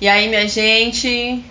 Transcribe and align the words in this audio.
E 0.00 0.08
aí, 0.08 0.28
minha 0.28 0.46
gente? 0.48 1.44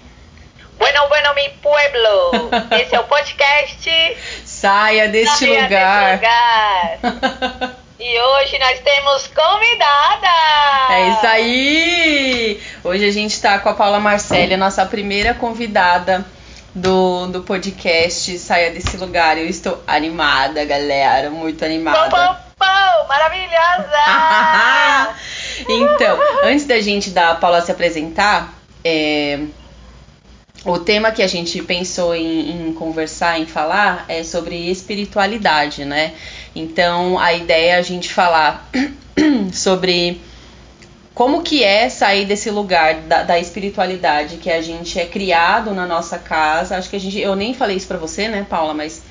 Bueno, 0.77 1.08
bueno, 1.09 1.33
mi 1.35 1.50
pueblo! 1.62 2.50
Esse 2.71 2.96
é 2.96 3.00
o 3.00 3.04
podcast 3.04 4.17
Saia 4.46 5.09
deste 5.09 5.46
Saia 5.46 5.63
lugar. 5.63 6.17
desse 6.19 7.05
lugar. 7.05 7.75
E 8.01 8.17
hoje 8.17 8.57
nós 8.59 8.79
temos 8.79 9.27
convidada! 9.27 10.27
É 10.89 11.09
isso 11.09 11.27
aí! 11.27 12.63
Hoje 12.81 13.05
a 13.05 13.11
gente 13.11 13.42
tá 13.42 13.60
com 13.60 13.67
a 13.67 13.73
Paula 13.73 13.99
Marceli, 13.99 14.53
a 14.53 14.57
nossa 14.57 14.85
primeira 14.85 15.33
convidada 15.33 16.26
do, 16.73 17.27
do 17.27 17.41
podcast 17.41 18.39
Saia 18.39 18.71
desse 18.71 18.95
lugar. 18.95 19.38
Eu 19.38 19.49
estou 19.49 19.84
animada, 19.85 20.63
galera, 20.63 21.30
muito 21.30 21.59
Pão, 21.59 21.67
animada. 21.67 22.09
pão, 22.09 22.38
pão! 22.57 23.07
Maravilhosa! 23.09 23.99
então, 25.67 26.20
antes 26.44 26.66
da 26.66 26.80
gente 26.80 27.09
da 27.09 27.35
Paula 27.35 27.62
se 27.62 27.71
apresentar, 27.71 28.53
é, 28.84 29.39
o 30.65 30.77
tema 30.77 31.11
que 31.11 31.21
a 31.21 31.27
gente 31.27 31.61
pensou 31.61 32.15
em, 32.15 32.70
em 32.70 32.73
conversar, 32.73 33.39
em 33.39 33.45
falar, 33.45 34.05
é 34.07 34.23
sobre 34.23 34.70
espiritualidade, 34.70 35.85
né? 35.85 36.13
Então, 36.55 37.17
a 37.17 37.34
ideia 37.34 37.73
é 37.73 37.75
a 37.75 37.81
gente 37.81 38.09
falar 38.11 38.70
sobre 39.53 40.21
como 41.13 41.41
que 41.41 41.63
é 41.63 41.89
sair 41.89 42.26
desse 42.26 42.49
lugar 42.49 42.95
da, 43.01 43.23
da 43.23 43.39
espiritualidade 43.39 44.37
que 44.37 44.49
a 44.49 44.62
gente 44.62 44.99
é 44.99 45.05
criado 45.05 45.73
na 45.73 45.85
nossa 45.85 46.17
casa. 46.17 46.77
Acho 46.77 46.89
que 46.89 46.95
a 46.95 46.99
gente, 46.99 47.20
eu 47.20 47.35
nem 47.35 47.53
falei 47.53 47.77
isso 47.77 47.87
pra 47.87 47.98
você, 47.98 48.27
né, 48.27 48.45
Paula, 48.49 48.73
mas 48.73 49.01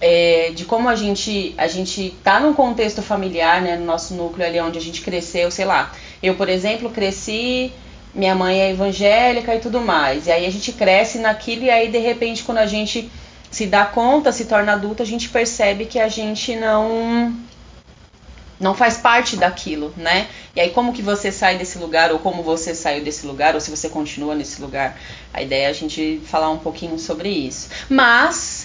é, 0.00 0.50
de 0.54 0.64
como 0.64 0.88
a 0.88 0.96
gente 0.96 1.54
a 1.58 1.68
gente 1.68 2.16
tá 2.24 2.40
num 2.40 2.54
contexto 2.54 3.02
familiar, 3.02 3.60
né, 3.60 3.76
no 3.76 3.84
nosso 3.84 4.14
núcleo 4.14 4.46
ali 4.46 4.58
onde 4.60 4.78
a 4.78 4.82
gente 4.82 5.02
cresceu, 5.02 5.50
sei 5.50 5.64
lá. 5.64 5.92
Eu, 6.22 6.34
por 6.34 6.48
exemplo, 6.48 6.90
cresci, 6.90 7.72
minha 8.14 8.34
mãe 8.34 8.60
é 8.60 8.70
evangélica 8.70 9.54
e 9.54 9.60
tudo 9.60 9.80
mais. 9.80 10.26
E 10.26 10.32
aí 10.32 10.46
a 10.46 10.50
gente 10.50 10.72
cresce 10.72 11.18
naquilo 11.18 11.64
e 11.64 11.70
aí 11.70 11.90
de 11.90 11.98
repente 11.98 12.42
quando 12.42 12.58
a 12.58 12.66
gente 12.66 13.10
se 13.50 13.66
dá 13.66 13.84
conta, 13.84 14.32
se 14.32 14.46
torna 14.46 14.72
adulta, 14.72 15.02
a 15.02 15.06
gente 15.06 15.28
percebe 15.28 15.84
que 15.84 15.98
a 15.98 16.08
gente 16.08 16.56
não 16.56 17.36
não 18.58 18.74
faz 18.74 18.98
parte 18.98 19.36
daquilo, 19.36 19.92
né? 19.96 20.28
E 20.54 20.60
aí 20.60 20.70
como 20.70 20.92
que 20.92 21.00
você 21.00 21.32
sai 21.32 21.56
desse 21.56 21.78
lugar 21.78 22.12
ou 22.12 22.18
como 22.18 22.42
você 22.42 22.74
saiu 22.74 23.02
desse 23.02 23.26
lugar 23.26 23.54
ou 23.54 23.60
se 23.60 23.70
você 23.70 23.88
continua 23.88 24.34
nesse 24.34 24.60
lugar? 24.60 24.98
A 25.32 25.42
ideia 25.42 25.66
é 25.66 25.70
a 25.70 25.72
gente 25.72 26.20
falar 26.26 26.50
um 26.50 26.58
pouquinho 26.58 26.98
sobre 26.98 27.30
isso. 27.30 27.68
Mas 27.88 28.59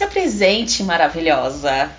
se 0.00 0.04
apresente, 0.04 0.82
maravilhosa. 0.82 1.90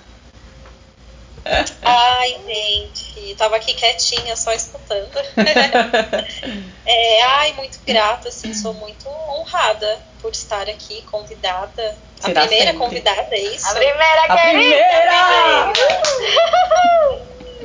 Ai, 1.84 2.36
gente, 2.48 3.36
tava 3.36 3.56
aqui 3.58 3.76
quietinha, 3.76 4.36
só 4.36 4.52
escutando. 4.54 5.12
é, 6.86 7.24
ai, 7.24 7.54
muito 7.54 7.80
grata, 7.86 8.30
assim, 8.30 8.54
sou 8.54 8.74
muito 8.76 9.08
honrada 9.08 10.00
por 10.22 10.32
estar 10.32 10.68
aqui, 10.70 11.02
convidada. 11.04 11.98
Será 12.20 12.44
a 12.44 12.48
primeira 12.48 12.72
sempre. 12.72 12.80
convidada, 12.80 13.28
é 13.32 13.40
isso? 13.40 13.68
A 13.68 13.74
primeira 13.74 14.22
A 14.22 14.38
querida! 14.38 14.54
primeira! 14.54 15.74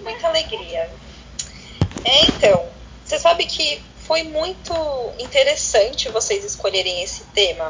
Muita 0.02 0.28
alegria. 0.28 0.90
É, 2.04 2.26
então, 2.26 2.66
você 3.04 3.18
sabe 3.18 3.44
que 3.46 3.82
foi 4.06 4.22
muito 4.22 4.74
interessante 5.18 6.08
vocês 6.08 6.44
escolherem 6.44 7.02
esse 7.02 7.24
tema, 7.34 7.68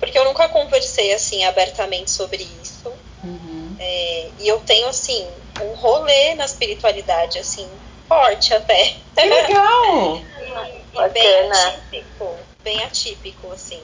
porque 0.00 0.18
eu 0.18 0.24
nunca 0.24 0.48
conversei, 0.48 1.12
assim, 1.14 1.44
abertamente 1.44 2.10
sobre 2.10 2.42
isso. 2.62 2.92
Uhum. 3.22 3.76
É, 3.78 4.28
e 4.38 4.48
eu 4.48 4.60
tenho, 4.60 4.88
assim, 4.88 5.26
um 5.62 5.74
rolê 5.74 6.34
na 6.34 6.44
espiritualidade, 6.44 7.38
assim, 7.38 7.68
forte 8.08 8.52
até. 8.54 8.94
Que 9.14 9.24
legal! 9.24 10.20
E 10.96 11.08
bem 11.08 11.48
Bacana. 11.48 11.68
atípico, 11.70 12.36
bem 12.62 12.84
atípico, 12.84 13.50
assim. 13.52 13.82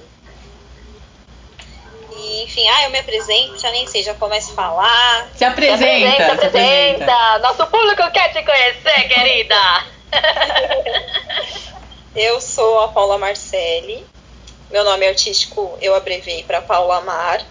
E, 2.16 2.44
enfim, 2.44 2.64
ah, 2.68 2.84
eu 2.84 2.90
me 2.90 3.00
apresento, 3.00 3.58
já 3.58 3.68
nem 3.72 3.84
sei, 3.88 4.04
já 4.04 4.14
começo 4.14 4.52
a 4.52 4.54
falar. 4.54 5.28
Se 5.32 5.38
Se 5.38 5.44
apresenta, 5.44 5.84
apresenta, 5.84 6.34
se 6.34 6.40
se 6.40 6.46
apresenta. 6.46 7.04
apresenta! 7.04 7.38
Nosso 7.40 7.66
público 7.66 8.10
quer 8.12 8.28
te 8.32 8.44
conhecer, 8.44 9.08
querida! 9.08 9.56
Eu 12.14 12.40
sou 12.40 12.80
a 12.80 12.88
Paula 12.88 13.18
Marcelli. 13.18 14.04
Meu 14.70 14.84
nome 14.84 15.06
artístico 15.06 15.76
eu 15.80 15.94
abreviei 15.94 16.44
para 16.44 16.62
Paula 16.62 17.00
Mar, 17.00 17.44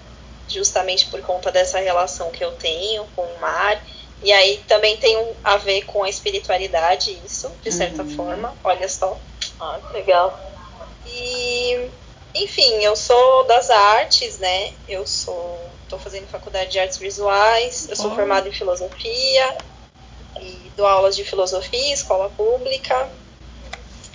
justamente 0.48 1.08
por 1.08 1.22
conta 1.22 1.52
dessa 1.52 1.80
relação 1.80 2.32
que 2.32 2.44
eu 2.44 2.52
tenho 2.54 3.06
com 3.16 3.24
o 3.24 3.40
mar. 3.42 3.84
E 4.22 4.32
aí 4.32 4.58
também 4.68 4.98
tem 4.98 5.36
a 5.44 5.58
ver 5.58 5.84
com 5.84 6.04
a 6.04 6.10
espiritualidade, 6.10 7.12
isso, 7.26 7.54
de 7.62 7.72
certa 7.72 8.04
Uhum. 8.04 8.16
forma. 8.16 8.58
Olha 8.64 8.88
só. 8.90 9.18
Ah, 9.60 9.80
que 9.88 9.94
legal. 9.98 10.38
E, 11.06 11.92
enfim, 12.36 12.84
eu 12.84 12.96
sou 12.96 13.46
das 13.48 13.70
artes, 13.70 14.38
né? 14.40 14.74
Eu 14.88 15.06
sou. 15.06 15.70
Estou 15.84 16.00
fazendo 16.00 16.28
faculdade 16.28 16.72
de 16.72 16.80
artes 16.80 16.98
visuais, 17.00 17.88
eu 17.90 17.96
sou 17.96 18.12
Oh. 18.12 18.16
formada 18.16 18.48
em 18.48 18.52
filosofia 18.52 19.58
e 20.40 20.72
dou 20.76 20.86
aulas 20.86 21.16
de 21.16 21.24
filosofia 21.24 21.80
em 21.80 21.92
escola 21.94 22.30
pública, 22.30 23.10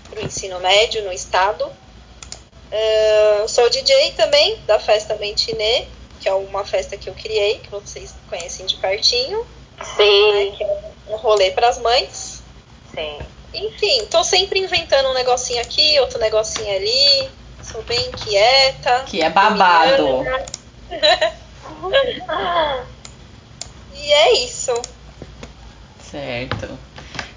para 0.08 0.20
o 0.20 0.24
ensino 0.24 0.60
médio 0.60 1.02
no 1.04 1.12
estado. 1.12 1.68
Ah, 2.76 3.44
sou 3.46 3.70
DJ 3.70 4.12
também 4.16 4.58
da 4.66 4.80
festa 4.80 5.14
Mentinê, 5.14 5.86
que 6.20 6.28
é 6.28 6.34
uma 6.34 6.64
festa 6.64 6.96
que 6.96 7.08
eu 7.08 7.14
criei, 7.14 7.60
que 7.60 7.70
vocês 7.70 8.12
conhecem 8.28 8.66
de 8.66 8.74
pertinho, 8.76 9.46
né? 9.78 9.84
Sim, 9.96 10.54
Que 10.56 10.64
é 10.64 10.80
um 11.08 11.16
rolê 11.16 11.52
para 11.52 11.68
as 11.68 11.78
mães. 11.78 12.42
sim. 12.92 13.18
Enfim, 13.56 14.04
tô 14.06 14.24
sempre 14.24 14.58
inventando 14.58 15.10
um 15.10 15.14
negocinho 15.14 15.60
aqui, 15.60 16.00
outro 16.00 16.18
negocinho 16.18 16.74
ali. 16.74 17.30
Sou 17.62 17.80
bem 17.84 18.10
quieta. 18.10 19.04
Que 19.06 19.22
é 19.22 19.30
babado. 19.30 20.24
E 23.96 24.12
é 24.12 24.32
isso. 24.44 24.74
Certo. 26.10 26.78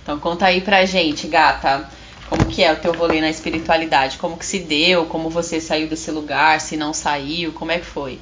Então 0.04 0.20
conta 0.20 0.48
aí 0.48 0.60
pra 0.60 0.86
gente, 0.86 1.28
gata. 1.28 1.90
Como 2.30 2.46
que 2.46 2.64
é 2.64 2.72
o 2.74 2.80
teu 2.80 2.94
rolê 2.94 3.22
na 3.22 3.30
espiritualidade? 3.30 4.18
Como 4.18 4.38
que 4.38 4.46
se 4.46 4.60
deu? 4.60 5.06
Como 5.06 5.30
você 5.30 5.62
saiu 5.62 5.88
desse 5.88 6.12
lugar? 6.12 6.60
Se 6.60 6.76
não 6.76 6.94
saiu? 6.94 7.54
Como 7.54 7.72
é 7.72 7.80
que 7.80 7.86
foi? 7.86 8.20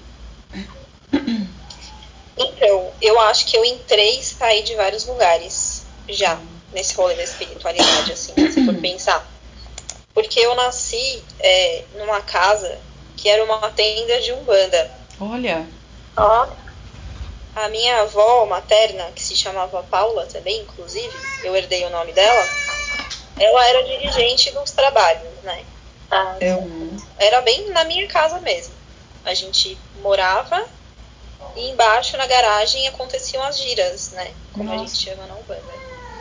Então, 2.37 2.91
eu 3.01 3.19
acho 3.21 3.45
que 3.45 3.57
eu 3.57 3.63
entrei 3.63 4.19
e 4.19 4.23
saí 4.23 4.61
de 4.63 4.75
vários 4.75 5.05
lugares 5.05 5.85
já 6.09 6.37
nesse 6.73 6.93
rolê 6.95 7.15
da 7.15 7.23
espiritualidade, 7.23 8.11
assim, 8.11 8.33
se 8.51 8.65
for 8.65 8.75
pensar. 8.81 9.25
Porque 10.13 10.39
eu 10.39 10.53
nasci 10.55 11.23
é, 11.39 11.83
numa 11.97 12.21
casa 12.21 12.77
que 13.17 13.29
era 13.29 13.43
uma 13.43 13.69
tenda 13.71 14.19
de 14.21 14.33
umbanda. 14.33 14.91
Olha. 15.19 15.65
Ó, 16.17 16.47
A 17.55 17.69
minha 17.69 18.01
avó 18.01 18.45
materna, 18.45 19.05
que 19.15 19.23
se 19.23 19.35
chamava 19.35 19.81
Paula 19.83 20.25
também, 20.25 20.61
inclusive, 20.61 21.13
eu 21.43 21.55
herdei 21.55 21.85
o 21.85 21.89
nome 21.89 22.11
dela, 22.11 22.45
ela 23.39 23.67
era 23.67 23.83
dirigente 23.83 24.51
dos 24.51 24.71
trabalhos, 24.71 25.33
né? 25.43 25.65
tá. 26.09 26.37
Uhum. 26.41 26.97
Era 27.17 27.41
bem 27.41 27.69
na 27.71 27.83
minha 27.83 28.07
casa 28.07 28.39
mesmo. 28.39 28.73
A 29.23 29.33
gente 29.33 29.77
morava 30.01 30.63
e 31.55 31.69
embaixo 31.69 32.17
na 32.17 32.27
garagem 32.27 32.87
aconteciam 32.87 33.43
as 33.43 33.57
giras, 33.57 34.11
né? 34.11 34.31
Como 34.53 34.69
a 34.71 34.75
Nossa. 34.75 34.87
gente 34.87 35.03
chama 35.03 35.25
na 35.25 35.33
Umbanda. 35.35 35.63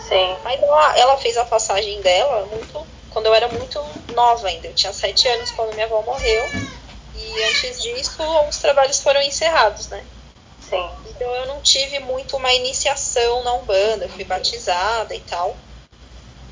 Sim. 0.09 0.37
Mas 0.43 0.63
ela, 0.63 0.99
ela 0.99 1.17
fez 1.19 1.37
a 1.37 1.45
passagem 1.45 2.01
dela 2.03 2.47
muito 2.47 2.87
quando 3.11 3.27
eu 3.27 3.35
era 3.35 3.49
muito 3.49 3.81
nova 4.15 4.49
ainda. 4.49 4.67
Eu 4.69 4.75
tinha 4.75 4.93
sete 4.93 5.29
anos 5.29 5.51
quando 5.53 5.73
minha 5.75 5.87
avó 5.87 6.03
morreu. 6.03 6.45
E 7.15 7.43
antes 7.45 7.83
disso, 7.83 8.23
os 8.49 8.59
trabalhos 8.59 9.01
foram 9.01 9.23
encerrados, 9.23 9.89
né? 9.89 10.05
Sim. 10.61 10.91
Então 11.07 11.35
eu 11.37 11.47
não 11.47 11.61
tive 11.61 12.01
muito 12.01 12.37
uma 12.37 12.53
iniciação 12.53 13.45
na 13.45 13.55
Umbanda, 13.55 14.07
eu 14.07 14.09
fui 14.09 14.25
batizada 14.25 15.15
e 15.15 15.21
tal, 15.21 15.57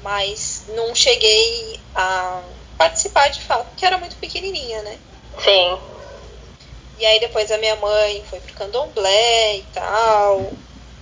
mas 0.02 0.51
não 0.68 0.94
cheguei 0.94 1.80
a 1.94 2.42
participar 2.78 3.28
de 3.28 3.40
fato, 3.40 3.66
porque 3.66 3.86
era 3.86 3.98
muito 3.98 4.16
pequenininha, 4.16 4.82
né? 4.82 4.98
Sim. 5.38 5.78
E 6.98 7.06
aí 7.06 7.20
depois 7.20 7.50
a 7.50 7.58
minha 7.58 7.76
mãe 7.76 8.24
foi 8.28 8.40
pro 8.40 8.54
candomblé 8.54 9.56
e 9.56 9.62
tal. 9.72 10.52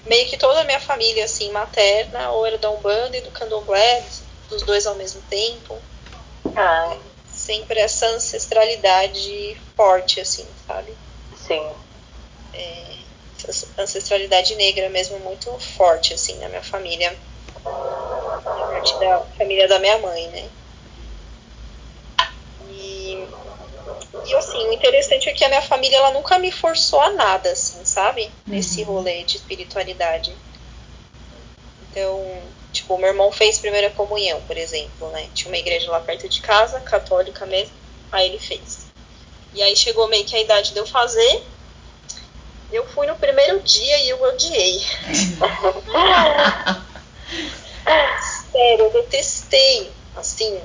Meio 0.07 0.29
que 0.29 0.37
toda 0.37 0.61
a 0.61 0.65
minha 0.65 0.81
família, 0.81 1.25
assim, 1.25 1.51
materna, 1.51 2.31
ou 2.31 2.47
era 2.47 2.57
da 2.59 2.71
Umbanda 2.71 3.17
e 3.17 3.21
do 3.21 3.31
candomblé, 3.33 4.05
dos 4.49 4.63
dois 4.63 4.87
ao 4.87 4.95
mesmo 4.95 5.21
tempo. 5.23 5.79
Ah, 6.57 6.97
Sempre 7.27 7.81
essa 7.81 8.07
ancestralidade 8.07 9.61
forte, 9.77 10.21
assim, 10.21 10.47
sabe? 10.67 10.97
sim. 11.35 11.63
Essa 13.49 13.67
ancestralidade 13.79 14.55
negra 14.57 14.89
mesmo 14.91 15.19
muito 15.21 15.59
forte, 15.59 16.15
assim, 16.15 16.39
na 16.39 16.49
minha 16.49 16.63
família. 16.63 17.17
Parte 17.63 18.99
da 18.99 19.21
família 19.37 19.69
da 19.69 19.79
minha 19.79 19.99
mãe, 19.99 20.31
né? 20.31 20.51
E, 22.69 23.29
e 24.27 24.35
assim, 24.35 24.69
o 24.69 24.73
interessante 24.73 25.29
é 25.29 25.33
que 25.33 25.45
a 25.45 25.49
minha 25.49 25.63
família 25.63 25.97
ela 25.97 26.13
nunca 26.13 26.39
me 26.39 26.53
forçou 26.53 27.01
a 27.01 27.11
nada, 27.11 27.51
assim, 27.51 27.85
sabe? 27.85 28.31
Nesse 28.47 28.83
rolê 28.83 29.25
de 29.25 29.37
espiritualidade. 29.37 30.37
Então, 31.83 32.23
tipo, 32.73 32.91
tipo, 32.91 32.99
meu 32.99 33.09
irmão 33.09 33.33
fez 33.33 33.59
primeira 33.59 33.91
comunhão, 33.91 34.41
por 34.43 34.57
exemplo, 34.57 35.11
né? 35.11 35.29
Tinha 35.35 35.53
uma 35.53 35.59
igreja 35.59 35.91
lá 35.91 36.01
perto 36.01 36.29
de 36.29 36.41
casa, 36.41 36.81
católica 36.81 37.47
mesmo, 37.47 37.75
aí 38.11 38.29
ele 38.29 38.39
fez. 38.39 38.89
E 39.53 39.63
aí 39.63 39.77
chegou 39.77 40.09
meio 40.09 40.25
que 40.25 40.37
a 40.37 40.41
idade 40.41 40.73
de 40.73 40.79
eu 40.79 40.87
fazer. 40.87 41.43
Eu 42.71 42.87
fui 42.89 43.07
no 43.07 43.17
primeiro 43.17 43.61
dia 43.63 43.99
e 43.99 44.09
eu 44.09 44.23
odiei. 44.23 44.81
Sério, 48.53 48.87
eu 48.87 48.93
detestei, 48.93 49.93
assim. 50.17 50.61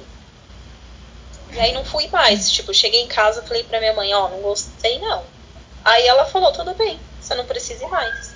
E 1.54 1.60
aí 1.60 1.72
não 1.72 1.86
fui 1.86 2.08
mais. 2.08 2.52
Tipo, 2.52 2.74
cheguei 2.74 3.02
em 3.02 3.08
casa 3.08 3.44
falei 3.44 3.64
pra 3.64 3.80
minha 3.80 3.94
mãe, 3.94 4.14
ó, 4.14 4.26
oh, 4.26 4.30
não 4.30 4.42
gostei 4.42 5.00
não. 5.00 5.24
Aí 5.84 6.08
ela 6.08 6.26
falou, 6.26 6.52
tudo 6.52 6.74
bem, 6.74 7.00
você 7.20 7.36
não 7.36 7.46
precisa 7.46 7.86
ir 7.86 7.90
mais. 7.90 8.34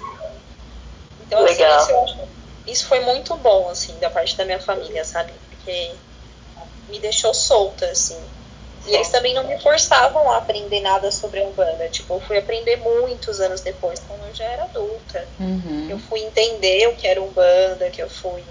Então, 1.19 1.43
assim, 1.43 1.53
Legal. 1.55 1.79
assim, 1.79 1.93
isso, 2.05 2.27
isso 2.67 2.85
foi 2.85 2.99
muito 2.99 3.35
bom, 3.37 3.69
assim, 3.69 3.97
da 3.99 4.09
parte 4.09 4.37
da 4.37 4.45
minha 4.45 4.59
família, 4.59 5.03
sabe? 5.03 5.33
Porque 5.49 5.91
me 6.87 6.99
deixou 6.99 7.33
solta, 7.33 7.85
assim. 7.87 8.19
E 8.85 8.95
eles 8.95 9.09
também 9.09 9.33
não 9.33 9.43
me 9.45 9.59
forçavam 9.61 10.31
a 10.31 10.37
aprender 10.37 10.79
nada 10.81 11.11
sobre 11.11 11.41
a 11.41 11.43
Umbanda. 11.43 11.89
Tipo, 11.89 12.15
eu 12.15 12.21
fui 12.21 12.37
aprender 12.37 12.77
muitos 12.77 13.39
anos 13.39 13.61
depois, 13.61 13.99
quando 13.99 14.25
eu 14.25 14.33
já 14.33 14.45
era 14.45 14.63
adulta. 14.63 15.27
Uhum. 15.39 15.87
Eu 15.89 15.99
fui 15.99 16.21
entender 16.21 16.87
o 16.87 16.95
que 16.95 17.07
era 17.07 17.21
Umbanda, 17.21 17.89
que 17.89 18.01
eu 18.01 18.09
fui. 18.09 18.43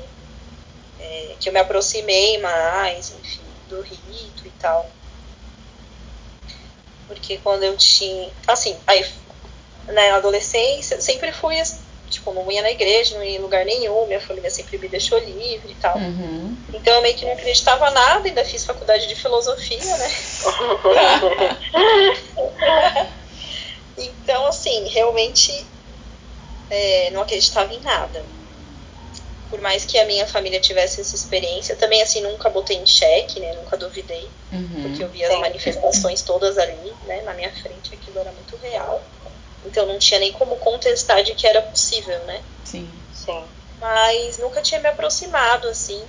É, 1.01 1.37
que 1.41 1.49
eu 1.49 1.53
me 1.53 1.61
aproximei 1.61 2.39
mais, 2.39 3.11
enfim, 3.13 3.43
do 3.69 3.81
rito 3.81 4.47
e 4.47 4.51
tal. 4.51 4.89
Porque 7.07 7.39
quando 7.39 7.63
eu 7.63 7.77
tinha. 7.77 8.31
Assim, 8.47 8.77
aí 8.87 9.05
na 9.89 10.17
adolescência, 10.17 11.01
sempre 11.01 11.33
fui 11.33 11.57
tipo, 12.09 12.33
não 12.33 12.51
ia 12.51 12.63
na 12.63 12.71
igreja, 12.71 13.17
não 13.17 13.25
ia 13.25 13.37
em 13.37 13.41
lugar 13.41 13.65
nenhum, 13.65 14.07
minha 14.07 14.21
família 14.21 14.51
sempre 14.51 14.79
me 14.79 14.89
deixou 14.89 15.19
livre 15.19 15.73
e 15.73 15.75
tal. 15.77 15.97
Uhum. 15.97 16.57
Então 16.73 16.95
eu 16.95 17.03
meio 17.03 17.15
que 17.15 17.25
não 17.25 17.33
acreditava 17.33 17.91
nada, 17.91 18.27
ainda 18.27 18.45
fiz 18.45 18.65
faculdade 18.65 19.07
de 19.07 19.15
filosofia, 19.15 19.97
né? 19.97 20.11
então, 23.97 24.47
assim, 24.47 24.89
realmente 24.89 25.67
é, 26.71 27.11
não 27.11 27.23
acreditava 27.23 27.73
em 27.73 27.81
nada. 27.81 28.25
Por 29.51 29.61
mais 29.63 29.85
que 29.87 29.99
a 29.99 30.05
minha 30.05 30.27
família 30.27 30.61
tivesse 30.61 31.01
essa 31.01 31.17
experiência, 31.17 31.75
também 31.75 32.03
assim, 32.03 32.21
nunca 32.21 32.51
botei 32.51 32.77
em 32.77 32.85
xeque, 32.85 33.41
né? 33.41 33.55
Nunca 33.55 33.79
duvidei. 33.79 34.29
Uhum. 34.53 34.83
Porque 34.83 35.03
eu 35.03 35.09
via 35.09 35.33
as 35.33 35.41
manifestações 35.41 36.21
todas 36.21 36.59
ali, 36.59 36.93
né? 37.07 37.23
Na 37.23 37.33
minha 37.33 37.51
frente, 37.51 37.95
aquilo 37.95 38.19
era 38.19 38.31
muito 38.31 38.57
real. 38.57 39.03
Então 39.65 39.87
não 39.87 39.99
tinha 39.99 40.21
nem 40.21 40.33
como 40.33 40.57
contestar 40.57 41.23
de 41.23 41.35
que 41.35 41.47
era 41.47 41.63
possível, 41.63 42.19
né? 42.25 42.43
Sim. 42.65 42.91
Sim. 43.13 43.45
Mas 43.81 44.39
nunca 44.39 44.63
tinha 44.63 44.81
me 44.81 44.89
aproximado 44.89 45.69
assim. 45.69 46.03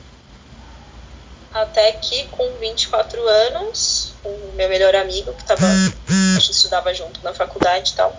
Até 1.51 1.91
que 1.93 2.25
com 2.27 2.47
24 2.57 3.27
anos, 3.27 4.13
o 4.23 4.51
meu 4.53 4.69
melhor 4.69 4.95
amigo, 4.95 5.33
que 5.33 5.43
tava, 5.45 5.65
a 5.65 6.39
gente 6.39 6.51
estudava 6.51 6.93
junto 6.93 7.23
na 7.23 7.33
faculdade 7.33 7.91
e 7.91 7.95
tal, 7.95 8.15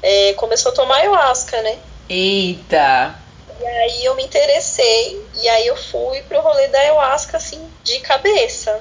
é, 0.00 0.32
começou 0.34 0.70
a 0.70 0.74
tomar 0.74 0.96
ayahuasca, 0.96 1.60
né? 1.62 1.78
Eita! 2.08 3.18
E 3.60 3.66
aí 3.66 4.04
eu 4.04 4.14
me 4.14 4.24
interessei, 4.24 5.28
e 5.34 5.48
aí 5.48 5.66
eu 5.66 5.76
fui 5.76 6.22
pro 6.22 6.40
rolê 6.40 6.68
da 6.68 6.78
ayahuasca, 6.78 7.38
assim, 7.38 7.68
de 7.82 7.98
cabeça. 8.00 8.80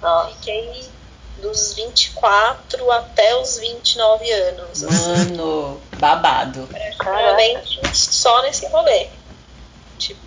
Nossa. 0.00 0.34
Fiquei 0.36 0.90
dos 1.42 1.74
24 1.74 2.90
até 2.92 3.36
os 3.36 3.58
29 3.58 4.30
anos. 4.30 4.84
Assim. 4.84 5.36
Mano, 5.36 5.80
babado. 5.98 6.68
Praticamente 6.68 7.80
só 7.94 8.42
nesse 8.42 8.66
rolê. 8.68 9.08
Tipo, 9.98 10.20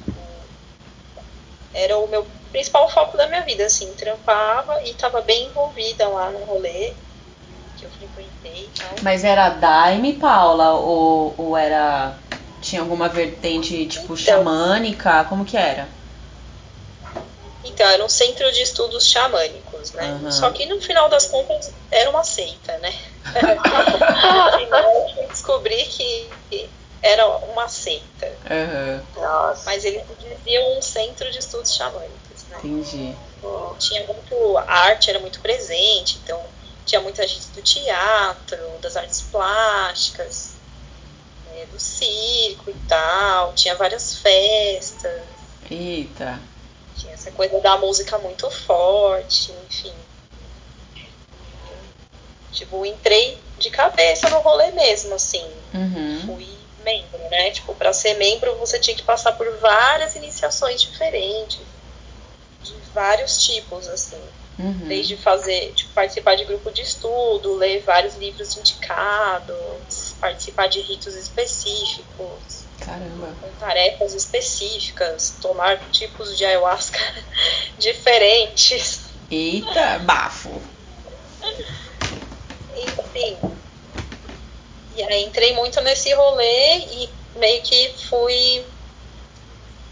era 1.74 1.98
o 1.98 2.08
meu 2.08 2.28
principal 2.52 2.90
foco 2.90 3.18
da 3.18 3.28
minha 3.28 3.42
vida, 3.42 3.66
assim, 3.66 3.92
trampava 3.94 4.84
e 4.84 4.94
tava 4.94 5.22
bem 5.22 5.48
envolvida 5.48 6.08
lá 6.08 6.30
no 6.30 6.40
rolê 6.46 6.94
que 7.78 7.86
eu 7.86 7.90
frequentei. 7.90 8.70
Mas 9.02 9.24
era 9.24 9.50
Daime, 9.50 10.14
Paula, 10.14 10.74
ou, 10.74 11.34
ou 11.38 11.58
era. 11.58 12.18
Tinha 12.62 12.82
alguma 12.82 13.08
vertente, 13.08 13.86
tipo, 13.86 14.06
então, 14.06 14.18
xamânica? 14.18 15.24
Como 15.26 15.46
que 15.46 15.56
era? 15.56 15.88
Então, 17.66 17.88
era 17.88 18.04
um 18.04 18.10
centro 18.10 18.52
de 18.52 18.62
estudos 18.62 19.08
xamânicos, 19.08 19.92
né? 19.94 20.20
Uhum. 20.22 20.32
Só 20.32 20.50
que 20.52 20.66
no 20.66 20.80
final 20.80 21.10
das 21.10 21.26
contas 21.28 21.72
era 21.92 22.10
uma 22.10 22.24
seita, 22.24 22.78
né? 22.78 22.94
eu 25.18 25.28
descobri 25.28 25.84
que 25.86 26.30
era 27.02 27.28
uma 27.28 27.68
seita. 27.68 28.28
Uhum. 28.50 29.02
Mas 29.66 29.84
eles 29.84 30.04
diziam 30.20 30.78
um 30.78 30.82
centro 30.82 31.30
de 31.32 31.40
estudos 31.40 31.74
xamânicos, 31.76 32.44
né? 32.50 32.58
Entendi. 32.64 33.16
Tinha 33.80 34.06
muito. 34.06 34.58
A 34.58 34.74
arte 34.88 35.10
era 35.10 35.20
muito 35.20 35.40
presente, 35.40 36.20
então 36.24 36.42
tinha 36.86 37.02
muita 37.02 37.28
gente 37.28 37.48
do 37.48 37.62
teatro, 37.62 38.58
das 38.82 38.96
artes 38.96 39.22
plásticas, 39.22 40.54
né, 41.48 41.66
do 41.72 41.80
circo 41.80 42.70
e 42.70 42.76
tal, 42.88 43.54
tinha 43.54 43.76
várias 43.76 44.18
festas. 44.18 45.22
Eita. 45.70 46.40
Tinha 46.98 47.14
essa 47.14 47.32
coisa 47.32 47.60
da 47.60 47.78
música 47.78 48.18
muito 48.18 48.50
forte, 48.50 49.52
enfim. 49.68 49.94
Tipo, 52.52 52.86
entrei 52.86 53.38
de 53.60 53.70
cabeça 53.70 54.30
no 54.30 54.40
rolê 54.40 54.72
mesmo, 54.72 55.14
assim. 55.14 55.46
Uhum. 55.74 56.22
Fui 56.26 56.48
membro, 56.86 57.20
né? 57.30 57.52
Tipo, 57.52 57.76
pra 57.76 57.92
ser 57.92 58.14
membro 58.14 58.56
você 58.56 58.80
tinha 58.80 58.96
que 58.96 59.04
passar 59.04 59.34
por 59.34 59.50
várias 59.58 60.16
iniciações 60.16 60.82
diferentes. 60.82 61.60
De 62.64 62.74
vários 62.94 63.44
tipos, 63.44 63.88
assim. 63.88 64.22
Uhum. 64.58 64.88
Desde 64.88 65.18
fazer, 65.18 65.74
tipo, 65.74 65.92
participar 65.94 66.36
de 66.36 66.46
grupo 66.46 66.72
de 66.72 66.82
estudo, 66.82 67.58
ler 67.58 67.82
vários 67.82 68.16
livros 68.16 68.56
indicados, 68.56 70.16
participar 70.20 70.68
de 70.68 70.80
ritos 70.80 71.14
específicos, 71.14 72.55
Caramba. 72.80 73.36
com 73.42 73.52
tarefas 73.54 74.14
específicas, 74.14 75.38
tomar 75.42 75.78
tipos 75.92 76.38
de 76.38 76.46
ayahuasca 76.46 77.00
diferentes. 77.80 79.06
Eita, 79.30 80.00
bafo. 80.00 80.62
Enfim. 82.78 83.38
E 84.96 85.04
aí 85.04 85.26
entrei 85.26 85.54
muito 85.54 85.82
nesse 85.82 86.14
rolê 86.14 86.78
e 86.78 87.10
meio 87.38 87.62
que 87.64 87.96
fui, 88.10 88.66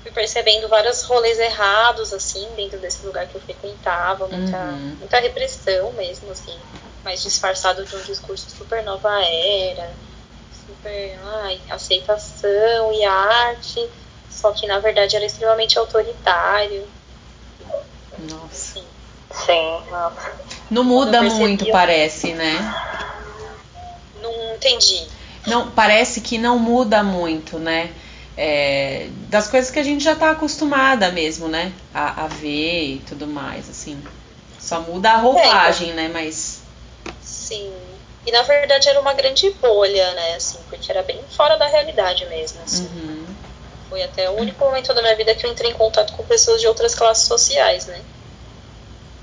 fui 0.01 0.11
percebendo 0.11 0.67
vários 0.69 1.03
rolês 1.03 1.39
errados, 1.39 2.13
assim, 2.13 2.47
dentro 2.55 2.79
desse 2.79 3.05
lugar 3.05 3.27
que 3.27 3.35
eu 3.35 3.41
frequentava, 3.41 4.27
muita, 4.27 4.57
Uhum. 4.57 4.95
muita 4.99 5.19
repressão 5.19 5.91
mesmo, 5.93 6.31
assim, 6.31 6.57
mais 7.03 7.21
disfarçado 7.21 7.83
de 7.83 7.95
um 7.95 8.01
discurso 8.03 8.49
super 8.49 8.83
nova 8.83 9.09
era, 9.25 9.93
super 10.65 11.19
ai, 11.43 11.61
aceitação 11.69 12.93
e 12.93 13.03
arte, 13.03 13.89
só 14.29 14.51
que 14.51 14.67
na 14.67 14.79
verdade 14.79 15.15
era 15.15 15.25
extremamente 15.25 15.77
autoritário. 15.77 16.87
Nossa. 18.19 18.45
Assim, 18.45 18.83
Sim, 19.31 19.89
nossa. 19.89 20.31
Não 20.69 20.83
muda 20.83 21.19
percebi, 21.19 21.41
muito, 21.41 21.65
eu- 21.65 21.71
parece, 21.71 22.33
né? 22.33 22.55
não 24.21 24.55
entendi. 24.55 25.07
Não, 25.47 25.71
parece 25.71 26.21
que 26.21 26.37
não 26.37 26.57
muda 26.57 27.03
muito, 27.03 27.57
né? 27.59 27.93
É, 28.37 29.09
das 29.29 29.47
coisas 29.47 29.69
que 29.69 29.79
a 29.79 29.83
gente 29.83 30.03
já 30.03 30.15
tá 30.15 30.31
acostumada 30.31 31.11
mesmo, 31.11 31.47
né? 31.47 31.73
A, 31.93 32.23
a 32.23 32.27
ver 32.27 32.95
e 32.95 32.99
tudo 32.99 33.27
mais, 33.27 33.69
assim. 33.69 34.01
Só 34.59 34.79
muda 34.81 35.11
a 35.11 35.17
roupagem, 35.17 35.93
né? 35.93 36.09
Mas. 36.13 36.61
Sim. 37.21 37.73
E 38.25 38.31
na 38.31 38.41
verdade 38.41 38.87
era 38.87 38.99
uma 38.99 39.13
grande 39.13 39.49
bolha, 39.61 40.13
né? 40.13 40.35
Assim, 40.35 40.57
porque 40.69 40.91
era 40.91 41.03
bem 41.03 41.19
fora 41.35 41.57
da 41.57 41.67
realidade 41.67 42.25
mesmo. 42.27 42.61
Assim. 42.61 42.85
Uhum. 42.85 43.25
Foi 43.89 44.01
até 44.03 44.29
o 44.29 44.33
único 44.33 44.63
momento 44.63 44.93
da 44.93 45.01
minha 45.01 45.15
vida 45.15 45.35
que 45.35 45.45
eu 45.45 45.51
entrei 45.51 45.71
em 45.71 45.75
contato 45.75 46.13
com 46.13 46.23
pessoas 46.23 46.61
de 46.61 46.67
outras 46.67 46.95
classes 46.95 47.27
sociais, 47.27 47.85
né? 47.85 48.01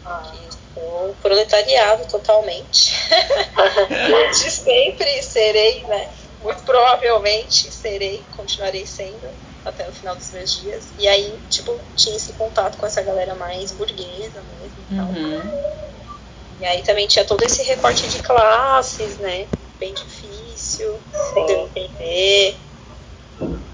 Ah, 0.05 0.23
Que 0.33 0.81
o 0.81 1.15
proletariado 1.23 2.07
totalmente. 2.07 2.93
Desde 3.89 4.51
sempre 4.51 5.23
serei, 5.23 5.83
né? 5.85 6.09
Muito 6.43 6.63
provavelmente 6.63 7.71
serei, 7.73 8.25
continuarei 8.37 8.87
sendo 8.87 9.29
até 9.65 9.89
o 9.89 9.93
final 9.93 10.17
dos 10.17 10.31
meus 10.33 10.61
dias. 10.61 10.89
E 10.99 11.07
aí, 11.07 11.39
tipo, 11.49 11.79
tinha 11.95 12.17
esse 12.17 12.33
contato 12.35 12.79
com 12.79 12.87
essa 12.87 13.03
galera 13.03 13.35
mais 13.35 13.73
burguesa 13.73 14.43
mesmo 14.43 14.85
e 14.91 14.97
tal. 14.97 15.07
E 16.61 16.67
aí 16.67 16.83
também 16.83 17.07
tinha 17.07 17.25
todo 17.25 17.43
esse 17.43 17.63
recorte 17.63 18.07
de 18.09 18.19
classes, 18.19 19.17
né? 19.19 19.47
Bem 19.79 19.95
difícil 19.95 21.01
de 21.35 21.53
eu 21.53 21.61
entender. 21.65 22.57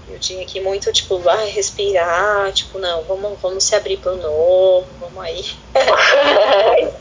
Eu 0.09 0.17
tinha 0.19 0.45
que 0.45 0.61
muito, 0.61 0.91
tipo, 0.93 1.21
ah, 1.27 1.43
respirar, 1.43 2.51
tipo, 2.53 2.79
não, 2.79 3.03
vamos, 3.03 3.37
vamos 3.41 3.65
se 3.65 3.75
abrir 3.75 3.97
pro 3.97 4.15
novo, 4.15 4.87
vamos 5.01 5.21
aí. 5.21 5.45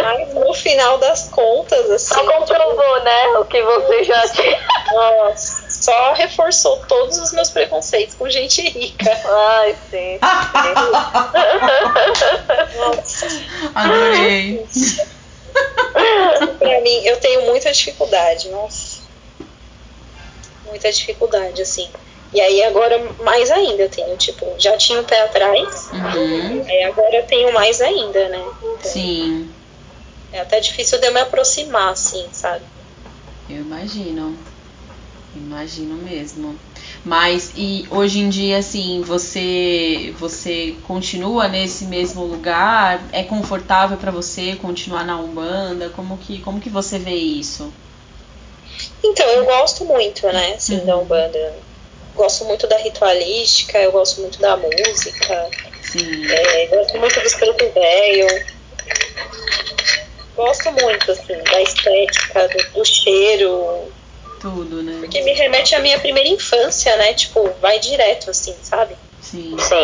Mas 0.00 0.32
no 0.32 0.54
final 0.54 0.96
das 0.98 1.28
contas, 1.28 1.90
assim. 1.90 2.14
Só 2.14 2.24
comprovou, 2.24 3.02
né? 3.02 3.26
O 3.38 3.44
que 3.44 3.60
você 3.60 4.04
já 4.04 4.28
tinha. 4.28 4.60
Nossa 4.92 5.61
só 5.82 6.12
reforçou 6.14 6.76
todos 6.86 7.18
os 7.18 7.32
meus 7.32 7.50
preconceitos 7.50 8.14
com 8.14 8.30
gente 8.30 8.62
rica. 8.68 9.10
Ai, 9.10 9.76
sim. 9.90 10.18
Nossa. 12.76 13.26
Adorei. 13.74 14.64
pra 16.58 16.80
mim, 16.82 17.04
eu 17.04 17.16
tenho 17.18 17.42
muita 17.46 17.72
dificuldade, 17.72 18.48
nossa. 18.50 19.02
Muita 20.66 20.92
dificuldade, 20.92 21.60
assim. 21.60 21.88
E 22.32 22.40
aí 22.40 22.62
agora 22.62 22.98
mais 23.24 23.50
ainda, 23.50 23.82
eu 23.82 23.90
tenho, 23.90 24.16
tipo, 24.16 24.54
já 24.58 24.76
tinha 24.78 25.00
o 25.00 25.04
pé 25.04 25.20
atrás, 25.22 25.90
Uhum. 25.92 26.64
aí 26.66 26.82
agora 26.84 27.16
eu 27.16 27.26
tenho 27.26 27.52
mais 27.52 27.80
ainda, 27.80 28.28
né? 28.28 28.38
Então, 28.62 28.90
Sim, 28.92 29.52
É 30.32 30.40
até 30.40 30.60
difícil 30.60 30.98
de 30.98 31.08
eu 31.08 31.12
me 31.12 31.20
aproximar, 31.20 31.90
assim, 31.92 32.26
sabe? 32.32 32.64
eu 33.50 33.56
imagino. 33.56 34.51
Imagino 35.34 35.96
mesmo. 35.96 36.58
Mas 37.04 37.52
e 37.56 37.86
hoje 37.90 38.18
em 38.18 38.28
dia, 38.28 38.58
assim, 38.58 39.00
você 39.00 40.12
você 40.18 40.76
continua 40.86 41.48
nesse 41.48 41.86
mesmo 41.86 42.22
lugar? 42.24 43.02
É 43.12 43.22
confortável 43.24 43.96
pra 43.96 44.10
você 44.10 44.56
continuar 44.56 45.04
na 45.04 45.18
Umbanda? 45.18 45.88
Como 45.90 46.18
que 46.18 46.40
como 46.40 46.60
que 46.60 46.68
você 46.68 46.98
vê 46.98 47.14
isso? 47.14 47.72
Então, 49.02 49.26
eu 49.30 49.44
gosto 49.44 49.84
muito, 49.86 50.26
né, 50.26 50.54
assim, 50.54 50.78
Uhum. 50.78 50.86
da 50.86 50.96
Umbanda. 50.98 51.54
Gosto 52.14 52.44
muito 52.44 52.66
da 52.66 52.76
ritualística, 52.76 53.78
eu 53.78 53.90
gosto 53.90 54.20
muito 54.20 54.38
da 54.40 54.56
música, 54.56 55.50
Sim. 55.80 56.30
é, 56.30 56.66
gosto 56.66 56.98
muito 56.98 57.20
dos 57.20 57.34
preto 57.34 57.72
velho. 57.72 58.26
Gosto 60.36 60.72
muito, 60.72 61.10
assim, 61.10 61.38
da 61.44 61.62
estética, 61.62 62.48
do, 62.48 62.78
do 62.78 62.84
cheiro, 62.84 63.92
Tudo, 64.42 64.82
né? 64.82 64.98
porque 64.98 65.20
me 65.22 65.32
remete 65.34 65.74
à 65.74 65.78
minha 65.80 65.98
primeira 66.00 66.28
infância, 66.28 66.96
né, 66.96 67.14
tipo, 67.14 67.48
vai 67.60 67.78
direto, 67.78 68.28
assim, 68.30 68.56
sabe? 68.62 68.96
Sim, 69.20 69.56
Sim. 69.58 69.74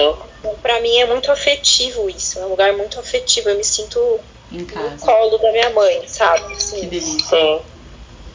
Então, 0.40 0.56
pra 0.60 0.80
mim 0.80 0.98
é 0.98 1.06
muito 1.06 1.30
afetivo 1.30 2.10
isso, 2.10 2.40
é 2.40 2.44
um 2.46 2.48
lugar 2.50 2.72
muito 2.76 2.98
afetivo, 2.98 3.48
eu 3.50 3.56
me 3.56 3.62
sinto 3.64 4.20
em 4.50 4.58
no 4.58 4.66
casa. 4.66 5.06
colo 5.06 5.38
da 5.38 5.52
minha 5.52 5.70
mãe, 5.70 6.06
sabe? 6.08 6.44
Assim, 6.54 6.80
Que 6.80 6.86
delícia. 6.86 7.28
Sim. 7.28 7.64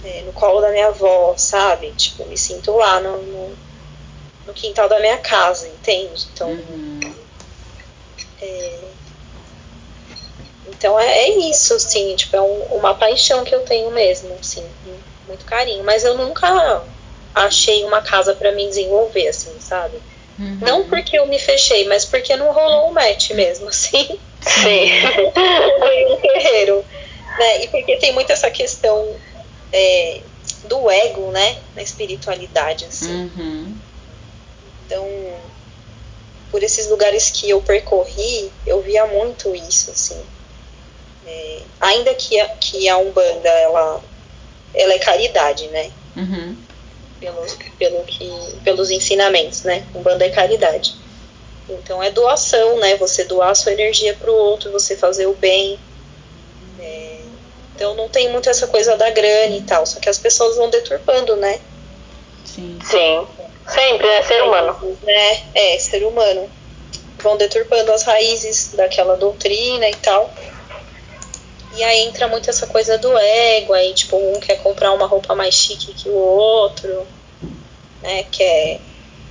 é, 0.03 0.21
no 0.23 0.31
colo 0.33 0.61
da 0.61 0.71
minha 0.71 0.87
avó, 0.87 1.35
sabe? 1.37 1.91
Tipo, 1.93 2.25
me 2.27 2.37
sinto 2.37 2.73
lá 2.75 2.99
no, 3.01 3.21
no, 3.23 3.57
no 4.45 4.53
quintal 4.53 4.87
da 4.89 4.99
minha 4.99 5.17
casa, 5.17 5.67
entende? 5.67 6.21
Então, 6.33 6.49
Uhum. 6.49 7.15
é, 8.41 8.91
então 10.65 10.99
é, 10.99 11.05
é 11.25 11.29
isso, 11.49 11.73
assim, 11.73 12.15
tipo, 12.15 12.35
é 12.35 12.41
um- 12.41 12.63
uma 12.77 12.93
paixão 12.95 13.43
que 13.43 13.53
eu 13.53 13.61
tenho 13.61 13.91
mesmo, 13.91 14.33
assim, 14.39 14.69
muito 15.27 15.45
carinho. 15.45 15.83
Mas 15.83 16.03
eu 16.03 16.17
nunca 16.17 16.83
achei 17.33 17.83
uma 17.83 18.01
casa 18.01 18.33
pra 18.33 18.51
me 18.51 18.67
desenvolver, 18.67 19.27
assim, 19.27 19.55
sabe? 19.59 19.97
Uhum. 20.37 20.57
Não 20.61 20.89
porque 20.89 21.17
eu 21.17 21.25
me 21.27 21.39
fechei, 21.39 21.87
mas 21.87 22.05
porque 22.05 22.35
não 22.35 22.51
rolou 22.51 22.89
um 22.89 22.93
match 22.93 23.31
mesmo, 23.31 23.69
assim. 23.69 24.19
Sim. 24.41 24.89
Foi 25.79 26.05
um 26.05 26.17
terreiro. 26.17 26.85
Né? 27.37 27.63
E 27.63 27.67
porque 27.67 27.97
tem 27.97 28.13
muito 28.13 28.31
essa 28.31 28.49
questão 28.51 29.15
é, 29.71 30.21
do 30.65 30.89
ego, 30.89 31.31
né? 31.31 31.57
Na 31.75 31.81
espiritualidade, 31.81 32.85
assim. 32.85 33.31
Uhum. 33.35 33.75
Então, 34.85 35.07
por 36.51 36.61
esses 36.61 36.87
lugares 36.87 37.31
que 37.31 37.49
eu 37.49 37.61
percorri, 37.61 38.51
eu 38.65 38.81
via 38.81 39.07
muito 39.07 39.55
isso, 39.55 39.91
assim. 39.91 40.21
É, 41.25 41.61
ainda 41.79 42.13
que 42.13 42.39
a, 42.39 42.47
que 42.49 42.87
a 42.89 42.97
Umbanda, 42.97 43.49
ela, 43.49 44.01
ela 44.73 44.93
é 44.93 44.99
caridade, 44.99 45.67
né? 45.67 45.91
Uhum. 46.15 46.55
Pelo, 47.19 47.45
pelo 47.77 48.03
que, 48.03 48.31
pelos 48.63 48.91
ensinamentos, 48.91 49.63
né? 49.63 49.85
Umbanda 49.95 50.25
é 50.25 50.29
caridade. 50.29 50.95
Então 51.69 52.01
é 52.03 52.11
doação, 52.11 52.77
né? 52.79 52.97
Você 52.97 53.23
doar 53.23 53.51
a 53.51 53.55
sua 53.55 53.71
energia 53.71 54.13
para 54.13 54.31
o 54.31 54.35
outro, 54.35 54.71
você 54.71 54.97
fazer 54.97 55.27
o 55.27 55.33
bem. 55.33 55.79
É, 56.79 57.19
então 57.75 57.95
não 57.95 58.09
tem 58.09 58.29
muito 58.29 58.49
essa 58.49 58.67
coisa 58.67 58.97
da 58.97 59.09
grana 59.09 59.55
e 59.55 59.61
tal, 59.61 59.85
só 59.85 59.99
que 59.99 60.09
as 60.09 60.17
pessoas 60.17 60.57
vão 60.57 60.69
deturpando, 60.69 61.35
né? 61.35 61.59
Sim. 62.45 62.77
Sim. 62.83 63.27
Sempre, 63.67 64.07
né? 64.07 64.21
Ser 64.23 64.43
humano. 64.43 64.97
Né? 65.01 65.43
É, 65.55 65.79
ser 65.79 66.05
humano. 66.05 66.49
Vão 67.19 67.37
deturpando 67.37 67.91
as 67.93 68.03
raízes 68.03 68.73
daquela 68.73 69.15
doutrina 69.15 69.89
e 69.89 69.95
tal. 69.95 70.33
E 71.75 71.83
aí 71.83 71.99
entra 72.01 72.27
muito 72.27 72.49
essa 72.49 72.67
coisa 72.67 72.97
do 72.97 73.17
ego, 73.17 73.73
aí 73.73 73.93
tipo, 73.93 74.15
um 74.17 74.39
quer 74.39 74.57
comprar 74.61 74.91
uma 74.93 75.07
roupa 75.07 75.33
mais 75.33 75.55
chique 75.55 75.93
que 75.93 76.09
o 76.09 76.13
outro, 76.15 77.07
né? 78.01 78.23
Quer, 78.31 78.79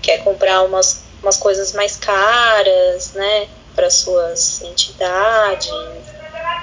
quer 0.02 0.18
comprar 0.24 0.62
umas, 0.62 1.04
umas 1.22 1.36
coisas 1.36 1.72
mais 1.72 1.96
caras, 1.96 3.12
né? 3.14 3.48
Para 3.74 3.88
suas 3.90 4.60
entidades. 4.62 5.70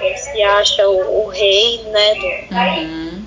Ou 0.02 0.16
se 0.16 0.42
acha 0.42 0.88
o, 0.88 1.24
o 1.24 1.28
rei, 1.28 1.82
né? 1.84 2.14
Do, 2.14 2.54
Uhum. 2.54 3.24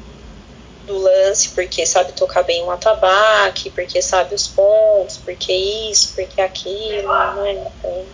do 0.86 0.98
lance, 0.98 1.50
porque 1.50 1.86
sabe 1.86 2.12
tocar 2.12 2.43
bem 2.43 2.62
um 2.63 2.69
atabaque, 2.72 3.69
porque 3.72 4.01
sabe 4.01 4.36
os 4.36 4.48
pontos, 4.48 5.17
porque 5.17 5.53
isso, 5.53 6.13
porque 6.13 6.41
aquilo, 6.41 7.07
né? 7.07 7.51
Então, 7.53 8.05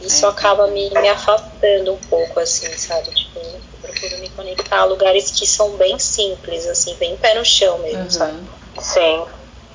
isso 0.00 0.26
É, 0.26 0.28
acaba 0.28 0.66
me, 0.68 0.90
me 0.90 1.08
afastando 1.08 1.94
um 1.94 1.96
pouco, 1.96 2.40
assim, 2.40 2.66
sabe? 2.76 3.10
Tipo, 3.10 3.38
eu 3.38 3.60
procuro 3.80 4.18
me 4.18 4.28
conectar 4.30 4.80
a 4.80 4.84
lugares 4.84 5.30
que 5.30 5.46
são 5.46 5.76
bem 5.76 5.98
simples, 5.98 6.66
assim, 6.66 6.94
bem 6.96 7.16
pé 7.16 7.34
no 7.34 7.44
chão 7.44 7.78
mesmo, 7.78 8.10
sabe? 8.10 8.32
Uhum. 8.32 8.46
Sim. 8.80 9.24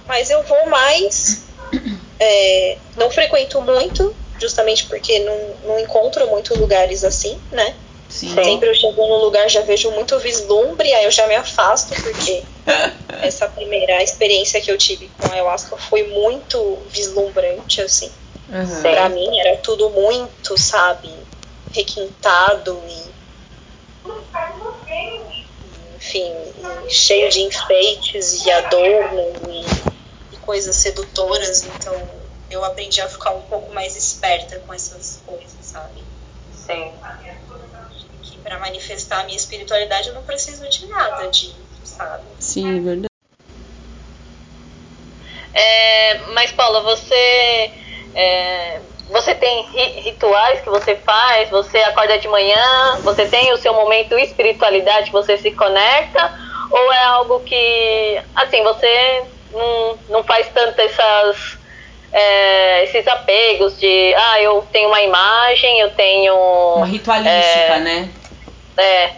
Mas 0.07 0.29
eu 0.29 0.43
vou 0.43 0.67
mais, 0.67 1.43
é, 2.19 2.77
não 2.95 3.09
frequento 3.09 3.61
muito, 3.61 4.15
justamente 4.39 4.85
porque 4.85 5.19
não, 5.19 5.55
não 5.65 5.79
encontro 5.79 6.27
muito 6.27 6.55
lugares 6.55 7.03
assim, 7.03 7.39
né? 7.51 7.75
Sim. 8.09 8.35
Sempre 8.35 8.69
eu 8.69 8.75
chego 8.75 9.07
no 9.07 9.17
lugar, 9.23 9.49
já 9.49 9.61
vejo 9.61 9.89
muito 9.91 10.19
vislumbre, 10.19 10.93
aí 10.93 11.05
eu 11.05 11.11
já 11.11 11.25
me 11.27 11.35
afasto, 11.35 11.95
porque 12.01 12.43
essa 13.23 13.47
primeira 13.47 14.03
experiência 14.03 14.59
que 14.59 14.69
eu 14.69 14.77
tive 14.77 15.09
com 15.17 15.27
a 15.27 15.33
ayahuasca 15.33 15.77
foi 15.77 16.03
muito 16.09 16.83
vislumbrante, 16.89 17.81
assim. 17.81 18.11
Uhum. 18.51 18.81
Pra 18.81 19.07
mim 19.07 19.39
era 19.39 19.57
tudo 19.59 19.89
muito, 19.91 20.57
sabe, 20.57 21.09
requintado 21.71 22.83
e. 22.85 23.21
Enfim, 25.95 26.33
e 26.87 26.89
cheio 26.89 27.29
de 27.29 27.41
enfeites 27.41 28.45
e 28.45 28.51
adorno 28.51 29.33
e, 29.49 30.33
e 30.33 30.37
coisas 30.37 30.75
sedutoras, 30.75 31.63
então 31.63 31.95
eu 32.49 32.65
aprendi 32.65 32.99
a 32.99 33.07
ficar 33.07 33.31
um 33.31 33.41
pouco 33.43 33.71
mais 33.73 33.95
esperta 33.95 34.59
com 34.59 34.73
essas 34.73 35.21
coisas, 35.25 35.55
sabe? 35.61 36.03
Sim. 36.51 36.91
que 38.21 38.37
para 38.39 38.59
manifestar 38.59 39.21
a 39.21 39.23
minha 39.23 39.37
espiritualidade 39.37 40.09
eu 40.09 40.15
não 40.15 40.23
preciso 40.23 40.67
de 40.67 40.87
nada 40.87 41.27
disso, 41.27 41.55
sabe? 41.83 42.23
Sim, 42.39 42.83
verdade. 42.83 43.11
É, 45.53 46.17
mas 46.33 46.51
Paula, 46.51 46.81
você 46.81 47.73
é, 48.13 48.81
você 49.09 49.35
tem 49.35 49.63
ri- 49.71 50.01
rituais 50.01 50.61
que 50.61 50.69
você 50.69 50.95
faz? 50.95 51.49
Você 51.49 51.77
acorda 51.79 52.17
de 52.17 52.27
manhã? 52.27 53.01
Você 53.03 53.25
tem 53.25 53.51
o 53.53 53.57
seu 53.57 53.73
momento 53.73 54.17
espiritualidade 54.17 55.07
que 55.07 55.11
você 55.13 55.37
se 55.37 55.51
conecta? 55.51 56.31
Ou 56.71 56.93
é 56.93 57.03
algo 57.05 57.39
que 57.41 58.21
assim 58.35 58.63
você 58.63 59.23
não, 59.51 59.99
não 60.09 60.23
faz 60.23 60.49
tanto 60.49 60.79
essas 60.81 61.57
é, 62.13 62.83
esses 62.83 63.07
apegos 63.07 63.79
de 63.79 64.13
ah 64.15 64.41
eu 64.41 64.61
tenho 64.71 64.87
uma 64.89 65.01
imagem, 65.01 65.79
eu 65.79 65.91
tenho 65.91 66.35
Uma 66.77 66.85
ritualística, 66.85 67.79
né? 67.79 68.09
é, 68.77 69.11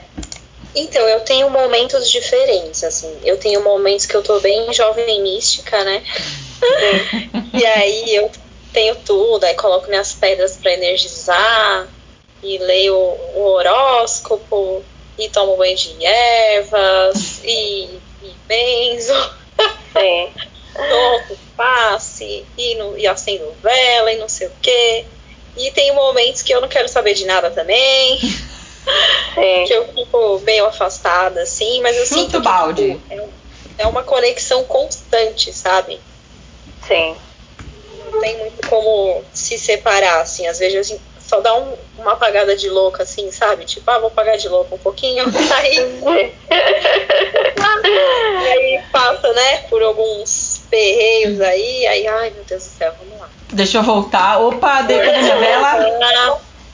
Então, 0.76 1.08
eu 1.08 1.20
tenho 1.22 1.50
momentos 1.50 2.10
diferentes, 2.10 2.84
assim. 2.84 3.20
Eu 3.24 3.38
tenho 3.38 3.64
momentos 3.64 4.06
que 4.06 4.16
eu 4.16 4.24
tô 4.24 4.40
bem 4.40 4.74
jovem 4.74 5.22
mística, 5.22 5.84
né? 5.84 6.04
e 7.54 7.66
aí 7.66 8.16
eu 8.16 8.32
tenho 8.74 8.96
tudo, 8.96 9.44
aí 9.46 9.54
coloco 9.54 9.88
minhas 9.88 10.14
pedras 10.14 10.58
para 10.58 10.74
energizar, 10.74 11.88
e 12.42 12.58
leio 12.58 12.96
o 12.96 13.42
horóscopo, 13.46 14.84
e 15.18 15.30
tomo 15.30 15.56
banho 15.56 15.78
de 15.78 16.06
ervas, 16.06 17.40
e, 17.44 18.00
e 18.24 18.34
benzo. 18.48 19.14
sim, 19.94 20.30
novo 20.90 21.38
passe 21.56 22.46
e, 22.58 22.76
no, 22.76 22.98
e 22.98 23.06
acendo 23.08 23.54
vela 23.62 24.12
e 24.12 24.18
não 24.18 24.28
sei 24.28 24.48
o 24.48 24.52
quê. 24.62 25.06
E 25.56 25.70
tem 25.72 25.94
momentos 25.94 26.42
que 26.42 26.52
eu 26.52 26.60
não 26.60 26.68
quero 26.68 26.90
saber 26.90 27.14
de 27.14 27.26
nada 27.26 27.52
também, 27.52 28.20
sim, 28.20 29.64
que 29.68 29.74
eu 29.74 29.88
fico 29.94 30.40
meio 30.40 30.66
afastada, 30.66 31.44
assim, 31.44 31.80
mas 31.82 31.96
eu 31.96 32.06
Chuta 32.06 32.20
sinto 32.22 32.38
o 32.38 32.42
que 32.42 32.48
balde. 32.48 32.94
tipo, 32.94 33.14
é, 33.14 33.84
é 33.84 33.88
uma 33.88 34.04
conexão 34.04 34.64
constante, 34.64 35.54
sabe? 35.54 36.02
sim, 36.88 37.16
Não 38.14 38.22
tem 38.22 38.38
muito 38.38 38.68
como 38.68 39.24
se 39.34 39.58
separar, 39.58 40.22
assim. 40.22 40.46
Às 40.48 40.60
vezes, 40.60 41.00
só 41.20 41.40
dá 41.40 41.56
um, 41.56 41.74
uma 41.98 42.14
apagada 42.14 42.56
de 42.56 42.70
louca, 42.70 43.04
assim, 43.04 43.32
sabe? 43.32 43.66
Tipo, 43.66 43.90
ah, 43.90 44.00
vou 44.00 44.08
apagar 44.08 44.38
de 44.38 44.48
louca 44.48 44.76
um 44.76 44.78
pouquinho. 44.80 45.26
Aí, 45.58 46.00
e 47.84 48.48
aí 48.48 48.82
passa, 48.92 49.32
né, 49.34 49.58
por 49.70 49.82
alguns 49.82 50.64
perreios 50.70 51.42
aí, 51.42 51.86
aí, 51.88 52.08
ai 52.08 52.30
meu 52.32 52.44
Deus 52.46 52.64
do 52.64 52.70
céu, 52.70 52.94
vamos 53.00 53.20
lá. 53.20 53.30
Deixa 53.52 53.78
eu 53.80 53.84
voltar. 53.84 54.40
Opa, 54.40 54.82
deita 54.84 55.10
a 55.10 55.20
minha 55.20 55.36
vela. 55.38 55.74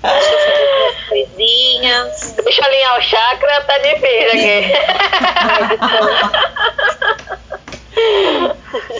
Deixa 0.01 0.31
eu 0.31 0.39
fazer 0.39 0.67
umas 0.81 1.07
coisinhas. 1.09 2.35
Deixa 2.43 2.61
eu 2.61 2.65
alinhar 2.65 2.97
o 2.97 3.01
chakra, 3.01 3.61
tá 3.61 3.77
difícil 3.79 4.27
aqui. 4.29 4.71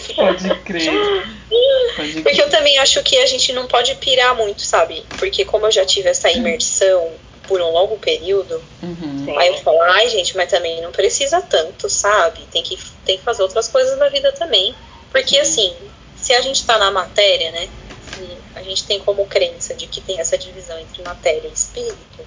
Pode 0.15 0.55
crer. 0.61 1.38
Porque 2.23 2.41
eu 2.41 2.49
também 2.49 2.77
acho 2.79 3.01
que 3.03 3.17
a 3.17 3.25
gente 3.25 3.51
não 3.53 3.67
pode 3.67 3.95
pirar 3.95 4.35
muito, 4.35 4.61
sabe? 4.61 5.03
Porque 5.17 5.43
como 5.45 5.65
eu 5.65 5.71
já 5.71 5.85
tive 5.85 6.09
essa 6.09 6.29
imersão 6.31 7.11
por 7.47 7.59
um 7.61 7.71
longo 7.71 7.97
período, 7.97 8.61
Uhum. 9.29 9.39
Aí 9.39 9.49
eu 9.49 9.57
falo, 9.59 9.81
ai 9.81 10.09
gente, 10.09 10.35
mas 10.35 10.49
também 10.49 10.81
não 10.81 10.91
precisa 10.91 11.41
tanto, 11.41 11.89
sabe? 11.89 12.41
Tem 12.51 12.63
que, 12.63 12.77
tem 13.05 13.17
que 13.17 13.23
fazer 13.23 13.43
outras 13.43 13.67
coisas 13.67 13.97
na 13.97 14.09
vida 14.09 14.31
também. 14.31 14.73
Porque 15.11 15.37
assim, 15.37 15.73
se 16.15 16.33
a 16.33 16.41
gente 16.41 16.65
tá 16.65 16.77
na 16.77 16.91
matéria, 16.91 17.51
né? 17.51 17.69
Se 18.13 18.37
a 18.55 18.63
gente 18.63 18.83
tem 18.85 18.99
como 18.99 19.25
crença 19.25 19.73
de 19.73 19.87
que 19.87 20.01
tem 20.01 20.19
essa 20.19 20.37
divisão 20.37 20.79
entre 20.79 21.01
matéria 21.03 21.47
e 21.47 21.53
espírito. 21.53 22.25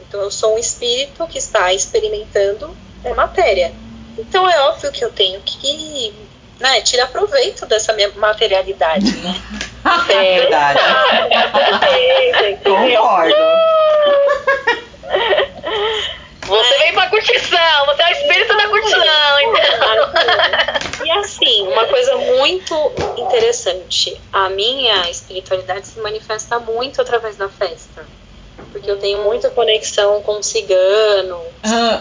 Então 0.00 0.20
eu 0.20 0.30
sou 0.30 0.54
um 0.54 0.58
espírito 0.58 1.26
que 1.26 1.38
está 1.38 1.72
experimentando 1.72 2.76
a 3.04 3.14
matéria. 3.14 3.72
Então 4.18 4.48
é 4.48 4.60
óbvio 4.62 4.92
que 4.92 5.04
eu 5.04 5.10
tenho 5.10 5.40
que 5.42 6.14
né, 6.58 6.80
tirar 6.80 7.08
proveito 7.08 7.66
dessa 7.66 7.92
minha 7.92 8.10
materialidade, 8.16 9.14
né? 9.18 9.34
É 10.08 10.40
Verdade. 10.40 10.80
Concordo. 12.64 13.36
Você 16.46 16.78
vem 16.78 16.92
pra 16.92 17.08
curtição, 17.08 17.86
você 17.86 18.02
é 18.02 18.06
o 18.06 18.10
espírito 18.12 18.56
da 18.56 18.68
curtição, 18.68 19.40
então. 19.40 21.04
E 21.04 21.10
assim, 21.10 21.66
uma 21.66 21.86
coisa 21.86 22.16
muito 22.16 22.92
interessante, 23.16 24.16
a 24.32 24.48
minha 24.50 25.10
espiritualidade 25.10 25.88
se 25.88 25.98
manifesta 25.98 26.60
muito 26.60 27.02
através 27.02 27.34
da 27.36 27.48
festa. 27.48 28.06
Porque 28.70 28.88
eu 28.88 28.96
tenho 28.98 29.24
muita 29.24 29.50
conexão 29.50 30.22
com 30.22 30.38
o 30.38 30.42
cigano, 30.42 31.40
Ah, 31.64 32.00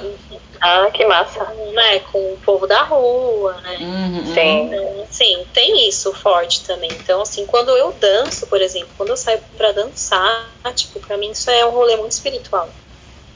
Ah, 0.62 0.90
que 0.92 1.06
massa. 1.06 1.46
com, 1.46 1.72
né, 1.72 2.00
com 2.00 2.34
o 2.34 2.38
povo 2.38 2.68
da 2.68 2.84
rua, 2.84 3.60
né? 3.62 3.78
uhum. 3.82 4.34
Sim. 4.34 4.66
Então, 4.66 5.08
sim, 5.10 5.46
tem 5.54 5.88
isso 5.88 6.14
forte 6.14 6.64
também. 6.66 6.92
Então, 6.92 7.22
assim, 7.22 7.46
quando 7.46 7.76
eu 7.78 7.92
danço, 7.94 8.48
por 8.48 8.62
exemplo, 8.62 8.90
quando 8.98 9.10
eu 9.10 9.18
saio 9.18 9.40
pra 9.58 9.72
dançar, 9.72 10.52
tipo, 10.76 11.00
pra 11.00 11.18
mim 11.18 11.32
isso 11.32 11.50
é 11.50 11.66
um 11.66 11.72
rolê 11.72 11.96
muito 11.96 12.12
espiritual. 12.12 12.70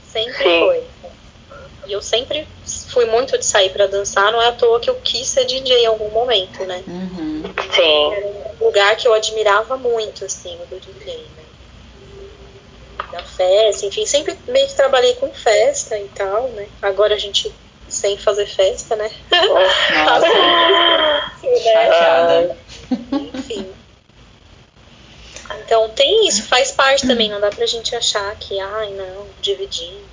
Sempre 0.01 0.43
Sim. 0.43 0.59
foi. 0.59 0.83
E 1.87 1.93
eu 1.93 2.01
sempre 2.01 2.47
fui 2.89 3.05
muito 3.05 3.37
de 3.37 3.45
sair 3.45 3.71
pra 3.71 3.87
dançar, 3.87 4.31
não 4.31 4.41
é 4.41 4.47
à 4.49 4.51
toa 4.51 4.79
que 4.79 4.89
eu 4.89 4.95
quis 4.95 5.27
ser 5.27 5.45
DJ 5.45 5.83
em 5.83 5.85
algum 5.87 6.11
momento, 6.11 6.63
né? 6.65 6.83
Uhum. 6.87 7.43
Sim. 7.73 8.13
Era 8.13 8.27
um 8.27 8.65
lugar 8.65 8.95
que 8.95 9.07
eu 9.07 9.13
admirava 9.13 9.75
muito, 9.77 10.23
assim, 10.23 10.55
o 10.61 10.65
do 10.67 10.79
DJ, 10.79 11.31
né? 11.35 11.48
Da 13.11 13.23
festa, 13.23 13.85
enfim, 13.85 14.05
sempre 14.05 14.37
meio 14.47 14.67
que 14.67 14.75
trabalhei 14.75 15.13
com 15.15 15.31
festa 15.31 15.97
e 15.97 16.07
tal, 16.09 16.49
né? 16.49 16.67
Agora 16.81 17.15
a 17.15 17.17
gente 17.17 17.51
sem 17.87 18.17
fazer 18.17 18.45
festa, 18.45 18.95
né? 18.95 19.09
Nossa, 19.31 20.27
Né? 20.27 21.59
chateada. 21.63 22.57
Enfim. 23.33 23.73
Então 25.65 25.89
tem 25.89 26.27
isso, 26.27 26.43
faz 26.43 26.71
parte 26.71 27.07
também, 27.07 27.29
não 27.29 27.39
dá 27.39 27.49
pra 27.49 27.65
gente 27.65 27.95
achar 27.95 28.35
que, 28.35 28.59
ai 28.59 28.91
não, 28.93 29.25
dividir. 29.41 30.03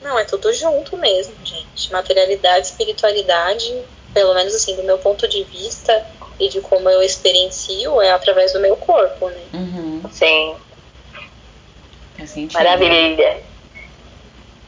Não, 0.00 0.18
é 0.18 0.24
tudo 0.24 0.52
junto 0.52 0.96
mesmo, 0.96 1.34
gente. 1.44 1.92
Materialidade, 1.92 2.66
espiritualidade, 2.66 3.84
pelo 4.12 4.34
menos 4.34 4.54
assim, 4.54 4.74
do 4.74 4.82
meu 4.82 4.98
ponto 4.98 5.28
de 5.28 5.44
vista 5.44 6.04
e 6.40 6.48
de 6.48 6.60
como 6.60 6.88
eu 6.88 7.02
experiencio, 7.02 8.00
é 8.00 8.10
através 8.10 8.52
do 8.52 8.60
meu 8.60 8.76
corpo, 8.76 9.28
né? 9.28 9.42
Uhum. 9.52 10.02
Sim. 10.10 10.56
Maravilha. 12.54 13.42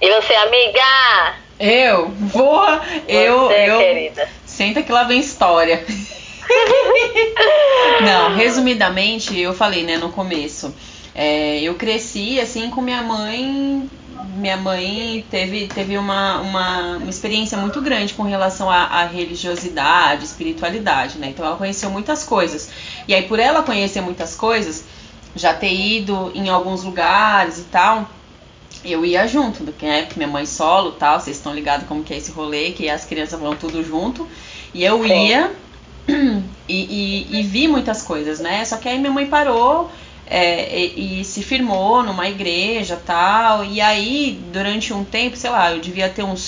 E 0.00 0.20
você, 0.20 0.34
amiga? 0.34 1.34
Eu 1.58 2.08
vou. 2.08 2.64
Eu. 3.08 3.46
Você, 3.46 3.70
eu 3.70 3.78
querida. 3.78 4.28
Senta 4.44 4.82
que 4.82 4.92
lá 4.92 5.04
vem 5.04 5.20
história. 5.20 5.84
Não, 8.04 8.36
resumidamente, 8.36 9.38
eu 9.38 9.54
falei, 9.54 9.82
né, 9.82 9.96
no 9.96 10.10
começo. 10.10 10.74
É, 11.14 11.60
eu 11.60 11.74
cresci 11.74 12.40
assim 12.40 12.70
com 12.70 12.80
minha 12.80 13.02
mãe. 13.02 13.88
Minha 14.36 14.56
mãe 14.56 15.24
teve, 15.30 15.68
teve 15.68 15.96
uma, 15.96 16.40
uma, 16.40 16.96
uma 16.96 17.10
experiência 17.10 17.56
muito 17.56 17.80
grande 17.80 18.14
com 18.14 18.24
relação 18.24 18.68
à, 18.68 18.82
à 18.82 19.06
religiosidade, 19.06 20.24
espiritualidade, 20.24 21.18
né? 21.18 21.28
Então 21.28 21.46
ela 21.46 21.56
conheceu 21.56 21.88
muitas 21.88 22.24
coisas. 22.24 22.68
E 23.06 23.14
aí, 23.14 23.22
por 23.22 23.38
ela 23.38 23.62
conhecer 23.62 24.00
muitas 24.00 24.34
coisas, 24.34 24.84
já 25.36 25.52
ter 25.54 25.72
ido 25.72 26.30
em 26.34 26.48
alguns 26.48 26.82
lugares 26.84 27.58
e 27.58 27.64
tal, 27.64 28.08
eu 28.84 29.04
ia 29.04 29.26
junto, 29.26 29.64
né? 29.64 30.02
Porque 30.02 30.16
minha 30.18 30.28
mãe 30.28 30.46
solo 30.46 30.90
e 30.90 30.98
tal, 30.98 31.20
vocês 31.20 31.36
estão 31.36 31.54
ligados 31.54 31.86
como 31.86 32.04
que 32.04 32.12
é 32.14 32.18
esse 32.18 32.30
rolê, 32.30 32.72
que 32.72 32.88
as 32.88 33.04
crianças 33.04 33.40
vão 33.40 33.56
tudo 33.56 33.82
junto. 33.82 34.28
E 34.74 34.84
eu 34.84 35.04
ia 35.06 35.52
e, 36.68 37.26
e- 37.32 37.40
e 37.40 37.42
vi 37.42 37.68
muitas 37.68 38.02
coisas, 38.02 38.40
né? 38.40 38.64
Só 38.64 38.76
que 38.76 38.88
aí 38.88 38.98
minha 38.98 39.12
mãe 39.12 39.26
parou 39.26 39.90
é, 40.26 40.78
e, 40.96 41.20
e 41.20 41.24
se 41.24 41.42
firmou 41.42 42.02
numa 42.02 42.28
igreja 42.28 42.96
tal. 43.04 43.64
E 43.64 43.80
aí, 43.80 44.38
durante 44.52 44.92
um 44.92 45.04
tempo, 45.04 45.36
sei 45.36 45.50
lá, 45.50 45.72
eu 45.72 45.80
devia 45.80 46.08
ter 46.08 46.22
uns. 46.24 46.40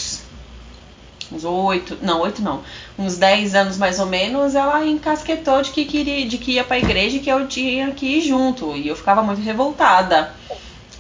Uns 1.31 1.45
oito, 1.45 1.99
não, 2.03 2.21
oito 2.21 2.41
não, 2.41 2.63
uns 2.97 3.17
dez 3.17 3.55
anos 3.55 3.77
mais 3.77 3.99
ou 3.99 4.07
menos, 4.07 4.55
ela 4.55 4.87
encasquetou 4.87 5.61
de 5.61 5.71
que 5.71 5.85
queria, 5.85 6.27
de 6.27 6.39
que 6.39 6.53
ia 6.53 6.65
pra 6.65 6.79
igreja 6.79 7.17
e 7.17 7.21
que 7.21 7.31
eu 7.31 7.47
tinha 7.49 7.91
que 7.91 8.07
ir 8.07 8.21
junto. 8.21 8.77
E 8.77 8.87
eu 8.87 8.95
ficava 8.95 9.23
muito 9.23 9.43
revoltada. 9.43 10.33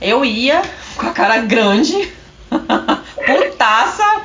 Eu 0.00 0.24
ia 0.24 0.62
com 0.96 1.06
a 1.06 1.12
cara 1.12 1.38
grande, 1.38 2.12
putaça, 2.50 4.22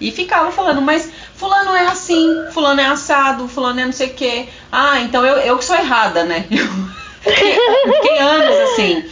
e 0.00 0.10
ficava 0.10 0.50
falando, 0.50 0.82
mas 0.82 1.10
fulano 1.34 1.74
é 1.74 1.86
assim, 1.86 2.28
fulano 2.50 2.80
é 2.80 2.86
assado, 2.86 3.48
fulano 3.48 3.80
é 3.80 3.84
não 3.84 3.92
sei 3.92 4.08
o 4.08 4.14
quê. 4.14 4.48
Ah, 4.70 5.00
então 5.00 5.24
eu, 5.24 5.36
eu 5.36 5.56
que 5.56 5.64
sou 5.64 5.76
errada, 5.76 6.24
né? 6.24 6.46
Fiquei 7.22 8.18
anos 8.18 8.70
assim. 8.70 9.04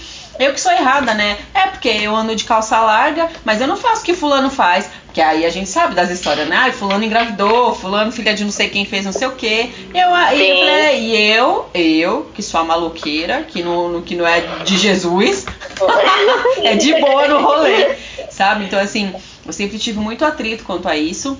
Eu 0.42 0.52
que 0.52 0.60
sou 0.60 0.72
errada, 0.72 1.14
né? 1.14 1.38
É 1.54 1.68
porque 1.68 1.88
eu 1.88 2.14
ando 2.16 2.34
de 2.34 2.44
calça 2.44 2.80
larga, 2.80 3.28
mas 3.44 3.60
eu 3.60 3.66
não 3.66 3.76
faço 3.76 4.02
o 4.02 4.04
que 4.04 4.14
fulano 4.14 4.50
faz. 4.50 4.90
Porque 5.06 5.20
aí 5.20 5.44
a 5.44 5.50
gente 5.50 5.68
sabe 5.68 5.94
das 5.94 6.10
histórias, 6.10 6.48
né? 6.48 6.56
Ai, 6.56 6.72
fulano 6.72 7.04
engravidou, 7.04 7.74
fulano 7.74 8.10
filha 8.10 8.34
de 8.34 8.44
não 8.44 8.50
sei 8.50 8.68
quem 8.70 8.84
fez 8.84 9.04
não 9.04 9.12
sei 9.12 9.28
o 9.28 9.32
quê. 9.32 9.70
Eu, 9.94 10.12
aí 10.14 10.40
eu 10.40 10.56
Sim. 10.56 10.60
falei, 10.60 10.74
é, 10.74 10.98
e 10.98 11.32
eu, 11.32 11.70
eu, 11.74 12.30
que 12.34 12.42
sou 12.42 12.60
a 12.60 12.64
maluqueira, 12.64 13.42
que 13.42 13.62
não, 13.62 14.00
que 14.02 14.16
não 14.16 14.26
é 14.26 14.40
de 14.64 14.76
Jesus, 14.78 15.44
é 16.64 16.74
de 16.74 16.98
boa 16.98 17.28
no 17.28 17.42
rolê, 17.42 17.94
sabe? 18.30 18.64
Então, 18.64 18.80
assim, 18.80 19.14
eu 19.46 19.52
sempre 19.52 19.78
tive 19.78 20.00
muito 20.00 20.24
atrito 20.24 20.64
quanto 20.64 20.88
a 20.88 20.96
isso, 20.96 21.38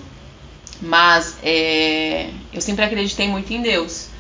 mas 0.81 1.39
é, 1.43 2.29
eu 2.53 2.61
sempre 2.61 2.85
acreditei 2.85 3.27
muito 3.27 3.53
em 3.53 3.63
Deus. 3.63 4.12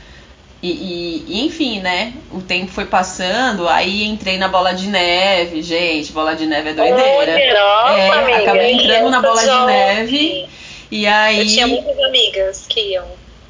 E, 0.62 1.24
e- 1.26 1.44
enfim, 1.44 1.80
né? 1.80 2.12
O 2.30 2.40
tempo 2.40 2.70
foi 2.70 2.84
passando, 2.84 3.68
aí 3.68 4.04
entrei 4.04 4.38
na 4.38 4.46
bola 4.46 4.72
de 4.72 4.86
neve, 4.86 5.60
gente, 5.60 6.12
bola 6.12 6.36
de 6.36 6.46
neve 6.46 6.70
é 6.70 6.72
doideira. 6.72 7.54
Nossa, 7.58 7.98
É, 7.98 8.10
amiga. 8.10 8.38
acabei 8.38 8.72
entrando 8.74 9.10
na 9.10 9.20
bola 9.20 9.40
de 9.42 9.66
neve. 9.66 10.48
E 10.90 11.06
aí. 11.06 11.38
Eu 11.40 11.46
tinha 11.46 11.66
muitas 11.66 11.98
amigas 11.98 12.64
que 12.68 12.80
iam. 12.92 13.06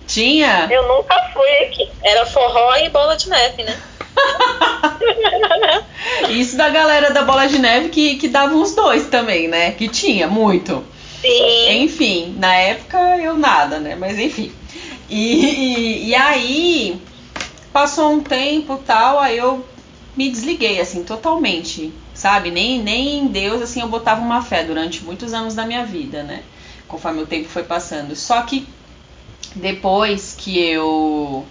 Tinha? 0.07 0.68
Eu 0.70 0.88
nunca 0.88 1.14
fui 1.35 1.51
aqui. 1.66 1.88
Era 2.03 2.25
forró 2.25 2.75
e 2.77 2.88
bola 2.88 3.14
de 3.16 3.29
neve, 3.29 3.62
né? 3.62 3.77
Isso 6.31 6.57
da 6.57 6.68
galera 6.68 7.11
da 7.11 7.22
bola 7.22 7.46
de 7.46 7.59
neve 7.59 7.88
que, 7.88 8.16
que 8.16 8.29
dava 8.29 8.55
uns 8.55 8.75
dois 8.75 9.07
também, 9.07 9.48
né? 9.48 9.72
Que 9.72 9.88
tinha 9.88 10.27
muito. 10.29 10.85
Sim. 11.20 11.83
Enfim, 11.83 12.35
na 12.38 12.55
época 12.55 12.98
eu 13.18 13.37
nada, 13.37 13.79
né? 13.79 13.96
Mas 13.98 14.18
enfim. 14.18 14.53
E, 15.09 15.82
e, 16.03 16.15
aí, 16.15 17.01
passou 17.73 18.12
um 18.12 18.21
tempo 18.21 18.77
tal, 18.79 19.19
aí 19.19 19.38
eu 19.38 19.67
me 20.17 20.31
desliguei, 20.31 20.81
assim, 20.81 21.05
totalmente, 21.05 21.93
sabe? 22.15 22.51
Nem, 22.51 22.83
nem 22.83 23.21
em 23.21 23.27
Deus, 23.29 23.62
assim, 23.62 23.81
eu 23.81 23.88
botava 23.88 24.21
uma 24.21 24.43
fé 24.43 24.65
durante 24.65 25.05
muitos 25.05 25.33
anos 25.33 25.55
da 25.55 25.65
minha 25.65 25.85
vida, 25.85 26.23
né? 26.23 26.43
Conforme 26.87 27.23
o 27.23 27.27
tempo 27.27 27.49
foi 27.49 27.62
passando. 27.62 28.15
Só 28.15 28.43
que 28.43 28.69
depois 29.55 30.35
que 30.37 30.59
eu. 30.59 31.47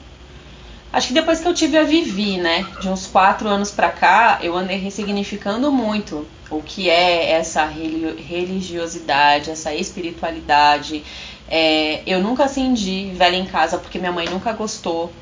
Acho 0.93 1.07
que 1.07 1.13
depois 1.13 1.39
que 1.39 1.47
eu 1.47 1.53
tive 1.53 1.77
a 1.77 1.83
Vivi, 1.83 2.37
né? 2.37 2.67
De 2.79 2.89
uns 2.89 3.07
quatro 3.07 3.47
anos 3.47 3.71
pra 3.71 3.89
cá, 3.91 4.39
eu 4.41 4.55
andei 4.57 4.77
ressignificando 4.77 5.71
muito 5.71 6.27
o 6.49 6.61
que 6.61 6.89
é 6.89 7.31
essa 7.31 7.65
reli- 7.65 8.21
religiosidade, 8.21 9.49
essa 9.49 9.73
espiritualidade. 9.73 11.03
É, 11.47 12.03
eu 12.05 12.21
nunca 12.21 12.45
acendi 12.45 13.11
vela 13.13 13.35
em 13.35 13.45
casa 13.45 13.77
porque 13.77 13.99
minha 13.99 14.11
mãe 14.11 14.27
nunca 14.29 14.51
gostou. 14.53 15.13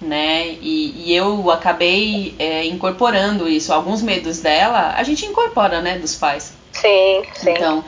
né? 0.00 0.48
E, 0.60 1.08
e 1.10 1.14
eu 1.16 1.50
acabei 1.50 2.36
é, 2.38 2.66
incorporando 2.66 3.48
isso. 3.48 3.72
Alguns 3.72 4.02
medos 4.02 4.40
dela, 4.40 4.94
a 4.96 5.02
gente 5.04 5.26
incorpora, 5.26 5.80
né, 5.82 5.98
dos 5.98 6.16
pais. 6.16 6.55
Sim, 6.80 7.22
sim. 7.34 7.54
Então, 7.54 7.84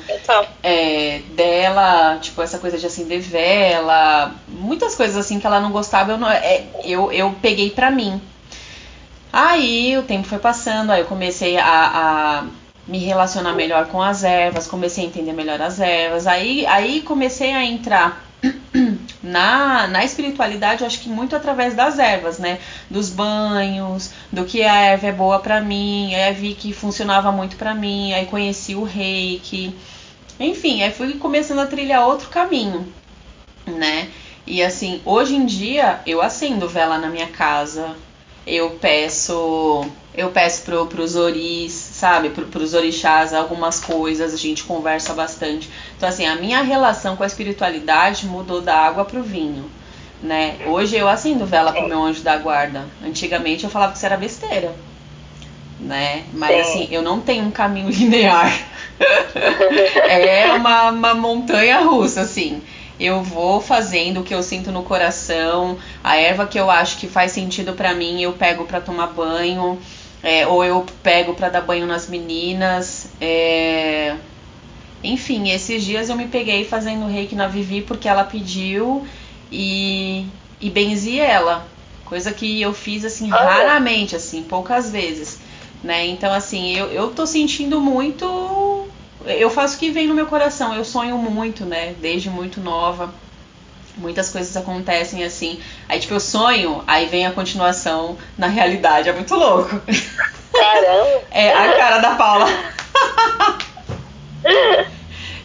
é, 0.62 1.20
dela, 1.30 2.18
tipo, 2.20 2.40
essa 2.40 2.58
coisa 2.58 2.78
de 2.78 2.86
acender 2.86 3.20
vela, 3.20 4.34
muitas 4.48 4.94
coisas 4.94 5.16
assim 5.16 5.38
que 5.38 5.46
ela 5.46 5.60
não 5.60 5.70
gostava, 5.70 6.12
eu, 6.12 6.18
não, 6.18 6.30
é, 6.30 6.64
eu, 6.84 7.12
eu 7.12 7.34
peguei 7.42 7.70
pra 7.70 7.90
mim. 7.90 8.20
Aí 9.32 9.96
o 9.98 10.02
tempo 10.02 10.26
foi 10.26 10.38
passando, 10.38 10.90
aí 10.90 11.00
eu 11.00 11.06
comecei 11.06 11.58
a, 11.58 11.64
a 11.64 12.44
me 12.86 12.98
relacionar 12.98 13.52
melhor 13.52 13.86
com 13.86 14.02
as 14.02 14.24
ervas, 14.24 14.66
comecei 14.66 15.04
a 15.04 15.06
entender 15.06 15.32
melhor 15.32 15.60
as 15.60 15.78
ervas, 15.78 16.26
aí, 16.26 16.66
aí 16.66 17.02
comecei 17.02 17.52
a 17.52 17.62
entrar 17.62 18.24
na, 19.22 19.86
na 19.88 20.04
espiritualidade, 20.04 20.84
acho 20.84 21.00
que 21.00 21.08
muito 21.08 21.34
através 21.34 21.74
das 21.74 21.98
ervas, 21.98 22.38
né? 22.38 22.58
Dos 22.88 23.10
banhos, 23.10 24.12
do 24.32 24.44
que 24.44 24.62
a 24.62 24.76
erva 24.76 25.08
é 25.08 25.12
boa 25.12 25.38
para 25.40 25.60
mim, 25.60 26.14
aí 26.14 26.32
vi 26.32 26.54
que 26.54 26.72
funcionava 26.72 27.32
muito 27.32 27.56
para 27.56 27.74
mim, 27.74 28.12
aí 28.12 28.26
conheci 28.26 28.74
o 28.74 28.84
reiki. 28.84 29.74
Enfim, 30.38 30.82
aí 30.82 30.92
fui 30.92 31.14
começando 31.14 31.58
a 31.60 31.66
trilhar 31.66 32.06
outro 32.06 32.28
caminho, 32.28 32.92
né? 33.66 34.08
E 34.46 34.62
assim, 34.62 35.02
hoje 35.04 35.34
em 35.34 35.44
dia 35.44 36.00
eu 36.06 36.22
acendo 36.22 36.68
vela 36.68 36.96
na 36.96 37.08
minha 37.08 37.26
casa, 37.26 37.96
eu 38.46 38.70
peço 38.80 39.84
eu 40.18 40.30
peço 40.32 40.62
pro, 40.62 40.84
pros 40.86 41.14
oris, 41.14 41.72
sabe, 41.72 42.30
pro, 42.30 42.44
pros 42.46 42.74
orixás 42.74 43.32
algumas 43.32 43.78
coisas, 43.78 44.34
a 44.34 44.36
gente 44.36 44.64
conversa 44.64 45.14
bastante. 45.14 45.70
Então, 45.96 46.08
assim, 46.08 46.26
a 46.26 46.34
minha 46.34 46.60
relação 46.60 47.16
com 47.16 47.22
a 47.22 47.26
espiritualidade 47.26 48.26
mudou 48.26 48.60
da 48.60 48.76
água 48.76 49.04
pro 49.04 49.22
vinho, 49.22 49.70
né? 50.20 50.56
Hoje 50.66 50.96
eu 50.96 51.08
acendo 51.08 51.46
vela 51.46 51.72
pro 51.72 51.86
meu 51.86 52.02
anjo 52.02 52.20
da 52.22 52.36
guarda. 52.36 52.84
Antigamente 53.00 53.62
eu 53.62 53.70
falava 53.70 53.92
que 53.92 53.98
isso 53.98 54.06
era 54.06 54.16
besteira, 54.16 54.74
né? 55.78 56.24
Mas, 56.32 56.66
assim, 56.66 56.88
eu 56.90 57.00
não 57.00 57.20
tenho 57.20 57.44
um 57.44 57.52
caminho 57.52 57.88
linear. 57.94 58.52
é 60.08 60.52
uma, 60.52 60.90
uma 60.90 61.14
montanha 61.14 61.78
russa, 61.78 62.22
assim 62.22 62.60
eu 62.98 63.22
vou 63.22 63.60
fazendo 63.60 64.20
o 64.20 64.24
que 64.24 64.34
eu 64.34 64.42
sinto 64.42 64.72
no 64.72 64.82
coração, 64.82 65.78
a 66.02 66.16
erva 66.16 66.46
que 66.46 66.58
eu 66.58 66.68
acho 66.68 66.98
que 66.98 67.06
faz 67.06 67.30
sentido 67.30 67.72
para 67.72 67.94
mim, 67.94 68.20
eu 68.20 68.32
pego 68.32 68.64
para 68.64 68.80
tomar 68.80 69.06
banho, 69.08 69.78
é, 70.22 70.46
ou 70.46 70.64
eu 70.64 70.84
pego 71.02 71.34
para 71.34 71.48
dar 71.48 71.60
banho 71.60 71.86
nas 71.86 72.08
meninas. 72.08 73.08
É... 73.20 74.16
Enfim, 75.02 75.50
esses 75.50 75.84
dias 75.84 76.08
eu 76.08 76.16
me 76.16 76.26
peguei 76.26 76.64
fazendo 76.64 77.06
reiki 77.06 77.34
na 77.34 77.46
Vivi 77.46 77.82
porque 77.82 78.08
ela 78.08 78.24
pediu 78.24 79.06
e, 79.50 80.26
e 80.60 80.70
benzi 80.70 81.20
ela. 81.20 81.66
Coisa 82.04 82.32
que 82.32 82.60
eu 82.60 82.72
fiz 82.72 83.04
assim 83.04 83.28
raramente, 83.28 84.16
assim, 84.16 84.42
poucas 84.42 84.90
vezes. 84.90 85.38
Né? 85.84 86.06
Então, 86.06 86.32
assim, 86.32 86.74
eu, 86.76 86.86
eu 86.86 87.10
tô 87.10 87.26
sentindo 87.26 87.80
muito 87.80 88.26
eu 89.26 89.50
faço 89.50 89.76
o 89.76 89.78
que 89.78 89.90
vem 89.90 90.06
no 90.06 90.14
meu 90.14 90.26
coração. 90.26 90.74
Eu 90.74 90.84
sonho 90.84 91.18
muito, 91.18 91.64
né? 91.64 91.94
Desde 92.00 92.30
muito 92.30 92.60
nova. 92.60 93.12
Muitas 93.98 94.30
coisas 94.30 94.56
acontecem 94.56 95.24
assim. 95.24 95.60
Aí, 95.88 95.98
tipo, 95.98 96.14
eu 96.14 96.20
sonho, 96.20 96.82
aí 96.86 97.06
vem 97.06 97.26
a 97.26 97.32
continuação 97.32 98.16
na 98.36 98.46
realidade. 98.46 99.08
É 99.08 99.12
muito 99.12 99.34
louco. 99.34 99.80
Caramba! 100.52 101.22
é 101.30 101.52
a 101.52 101.76
cara 101.76 101.98
da 101.98 102.14
Paula. 102.14 102.46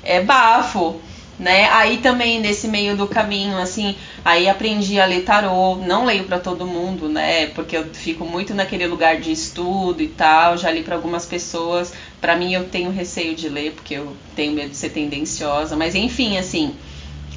é 0.03 0.21
bafo 0.21 1.01
né? 1.37 1.67
Aí 1.71 1.97
também 1.97 2.39
nesse 2.39 2.67
meio 2.67 2.95
do 2.95 3.07
caminho, 3.07 3.57
assim, 3.57 3.95
aí 4.23 4.47
aprendi 4.47 4.99
a 4.99 5.05
ler 5.05 5.23
tarô, 5.23 5.75
não 5.77 6.05
leio 6.05 6.25
para 6.25 6.39
todo 6.39 6.65
mundo, 6.65 7.09
né? 7.09 7.47
Porque 7.47 7.75
eu 7.75 7.85
fico 7.93 8.25
muito 8.25 8.53
naquele 8.53 8.85
lugar 8.87 9.19
de 9.19 9.31
estudo 9.31 10.01
e 10.01 10.07
tal, 10.07 10.57
já 10.57 10.71
li 10.71 10.83
para 10.83 10.95
algumas 10.95 11.25
pessoas. 11.25 11.93
Para 12.21 12.35
mim 12.35 12.53
eu 12.53 12.65
tenho 12.69 12.91
receio 12.91 13.35
de 13.35 13.49
ler 13.49 13.73
porque 13.73 13.95
eu 13.95 14.15
tenho 14.35 14.53
medo 14.53 14.69
de 14.69 14.77
ser 14.77 14.89
tendenciosa, 14.89 15.75
mas 15.75 15.95
enfim, 15.95 16.37
assim, 16.37 16.75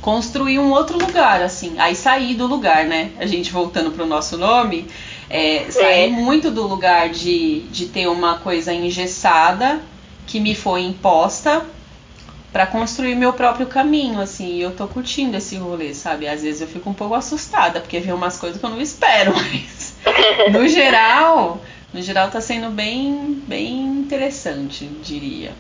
construir 0.07 0.61
um 0.61 0.71
outro 0.71 0.97
lugar, 0.97 1.43
assim, 1.43 1.81
aí 1.81 1.97
sair 1.97 2.35
do 2.35 2.47
lugar, 2.47 2.85
né? 2.85 3.11
A 3.19 3.27
gente 3.27 3.51
voltando 3.51 3.91
pro 3.91 4.07
nosso 4.07 4.39
nome, 4.39 4.87
é, 5.29 5.67
sair 5.69 6.13
muito 6.13 6.49
do 6.49 6.65
lugar 6.65 7.09
de, 7.09 7.63
de 7.73 7.87
ter 7.87 8.07
uma 8.07 8.39
coisa 8.39 8.73
engessada 8.73 9.81
que 10.25 10.39
me 10.39 10.55
foi 10.55 10.83
imposta 10.83 11.67
para 12.53 12.69
construir 12.69 13.17
meu 13.17 13.33
próprio 13.33 13.67
caminho, 13.67 14.21
assim, 14.21 14.55
e 14.55 14.61
eu 14.61 14.71
tô 14.71 14.87
curtindo 14.87 15.37
esse 15.37 15.57
rolê, 15.57 15.93
sabe? 15.93 16.29
Às 16.29 16.43
vezes 16.43 16.61
eu 16.61 16.69
fico 16.69 16.89
um 16.89 16.95
pouco 16.95 17.17
assustada, 17.17 17.81
porque 17.81 17.99
vem 17.99 18.15
umas 18.15 18.39
coisas 18.39 18.61
que 18.61 18.65
eu 18.65 18.71
não 18.71 18.81
espero, 18.81 19.35
mas 19.35 19.97
no 20.53 20.69
geral, 20.69 21.61
no 21.93 22.01
geral 22.01 22.31
tá 22.31 22.41
sendo 22.41 22.71
bem, 22.71 23.43
bem 23.45 23.85
interessante, 23.85 24.87
diria. 25.03 25.53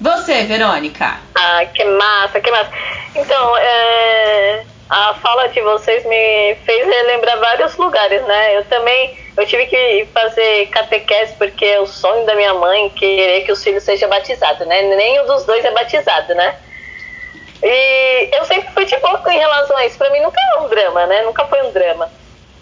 Você, 0.00 0.44
Verônica? 0.44 1.20
Ah, 1.34 1.64
que 1.66 1.84
massa, 1.84 2.40
que 2.40 2.50
massa. 2.50 2.70
Então, 3.14 3.56
é, 3.58 4.64
a 4.88 5.14
fala 5.14 5.48
de 5.48 5.60
vocês 5.60 6.04
me 6.06 6.54
fez 6.64 6.86
relembrar 6.86 7.38
vários 7.38 7.76
lugares, 7.76 8.22
né? 8.22 8.56
Eu 8.56 8.64
também 8.64 9.16
eu 9.36 9.46
tive 9.46 9.66
que 9.66 10.08
fazer 10.12 10.66
catequese 10.66 11.34
porque 11.36 11.64
é 11.64 11.80
o 11.80 11.86
sonho 11.86 12.26
da 12.26 12.34
minha 12.34 12.54
mãe 12.54 12.90
querer 12.90 13.42
que 13.44 13.52
os 13.52 13.62
filhos 13.62 13.82
sejam 13.82 14.08
batizados, 14.08 14.66
né? 14.66 14.82
Nem 14.82 15.20
um 15.20 15.26
dos 15.26 15.44
dois 15.44 15.64
é 15.64 15.70
batizado, 15.70 16.34
né? 16.34 16.56
E 17.62 18.30
eu 18.36 18.44
sempre 18.44 18.70
fui 18.72 18.84
de 18.86 18.96
boa 18.98 19.22
em 19.28 19.38
relação 19.38 19.76
a 19.76 19.86
isso. 19.86 19.98
Pra 19.98 20.10
mim 20.10 20.20
nunca 20.20 20.40
é 20.40 20.60
um 20.60 20.68
drama, 20.68 21.06
né? 21.06 21.22
Nunca 21.22 21.44
foi 21.46 21.62
um 21.62 21.72
drama. 21.72 22.10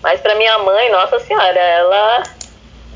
Mas 0.03 0.21
pra 0.21 0.35
minha 0.35 0.59
mãe, 0.59 0.91
nossa 0.91 1.19
senhora, 1.21 1.59
ela 1.59 2.23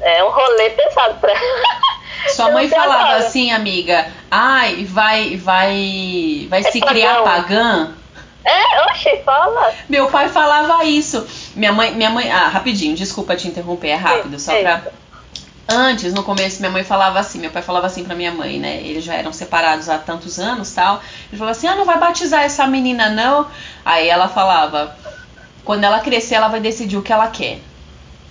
é 0.03 0.25
um 0.25 0.31
rolê 0.31 0.71
pesado 0.71 1.15
pra 1.21 1.33
Sua 2.35 2.51
mãe 2.53 2.69
falava 2.69 3.17
assim, 3.17 3.51
amiga, 3.51 4.07
ai, 4.31 4.85
vai, 4.85 5.37
vai, 5.37 6.47
vai 6.49 6.61
é 6.61 6.71
se 6.71 6.79
pagão. 6.79 6.95
criar 6.95 7.23
pagã? 7.23 7.91
É, 8.45 8.85
oxe, 8.87 9.23
fala. 9.25 9.73
Meu 9.88 10.09
pai 10.09 10.29
falava 10.29 10.85
isso. 10.85 11.27
Minha 11.55 11.73
mãe, 11.73 11.95
minha 11.95 12.11
mãe, 12.11 12.31
ah, 12.31 12.49
rapidinho, 12.49 12.95
desculpa 12.95 13.37
te 13.37 13.49
interromper, 13.49 13.88
é 13.88 13.95
rápido, 13.95 14.38
só 14.38 14.53
pra 14.61 14.83
Antes, 15.69 16.12
no 16.12 16.25
começo, 16.25 16.61
minha 16.61 16.73
mãe 16.73 16.83
falava 16.83 17.21
assim, 17.21 17.38
meu 17.38 17.51
pai 17.51 17.62
falava 17.62 17.87
assim 17.87 18.05
pra 18.05 18.17
minha 18.17 18.33
mãe, 18.33 18.59
né? 18.59 18.83
Eles 18.83 19.05
já 19.05 19.15
eram 19.15 19.33
separados 19.33 19.88
há 19.88 19.97
tantos 19.97 20.38
anos 20.38 20.73
tal. 20.73 21.01
Ele 21.29 21.38
falou 21.38 21.53
assim: 21.53 21.67
ah, 21.67 21.77
não 21.77 21.85
vai 21.85 21.99
batizar 21.99 22.43
essa 22.43 22.67
menina, 22.67 23.09
não. 23.09 23.47
Aí 23.85 24.09
ela 24.09 24.29
falava: 24.29 24.97
quando 25.65 25.85
ela 25.85 26.01
crescer, 26.01 26.35
ela 26.35 26.49
vai 26.49 26.61
decidir 26.61 26.97
o 26.97 27.03
que 27.03 27.12
ela 27.12 27.29
quer. 27.29 27.61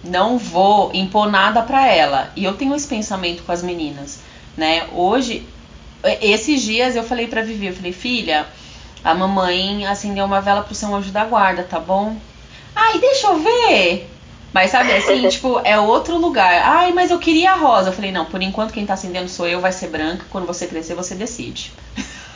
Não 0.03 0.37
vou 0.37 0.91
impor 0.93 1.29
nada 1.29 1.61
pra 1.61 1.87
ela. 1.87 2.31
E 2.35 2.43
eu 2.43 2.53
tenho 2.53 2.75
esse 2.75 2.87
pensamento 2.87 3.43
com 3.43 3.51
as 3.51 3.61
meninas, 3.61 4.19
né? 4.57 4.87
Hoje, 4.93 5.47
esses 6.21 6.61
dias 6.61 6.95
eu 6.95 7.03
falei 7.03 7.27
pra 7.27 7.43
Vivi, 7.43 7.67
eu 7.67 7.75
falei, 7.75 7.91
filha, 7.91 8.47
a 9.03 9.13
mamãe 9.13 9.85
acendeu 9.85 10.25
uma 10.25 10.41
vela 10.41 10.61
pro 10.63 10.75
seu 10.75 10.93
anjo 10.93 11.11
da 11.11 11.25
guarda, 11.25 11.63
tá 11.63 11.79
bom? 11.79 12.15
Ai, 12.75 12.99
deixa 12.99 13.27
eu 13.27 13.37
ver. 13.37 14.09
Mas 14.53 14.71
sabe 14.71 14.91
assim, 14.91 15.27
tipo, 15.29 15.61
é 15.63 15.79
outro 15.79 16.17
lugar. 16.17 16.61
Ai, 16.63 16.91
mas 16.91 17.11
eu 17.11 17.19
queria 17.19 17.51
a 17.51 17.55
rosa. 17.55 17.89
Eu 17.89 17.93
falei, 17.93 18.11
não, 18.11 18.25
por 18.25 18.41
enquanto 18.41 18.73
quem 18.73 18.85
tá 18.85 18.93
acendendo 18.93 19.29
sou 19.29 19.47
eu, 19.47 19.61
vai 19.61 19.71
ser 19.71 19.87
branca. 19.87 20.25
Quando 20.29 20.45
você 20.45 20.67
crescer, 20.67 20.95
você 20.95 21.15
decide. 21.15 21.71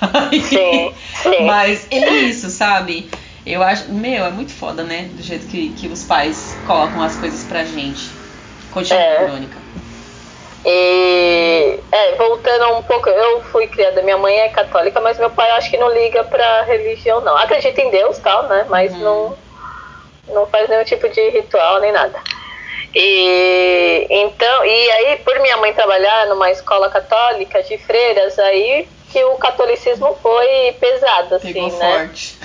sim, 0.31 0.93
sim. 1.21 1.45
Mas 1.45 1.87
é 1.91 2.09
isso, 2.21 2.49
sabe? 2.49 3.09
Eu 3.45 3.61
acho. 3.61 3.91
Meu, 3.91 4.25
é 4.25 4.31
muito 4.31 4.51
foda, 4.51 4.83
né? 4.83 5.09
Do 5.13 5.21
jeito 5.21 5.47
que, 5.47 5.73
que 5.73 5.87
os 5.87 6.03
pais 6.03 6.57
colocam 6.65 7.01
as 7.01 7.15
coisas 7.15 7.43
pra 7.43 7.63
gente. 7.63 8.09
Continua, 8.71 9.01
é. 9.01 9.25
Crônica. 9.25 9.65
E 10.65 11.79
é, 11.91 12.15
voltando 12.15 12.73
um 12.73 12.81
pouco, 12.81 13.07
eu 13.07 13.41
fui 13.43 13.67
criada, 13.67 14.01
minha 14.01 14.17
mãe 14.17 14.35
é 14.39 14.49
católica, 14.49 14.99
mas 14.99 15.19
meu 15.19 15.29
pai 15.29 15.51
acho 15.51 15.69
que 15.69 15.77
não 15.77 15.93
liga 15.93 16.23
pra 16.23 16.63
religião, 16.63 17.21
não. 17.21 17.37
Acredita 17.37 17.81
em 17.81 17.91
Deus 17.91 18.17
tal, 18.17 18.47
né? 18.47 18.65
Mas 18.67 18.91
uhum. 18.93 18.99
não, 18.99 19.37
não 20.29 20.47
faz 20.47 20.67
nenhum 20.67 20.83
tipo 20.83 21.07
de 21.07 21.29
ritual 21.29 21.79
nem 21.81 21.91
nada. 21.91 22.19
E 22.95 24.07
então, 24.09 24.65
e 24.65 24.91
aí, 24.91 25.17
por 25.17 25.37
minha 25.39 25.57
mãe 25.57 25.71
trabalhar 25.73 26.27
numa 26.27 26.49
escola 26.49 26.89
católica 26.89 27.61
de 27.61 27.77
freiras, 27.77 28.39
aí 28.39 28.87
que 29.11 29.23
o 29.23 29.35
catolicismo 29.35 30.17
foi 30.21 30.75
pesado, 30.79 31.35
assim, 31.35 31.53
Pegou 31.53 31.77
né? 31.77 31.99
Forte. 31.99 32.37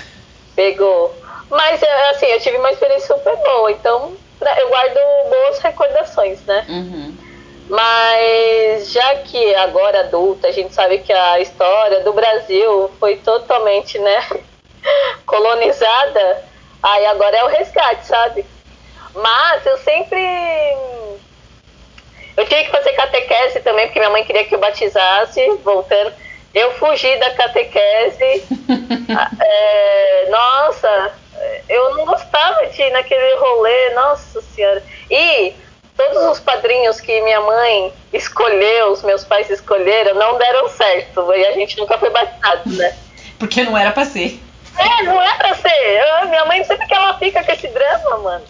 Pegou. 0.55 1.15
Mas 1.49 1.81
assim, 2.11 2.27
eu 2.27 2.39
tive 2.39 2.57
uma 2.57 2.71
experiência 2.71 3.15
super 3.15 3.35
boa, 3.37 3.71
então 3.71 4.13
eu 4.57 4.69
guardo 4.69 4.99
boas 5.29 5.59
recordações, 5.59 6.43
né? 6.45 6.65
Uhum. 6.69 7.15
Mas 7.69 8.91
já 8.91 9.15
que 9.15 9.55
agora 9.55 10.01
adulta, 10.01 10.47
a 10.47 10.51
gente 10.51 10.73
sabe 10.73 10.99
que 10.99 11.13
a 11.13 11.39
história 11.39 12.01
do 12.01 12.11
Brasil 12.11 12.91
foi 12.99 13.17
totalmente, 13.17 13.97
né, 13.99 14.25
colonizada, 15.25 16.43
aí 16.83 17.05
agora 17.05 17.37
é 17.37 17.43
o 17.43 17.47
resgate, 17.47 18.05
sabe? 18.05 18.45
Mas 19.13 19.65
eu 19.65 19.77
sempre 19.77 20.19
eu 22.35 22.45
tive 22.45 22.63
que 22.63 22.71
fazer 22.71 22.93
catequese 22.93 23.59
também, 23.59 23.85
porque 23.87 23.99
minha 23.99 24.09
mãe 24.09 24.23
queria 24.23 24.45
que 24.45 24.55
eu 24.55 24.59
batizasse, 24.59 25.57
voltando. 25.63 26.13
Eu 26.53 26.73
fugi 26.73 27.17
da 27.17 27.31
catequese. 27.31 28.43
é, 29.41 30.27
nossa, 30.29 31.13
eu 31.69 31.95
não 31.95 32.05
gostava 32.05 32.67
de 32.67 32.81
ir 32.81 32.91
naquele 32.91 33.35
rolê, 33.35 33.89
nossa 33.91 34.41
senhora. 34.41 34.83
E 35.09 35.53
todos 35.95 36.23
os 36.31 36.39
padrinhos 36.39 36.99
que 36.99 37.21
minha 37.21 37.39
mãe 37.41 37.93
escolheu, 38.11 38.91
os 38.91 39.03
meus 39.03 39.23
pais 39.23 39.49
escolheram, 39.49 40.15
não 40.15 40.37
deram 40.37 40.67
certo. 40.69 41.33
E 41.33 41.45
a 41.45 41.53
gente 41.53 41.77
nunca 41.77 41.97
foi 41.97 42.09
batizado, 42.09 42.69
né? 42.71 42.95
Porque 43.39 43.63
não 43.63 43.77
era 43.77 43.91
pra 43.91 44.05
ser. 44.05 44.39
É, 44.77 45.03
não 45.03 45.21
é 45.21 45.33
pra 45.35 45.55
ser. 45.55 45.69
Eu, 45.69 46.27
minha 46.27 46.45
mãe 46.45 46.63
sempre 46.63 46.87
que 46.87 46.93
ela 46.93 47.17
fica 47.17 47.43
com 47.43 47.51
esse 47.51 47.67
drama, 47.67 48.17
mano. 48.17 48.45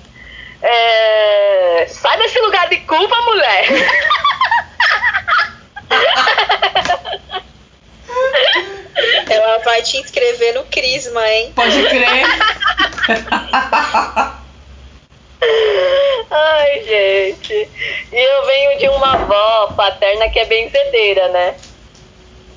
É... 0.61 1.85
Sai 1.87 2.17
desse 2.17 2.39
lugar 2.39 2.69
de 2.69 2.77
culpa, 2.81 3.15
mulher. 3.21 3.67
Ela 9.29 9.57
vai 9.59 9.81
te 9.81 9.97
inscrever 9.97 10.53
no 10.53 10.63
Crisma, 10.65 11.27
hein? 11.27 11.53
Pode 11.55 11.83
crer. 11.83 12.25
Ai, 16.29 16.83
gente. 16.83 17.69
E 18.11 18.19
eu 18.19 18.45
venho 18.45 18.77
de 18.77 18.89
uma 18.89 19.13
avó 19.13 19.73
paterna 19.75 20.29
que 20.29 20.39
é 20.39 20.45
benzedeira, 20.45 21.27
né? 21.29 21.55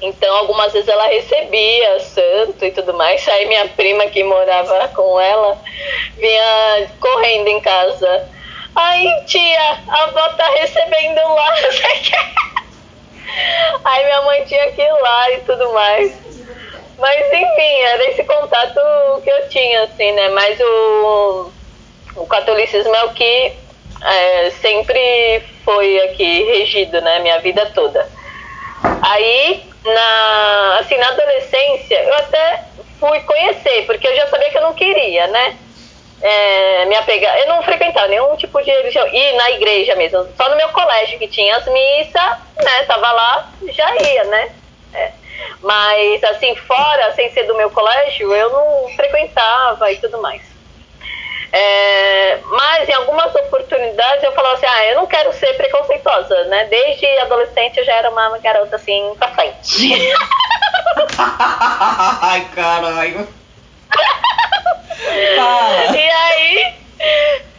Então, 0.00 0.36
algumas 0.36 0.72
vezes 0.72 0.88
ela 0.88 1.06
recebia 1.06 2.00
santo 2.00 2.64
e 2.64 2.70
tudo 2.70 2.92
mais. 2.92 3.26
Aí 3.26 3.46
minha 3.46 3.68
prima 3.68 4.06
que 4.06 4.22
morava 4.22 4.88
com 4.88 5.18
ela 5.18 5.58
vinha 6.18 6.90
correndo 7.00 7.48
em 7.48 7.60
casa. 7.60 8.28
Aí, 8.74 9.08
tia, 9.26 9.78
a 9.88 10.02
avó 10.04 10.28
tá 10.30 10.48
recebendo 10.50 11.20
lá, 11.20 11.54
você 11.56 11.88
quer? 12.10 12.34
Aí 13.84 14.04
minha 14.04 14.22
mãe 14.22 14.44
tinha 14.44 14.70
que 14.72 14.82
ir 14.82 14.92
lá 14.92 15.30
e 15.32 15.40
tudo 15.40 15.72
mais. 15.72 16.12
Mas 16.98 17.26
enfim, 17.26 17.80
era 17.82 18.10
esse 18.10 18.24
contato 18.24 18.80
que 19.22 19.30
eu 19.30 19.48
tinha, 19.48 19.84
assim, 19.84 20.12
né? 20.12 20.28
Mas 20.28 20.58
o, 20.60 21.50
o 22.16 22.26
catolicismo 22.26 22.94
é 22.94 23.04
o 23.04 23.12
que 23.12 23.52
é, 24.02 24.50
sempre 24.50 25.42
foi 25.64 26.00
aqui 26.04 26.44
regido, 26.44 27.00
né? 27.00 27.18
Minha 27.20 27.38
vida 27.40 27.66
toda. 27.74 28.08
Aí, 29.02 29.64
na, 29.84 30.78
assim, 30.80 30.96
na 30.96 31.08
adolescência, 31.08 32.02
eu 32.02 32.14
até 32.14 32.64
fui 33.00 33.20
conhecer, 33.20 33.86
porque 33.86 34.06
eu 34.06 34.16
já 34.16 34.26
sabia 34.28 34.50
que 34.50 34.58
eu 34.58 34.62
não 34.62 34.74
queria, 34.74 35.26
né? 35.26 35.56
É, 36.22 36.84
me 36.86 36.96
apegar. 36.96 37.38
Eu 37.38 37.48
não 37.48 37.62
frequentava 37.62 38.08
nenhum 38.08 38.36
tipo 38.36 38.62
de 38.62 38.70
religião. 38.70 39.06
E 39.08 39.32
na 39.32 39.50
igreja 39.52 39.94
mesmo. 39.96 40.26
Só 40.36 40.48
no 40.48 40.56
meu 40.56 40.68
colégio 40.70 41.18
que 41.18 41.28
tinha 41.28 41.56
as 41.56 41.66
missas, 41.66 42.38
né? 42.62 42.82
Tava 42.86 43.12
lá, 43.12 43.50
já 43.70 43.94
ia, 43.96 44.24
né? 44.24 44.50
É. 44.94 45.12
Mas, 45.60 46.24
assim, 46.24 46.54
fora, 46.56 47.12
sem 47.12 47.30
ser 47.32 47.44
do 47.44 47.56
meu 47.56 47.70
colégio, 47.70 48.32
eu 48.32 48.50
não 48.50 48.88
frequentava 48.94 49.90
e 49.90 49.96
tudo 49.96 50.20
mais. 50.22 50.54
É, 51.56 52.40
mas 52.42 52.88
em 52.88 52.92
algumas 52.94 53.32
oportunidades 53.32 54.24
eu 54.24 54.32
falava 54.32 54.54
assim, 54.54 54.66
ah, 54.66 54.86
eu 54.86 54.96
não 54.96 55.06
quero 55.06 55.32
ser 55.32 55.54
preconceituosa, 55.54 56.46
né? 56.46 56.64
Desde 56.64 57.06
adolescente 57.20 57.78
eu 57.78 57.84
já 57.84 57.92
era 57.92 58.10
uma 58.10 58.38
garota 58.38 58.74
assim 58.74 59.14
pra 59.16 59.28
frente. 59.28 60.12
Ai, 61.16 62.44
caralho. 62.52 63.28
e 65.94 66.10
aí 66.10 66.74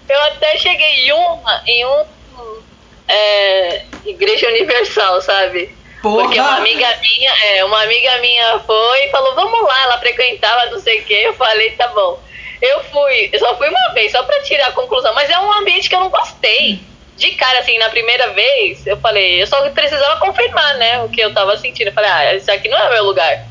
eu 0.10 0.21
até 0.24 0.58
cheguei 0.58 1.08
em 1.08 1.12
uma, 1.12 1.63
em 1.65 1.86
um 1.86 2.06
é, 3.08 3.82
igreja 4.06 4.48
universal, 4.48 5.21
sabe? 5.21 5.76
Porra. 6.02 6.24
Porque 6.24 6.39
uma 6.39 6.58
amiga 6.58 6.88
minha, 7.02 7.32
é, 7.45 7.65
uma 7.65 7.82
amiga 7.82 8.17
minha 8.17 8.60
foi 8.60 9.06
e 9.06 9.10
falou, 9.10 9.34
vamos 9.34 9.62
lá, 9.63 9.84
ela 9.84 9.98
frequentava 10.00 10.69
não 10.69 10.80
sei 10.80 11.00
o 11.02 11.04
que, 11.04 11.13
eu 11.13 11.34
falei, 11.34 11.71
tá 11.71 11.88
bom. 11.89 12.19
Eu 12.62 12.84
fui, 12.86 13.30
eu 13.34 13.39
só 13.39 13.56
fui 13.58 13.67
uma 13.67 13.93
vez, 13.93 14.12
só 14.12 14.24
pra 14.24 14.41
tirar 14.43 14.67
a 14.67 14.71
conclusão, 14.71 15.13
mas 15.13 15.30
é 15.30 15.39
um 15.39 15.52
ambiente 15.54 15.89
que 15.89 15.95
eu 15.95 16.00
não 16.00 16.10
gostei. 16.10 16.80
De 17.17 17.32
cara, 17.32 17.60
assim, 17.60 17.78
na 17.78 17.89
primeira 17.89 18.34
vez, 18.34 18.86
eu 18.86 18.98
falei, 18.98 19.41
eu 19.41 19.48
só 19.48 19.69
precisava 19.69 20.19
confirmar, 20.19 20.76
né, 20.76 21.02
o 21.02 21.08
que 21.08 21.21
eu 21.21 21.34
tava 21.34 21.56
sentindo. 21.58 21.88
Eu 21.88 21.93
falei, 21.93 22.10
ah, 22.10 22.36
isso 22.36 22.52
aqui 22.52 22.67
não 22.67 22.78
é 22.78 22.88
o 22.89 22.91
meu 22.91 23.06
lugar. 23.06 23.45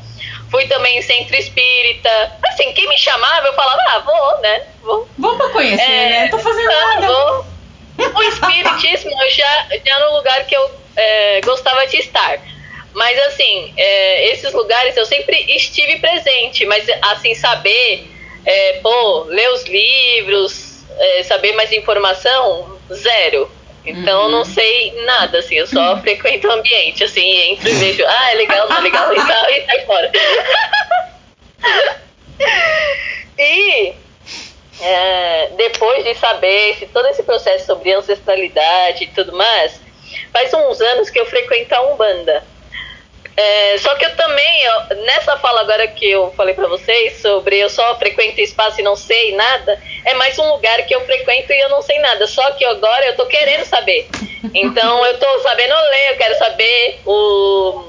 Fui 0.55 0.65
também 0.67 0.97
em 0.97 1.01
centro 1.01 1.35
espírita. 1.35 2.31
Assim, 2.47 2.71
quem 2.71 2.87
me 2.87 2.97
chamava, 2.97 3.45
eu 3.45 3.53
falava, 3.55 3.77
ah, 3.89 3.99
vou, 3.99 4.41
né? 4.41 4.63
Vou. 4.81 5.09
Vamos 5.17 5.35
pra 5.35 5.49
conhecer, 5.49 5.83
é, 5.83 6.09
né? 6.09 6.27
Tô 6.29 6.39
fazendo 6.39 6.71
ah, 6.71 6.95
nada. 6.95 7.07
Vou. 7.07 7.45
O 8.15 8.23
espiritismo 8.23 9.11
já, 9.31 9.67
já 9.85 9.99
no 9.99 10.15
lugar 10.15 10.45
que 10.45 10.55
eu 10.55 10.71
é, 10.95 11.41
gostava 11.41 11.85
de 11.87 11.97
estar. 11.97 12.39
Mas 12.93 13.19
assim, 13.27 13.73
é, 13.75 14.31
esses 14.31 14.53
lugares 14.53 14.95
eu 14.95 15.05
sempre 15.05 15.43
estive 15.53 15.99
presente, 15.99 16.65
mas 16.65 16.87
assim, 17.01 17.35
saber 17.35 18.07
é, 18.45 18.79
pô, 18.81 19.23
ler 19.23 19.51
os 19.51 19.65
livros, 19.65 20.85
é, 20.97 21.23
saber 21.23 21.51
mais 21.51 21.73
informação, 21.73 22.79
zero. 22.93 23.51
Então 23.85 24.23
uhum. 24.23 24.31
não 24.31 24.45
sei 24.45 24.93
nada, 25.03 25.39
assim, 25.39 25.55
eu 25.55 25.67
só 25.67 25.97
frequento 26.01 26.47
o 26.47 26.51
ambiente, 26.51 27.03
assim, 27.03 27.51
entro 27.51 27.69
e 27.69 27.73
vejo, 27.73 28.03
ah, 28.05 28.31
é 28.31 28.35
legal, 28.35 28.67
não 28.67 28.77
é 28.77 28.81
legal 28.81 29.13
e 29.13 29.15
tal, 29.15 29.49
e 29.49 29.65
sai 29.65 29.85
fora. 29.85 30.11
e 33.37 33.93
é, 34.81 35.49
depois 35.55 36.03
de 36.03 36.15
saber 36.15 36.71
esse, 36.71 36.87
todo 36.87 37.07
esse 37.07 37.23
processo 37.23 37.65
sobre 37.65 37.93
ancestralidade 37.93 39.05
e 39.05 39.07
tudo 39.07 39.33
mais, 39.33 39.79
faz 40.31 40.53
uns 40.53 40.81
anos 40.81 41.09
que 41.09 41.19
eu 41.19 41.25
frequento 41.25 41.73
a 41.75 41.93
Umbanda. 41.93 42.43
É, 43.37 43.77
só 43.79 43.93
que 43.95 44.05
eu 44.05 44.15
também, 44.15 44.63
eu, 44.63 44.97
nessa 45.03 45.37
fala 45.37 45.61
agora 45.61 45.85
que 45.87 46.09
eu 46.09 46.31
falei 46.37 46.53
para 46.53 46.67
vocês 46.67 47.21
sobre 47.21 47.57
eu 47.57 47.69
só 47.69 47.97
frequento 47.97 48.39
espaço 48.39 48.79
e 48.79 48.83
não 48.83 48.95
sei 48.95 49.35
nada, 49.35 49.77
é 50.05 50.13
mais 50.13 50.39
um 50.39 50.51
lugar 50.51 50.81
que 50.85 50.95
eu 50.95 51.01
frequento 51.01 51.51
e 51.51 51.59
eu 51.59 51.69
não 51.69 51.81
sei 51.81 51.99
nada. 51.99 52.27
Só 52.27 52.51
que 52.51 52.63
agora 52.63 53.05
eu 53.07 53.15
tô 53.15 53.25
querendo 53.25 53.65
saber. 53.65 54.07
Então 54.53 55.05
eu 55.05 55.17
tô 55.17 55.39
sabendo 55.39 55.73
ler, 55.73 56.11
eu 56.11 56.17
quero 56.17 56.37
saber 56.37 56.99
o. 57.05 57.83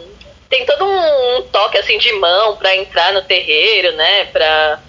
Tem 0.49 0.65
todo 0.65 0.85
um, 0.85 1.37
um 1.37 1.43
toque 1.43 1.79
assim 1.79 1.99
de 1.99 2.13
mão 2.13 2.57
para 2.57 2.77
entrar 2.77 3.13
no 3.13 3.23
terreiro, 3.23 3.93
né? 3.93 4.25
Pra... 4.33 4.81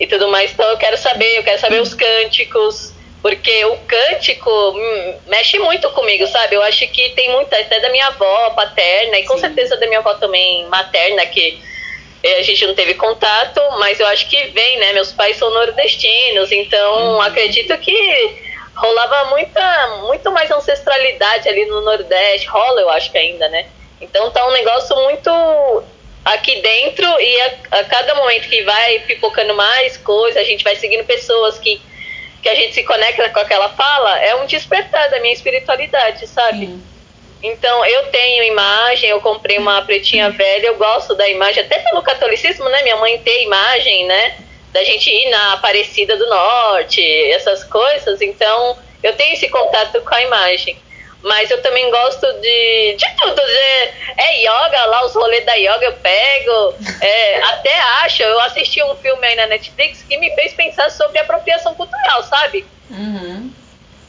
E 0.00 0.06
tudo 0.06 0.28
mais. 0.28 0.50
Então 0.52 0.68
eu 0.70 0.76
quero 0.76 0.96
saber, 0.96 1.38
eu 1.38 1.44
quero 1.44 1.60
saber 1.60 1.80
os 1.80 1.94
cânticos 1.94 2.93
porque 3.24 3.64
o 3.64 3.78
cântico 3.78 4.50
hum, 4.50 5.18
mexe 5.28 5.58
muito 5.58 5.88
comigo, 5.92 6.26
sabe? 6.26 6.56
Eu 6.56 6.62
acho 6.62 6.86
que 6.88 7.08
tem 7.16 7.32
muita, 7.32 7.58
até 7.58 7.80
da 7.80 7.88
minha 7.88 8.08
avó 8.08 8.50
paterna, 8.50 9.18
e 9.18 9.24
com 9.24 9.32
Sim. 9.36 9.40
certeza 9.40 9.78
da 9.78 9.86
minha 9.86 10.00
avó 10.00 10.12
também 10.12 10.66
materna, 10.66 11.24
que 11.24 11.58
eh, 12.22 12.36
a 12.36 12.42
gente 12.42 12.66
não 12.66 12.74
teve 12.74 12.92
contato, 12.92 13.62
mas 13.78 13.98
eu 13.98 14.06
acho 14.08 14.28
que 14.28 14.48
vem, 14.48 14.76
né? 14.76 14.92
Meus 14.92 15.10
pais 15.10 15.38
são 15.38 15.48
nordestinos, 15.48 16.52
então 16.52 17.14
uhum. 17.14 17.20
acredito 17.22 17.74
que 17.78 18.42
rolava 18.76 19.30
muita, 19.30 19.86
muito 20.06 20.30
mais 20.30 20.50
ancestralidade 20.50 21.48
ali 21.48 21.64
no 21.64 21.80
Nordeste, 21.80 22.46
rola 22.46 22.82
eu 22.82 22.90
acho 22.90 23.10
que 23.10 23.16
ainda, 23.16 23.48
né? 23.48 23.64
Então 24.02 24.30
tá 24.32 24.46
um 24.46 24.52
negócio 24.52 24.94
muito 24.96 25.30
aqui 26.26 26.60
dentro 26.60 27.06
e 27.18 27.40
a, 27.40 27.54
a 27.70 27.84
cada 27.84 28.16
momento 28.16 28.50
que 28.50 28.62
vai 28.64 28.98
pipocando 29.06 29.54
mais 29.54 29.96
coisas, 29.96 30.36
a 30.36 30.44
gente 30.44 30.62
vai 30.62 30.76
seguindo 30.76 31.04
pessoas 31.04 31.58
que 31.58 31.80
que 32.44 32.48
a 32.50 32.54
gente 32.54 32.74
se 32.74 32.82
conecta 32.82 33.30
com 33.30 33.40
aquela 33.40 33.70
fala, 33.70 34.18
é 34.22 34.34
um 34.34 34.44
despertar 34.44 35.08
da 35.08 35.18
minha 35.18 35.32
espiritualidade, 35.32 36.26
sabe? 36.26 36.66
Sim. 36.66 36.82
Então, 37.42 37.82
eu 37.86 38.08
tenho 38.08 38.44
imagem, 38.44 39.08
eu 39.08 39.18
comprei 39.18 39.56
uma 39.56 39.80
pretinha 39.80 40.28
velha, 40.28 40.66
eu 40.66 40.76
gosto 40.76 41.14
da 41.14 41.26
imagem, 41.26 41.64
até 41.64 41.78
pelo 41.78 42.02
catolicismo, 42.02 42.68
né? 42.68 42.82
Minha 42.82 42.96
mãe 42.96 43.18
tem 43.20 43.44
imagem, 43.44 44.04
né? 44.04 44.36
Da 44.74 44.84
gente 44.84 45.08
ir 45.08 45.30
na 45.30 45.54
Aparecida 45.54 46.18
do 46.18 46.28
Norte, 46.28 47.02
essas 47.30 47.64
coisas. 47.64 48.20
Então, 48.20 48.76
eu 49.02 49.14
tenho 49.14 49.32
esse 49.32 49.48
contato 49.48 50.02
com 50.02 50.14
a 50.14 50.22
imagem. 50.22 50.76
Mas 51.24 51.50
eu 51.50 51.60
também 51.62 51.90
gosto 51.90 52.20
de, 52.34 52.96
de 52.96 53.16
tudo. 53.16 53.34
De, 53.34 54.20
é 54.20 54.42
yoga, 54.42 54.84
lá 54.84 55.06
os 55.06 55.14
rolês 55.14 55.44
da 55.46 55.54
yoga 55.54 55.86
eu 55.86 55.94
pego. 55.94 56.74
É, 57.00 57.42
até 57.42 57.80
acho, 58.04 58.22
eu 58.22 58.38
assisti 58.40 58.82
um 58.84 58.94
filme 58.96 59.26
aí 59.26 59.34
na 59.34 59.46
Netflix 59.46 60.02
que 60.02 60.18
me 60.18 60.30
fez 60.34 60.52
pensar 60.52 60.90
sobre 60.90 61.18
apropriação 61.18 61.74
cultural, 61.74 62.22
sabe? 62.24 62.66
Uhum. 62.90 63.50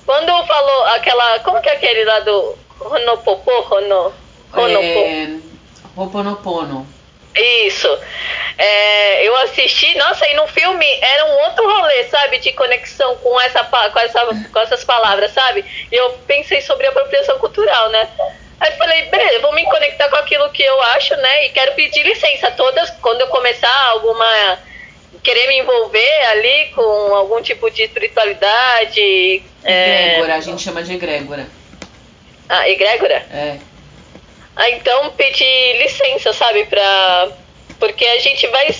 Quando 0.06 0.46
falou 0.46 0.84
aquela. 0.88 1.40
Como 1.40 1.62
que 1.62 1.70
é 1.70 1.74
aquele 1.74 2.04
lá 2.04 2.20
do 2.20 2.58
Ronopopô? 2.80 3.62
Rono, 3.62 4.14
Ronopô? 4.52 5.00
É, 5.00 5.40
Hoponopono. 5.96 6.95
Isso. 7.36 8.00
É, 8.58 9.28
eu 9.28 9.36
assisti, 9.38 9.98
nossa, 9.98 10.26
e 10.28 10.34
no 10.36 10.48
filme 10.48 10.86
era 11.02 11.26
um 11.26 11.44
outro 11.44 11.70
rolê, 11.70 12.06
sabe, 12.06 12.40
de 12.40 12.54
conexão 12.54 13.18
com, 13.18 13.40
essa, 13.42 13.64
com, 13.64 14.00
essa, 14.00 14.26
com 14.52 14.60
essas 14.60 14.84
palavras, 14.84 15.32
sabe? 15.32 15.66
E 15.92 15.96
eu 15.96 16.12
pensei 16.26 16.62
sobre 16.62 16.88
apropriação 16.88 17.38
cultural, 17.38 17.90
né? 17.90 18.08
Aí 18.60 18.72
falei, 18.74 19.04
beleza, 19.04 19.40
vou 19.40 19.54
me 19.54 19.66
conectar 19.66 20.08
com 20.08 20.16
aquilo 20.16 20.50
que 20.52 20.64
eu 20.64 20.82
acho, 20.82 21.16
né? 21.18 21.46
E 21.46 21.50
quero 21.50 21.74
pedir 21.74 22.04
licença 22.04 22.50
todas 22.52 22.90
quando 23.02 23.22
eu 23.22 23.28
começar 23.28 23.88
alguma. 23.90 24.60
querer 25.22 25.48
me 25.48 25.60
envolver 25.60 26.26
ali 26.32 26.68
com 26.74 26.82
algum 27.14 27.42
tipo 27.42 27.70
de 27.70 27.84
espiritualidade. 27.84 29.44
Egrégora, 29.64 30.34
é... 30.34 30.36
a 30.36 30.40
gente 30.40 30.62
chama 30.62 30.82
de 30.82 30.94
egrégora. 30.94 31.46
Ah, 32.48 32.70
egrégora? 32.70 33.26
É. 33.34 33.58
Ah, 34.56 34.70
então 34.70 35.12
pedir 35.12 35.78
licença, 35.78 36.34
sabe, 36.34 36.66
pra. 36.66 37.30
Porque 37.80 38.06
a 38.06 38.20
gente 38.20 38.48
vai 38.48 38.74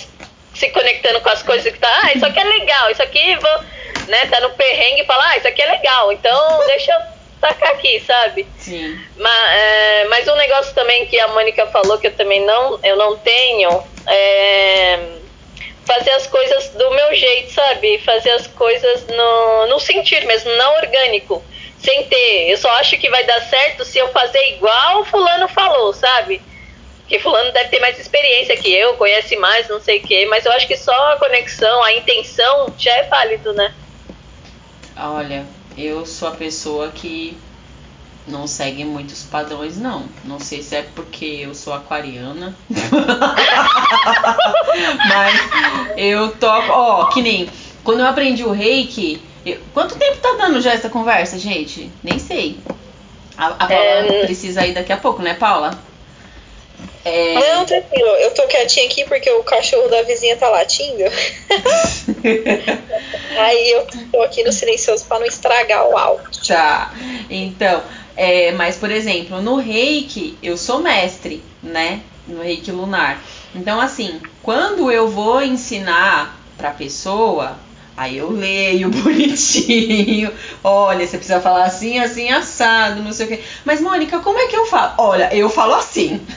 se 0.54 0.68
conectando 0.70 1.20
com 1.20 1.28
as 1.28 1.42
coisas 1.42 1.70
que 1.70 1.78
tá, 1.78 2.00
ah, 2.02 2.12
isso 2.14 2.24
aqui 2.24 2.40
é 2.40 2.44
legal, 2.44 2.90
isso 2.90 3.02
aqui 3.02 3.36
vou, 3.36 3.60
né, 4.08 4.24
tá 4.26 4.40
no 4.40 4.50
perrengue 4.50 5.02
e 5.02 5.04
fala, 5.04 5.28
ah, 5.28 5.36
isso 5.36 5.46
aqui 5.46 5.60
é 5.60 5.70
legal, 5.70 6.10
então 6.12 6.66
deixa 6.66 6.92
eu 6.92 7.00
tacar 7.42 7.72
aqui, 7.72 8.00
sabe? 8.00 8.46
Sim. 8.56 8.98
Mas, 9.18 9.50
é, 9.52 10.04
mas 10.06 10.26
um 10.26 10.34
negócio 10.36 10.74
também 10.74 11.04
que 11.04 11.20
a 11.20 11.28
Mônica 11.28 11.66
falou 11.66 11.98
que 11.98 12.06
eu 12.06 12.16
também 12.16 12.42
não, 12.46 12.80
eu 12.82 12.96
não 12.96 13.18
tenho 13.18 13.84
é 14.06 14.98
fazer 15.86 16.10
as 16.10 16.26
coisas 16.26 16.68
do 16.70 16.90
meu 16.90 17.14
jeito, 17.14 17.52
sabe? 17.52 17.98
Fazer 17.98 18.30
as 18.30 18.46
coisas 18.48 19.06
no, 19.06 19.66
no 19.68 19.78
sentir 19.78 20.26
mesmo, 20.26 20.50
não 20.56 20.76
orgânico. 20.76 21.42
Sem 21.78 22.04
ter. 22.04 22.50
Eu 22.50 22.56
só 22.56 22.70
acho 22.76 22.98
que 22.98 23.10
vai 23.10 23.24
dar 23.24 23.40
certo 23.42 23.84
se 23.84 23.98
eu 23.98 24.08
fazer 24.08 24.54
igual 24.54 25.00
o 25.00 25.04
fulano 25.04 25.48
falou, 25.48 25.92
sabe? 25.92 26.40
Que 27.06 27.18
fulano 27.18 27.52
deve 27.52 27.68
ter 27.68 27.80
mais 27.80 27.98
experiência 27.98 28.56
que 28.56 28.72
eu, 28.72 28.94
conhece 28.94 29.36
mais, 29.36 29.68
não 29.68 29.80
sei 29.80 29.98
o 29.98 30.02
quê. 30.02 30.26
Mas 30.28 30.44
eu 30.44 30.52
acho 30.52 30.66
que 30.66 30.76
só 30.76 31.12
a 31.12 31.16
conexão, 31.18 31.82
a 31.82 31.92
intenção 31.94 32.72
já 32.78 32.92
é 32.92 33.02
válido, 33.04 33.52
né? 33.52 33.72
Olha, 34.96 35.44
eu 35.76 36.06
sou 36.06 36.28
a 36.28 36.32
pessoa 36.32 36.88
que 36.88 37.36
não 38.26 38.46
segue 38.46 38.84
muitos 38.84 39.22
padrões, 39.22 39.76
não. 39.76 40.08
Não 40.24 40.40
sei 40.40 40.62
se 40.62 40.74
é 40.74 40.82
porque 40.82 41.24
eu 41.42 41.54
sou 41.54 41.72
aquariana. 41.72 42.56
Mas 45.08 45.34
eu 45.96 46.32
toco. 46.32 46.72
Ó, 46.72 47.06
que 47.06 47.22
nem. 47.22 47.48
Quando 47.84 48.00
eu 48.00 48.06
aprendi 48.06 48.42
o 48.42 48.50
reiki. 48.50 49.22
Eu, 49.46 49.58
quanto 49.72 49.96
tempo 49.96 50.16
tá 50.16 50.32
dando 50.32 50.60
já 50.60 50.72
essa 50.72 50.88
conversa, 50.88 51.38
gente? 51.38 51.88
Nem 52.02 52.18
sei. 52.18 52.58
A, 53.38 53.46
a 53.46 53.66
Paula 53.66 53.76
é... 53.76 54.24
precisa 54.24 54.66
ir 54.66 54.74
daqui 54.74 54.92
a 54.92 54.96
pouco, 54.96 55.22
né, 55.22 55.34
Paula? 55.34 55.78
É... 57.04 57.34
Não, 57.34 57.64
tranquilo. 57.64 58.08
Eu 58.08 58.34
tô 58.34 58.42
quietinha 58.48 58.86
aqui 58.86 59.04
porque 59.04 59.30
o 59.30 59.44
cachorro 59.44 59.88
da 59.88 60.02
vizinha 60.02 60.36
tá 60.36 60.48
latindo. 60.48 60.98
Aí 63.38 63.70
eu 63.70 63.86
tô 64.10 64.22
aqui 64.22 64.42
no 64.42 64.50
silencioso 64.50 65.04
para 65.04 65.20
não 65.20 65.26
estragar 65.26 65.86
o 65.86 65.96
áudio. 65.96 66.44
Tá. 66.44 66.92
Então, 67.30 67.84
é, 68.16 68.50
mas, 68.50 68.76
por 68.76 68.90
exemplo, 68.90 69.40
no 69.40 69.56
reiki, 69.56 70.36
eu 70.42 70.56
sou 70.56 70.80
mestre, 70.80 71.40
né? 71.62 72.00
No 72.26 72.42
reiki 72.42 72.72
lunar. 72.72 73.22
Então, 73.54 73.80
assim, 73.80 74.20
quando 74.42 74.90
eu 74.90 75.08
vou 75.08 75.40
ensinar 75.40 76.36
pra 76.58 76.72
pessoa, 76.72 77.56
aí 77.96 78.18
eu 78.18 78.30
leio 78.30 78.90
bonitinho. 79.02 80.32
Olha, 80.62 81.06
você 81.06 81.16
precisa 81.16 81.40
falar 81.40 81.64
assim, 81.64 81.98
assim, 81.98 82.30
assado, 82.30 83.02
não 83.02 83.12
sei 83.12 83.26
o 83.26 83.28
quê. 83.30 83.42
Mas, 83.64 83.80
Mônica, 83.80 84.20
como 84.20 84.38
é 84.38 84.46
que 84.46 84.56
eu 84.56 84.66
falo? 84.66 84.94
Olha, 84.98 85.34
eu 85.34 85.48
falo 85.48 85.74
assim. 85.74 86.20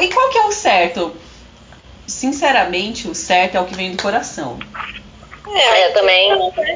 e 0.00 0.08
qual 0.08 0.28
que 0.30 0.38
é 0.38 0.44
o 0.44 0.52
certo? 0.52 1.12
Sinceramente, 2.06 3.08
o 3.08 3.14
certo 3.14 3.56
é 3.56 3.60
o 3.60 3.64
que 3.64 3.74
vem 3.74 3.92
do 3.92 4.02
coração. 4.02 4.58
É, 5.54 5.86
eu 5.86 5.92
também. 5.94 6.30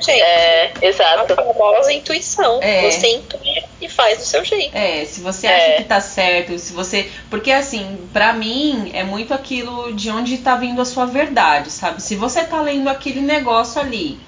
É, 0.08 0.72
exato. 0.82 1.32
A 1.32 1.54
famosa 1.54 1.92
intuição. 1.92 2.61
É. 2.62 2.90
Você 2.90 3.06
intui 3.16 3.64
e 3.80 3.88
faz 3.88 4.18
do 4.18 4.24
seu 4.24 4.44
jeito. 4.44 4.76
É, 4.76 5.04
se 5.04 5.20
você 5.20 5.46
acha 5.46 5.64
é. 5.64 5.76
que 5.76 5.85
tá 5.85 6.00
certo, 6.00 6.58
se 6.58 6.72
você. 6.72 7.11
Porque 7.28 7.50
assim, 7.50 8.08
para 8.12 8.32
mim 8.32 8.90
é 8.94 9.02
muito 9.02 9.35
aquilo 9.35 9.92
de 9.92 10.11
onde 10.11 10.38
tá 10.38 10.56
vindo 10.56 10.80
a 10.80 10.85
sua 10.85 11.06
verdade, 11.06 11.70
sabe? 11.70 12.02
Se 12.02 12.14
você 12.14 12.44
tá 12.44 12.61
lendo 12.61 12.88
aquele 12.88 13.20
negócio 13.20 13.80
ali, 13.80 14.18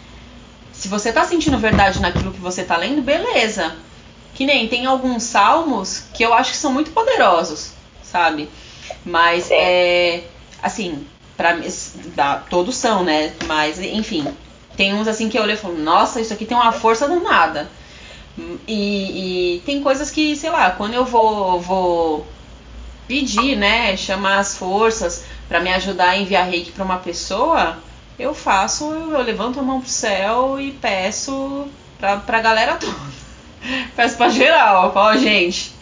se 0.72 0.88
você 0.88 1.12
tá 1.12 1.24
sentindo 1.24 1.58
verdade 1.58 2.00
naquilo 2.00 2.32
que 2.32 2.40
você 2.40 2.64
tá 2.64 2.76
lendo, 2.76 3.02
beleza. 3.02 3.76
Que 4.34 4.44
nem 4.44 4.66
tem 4.66 4.84
alguns 4.84 5.22
salmos 5.22 6.04
que 6.12 6.24
eu 6.24 6.34
acho 6.34 6.50
que 6.50 6.56
são 6.56 6.72
muito 6.72 6.90
poderosos, 6.90 7.70
sabe? 8.02 8.48
Mas 9.04 9.44
Sim. 9.44 9.54
é. 9.54 10.24
Assim, 10.60 11.06
Pra, 11.36 11.58
dá, 12.14 12.42
todos 12.48 12.76
são, 12.76 13.02
né? 13.02 13.32
Mas, 13.46 13.80
enfim, 13.80 14.26
tem 14.76 14.94
uns 14.94 15.08
assim 15.08 15.28
que 15.28 15.38
eu 15.38 15.42
olho 15.42 15.52
e 15.52 15.56
falo, 15.56 15.78
nossa, 15.78 16.20
isso 16.20 16.32
aqui 16.32 16.44
tem 16.44 16.56
uma 16.56 16.72
força 16.72 17.08
danada. 17.08 17.68
E, 18.66 19.56
e 19.56 19.60
tem 19.60 19.82
coisas 19.82 20.10
que, 20.10 20.36
sei 20.36 20.50
lá, 20.50 20.70
quando 20.70 20.94
eu 20.94 21.04
vou, 21.04 21.60
vou 21.60 22.26
pedir, 23.06 23.56
né, 23.56 23.96
chamar 23.96 24.38
as 24.38 24.56
forças 24.56 25.24
para 25.48 25.60
me 25.60 25.72
ajudar 25.72 26.10
a 26.10 26.16
enviar 26.16 26.48
reiki 26.48 26.72
para 26.72 26.84
uma 26.84 26.98
pessoa, 26.98 27.78
eu 28.18 28.34
faço, 28.34 28.84
eu 28.84 29.22
levanto 29.22 29.60
a 29.60 29.62
mão 29.62 29.80
pro 29.80 29.88
céu 29.88 30.58
e 30.60 30.72
peço 30.72 31.68
pra, 31.98 32.16
pra 32.16 32.40
galera 32.40 32.76
toda. 32.76 32.96
peço 33.94 34.16
pra 34.16 34.28
geral, 34.28 34.92
falo, 34.92 35.18
gente, 35.18 35.72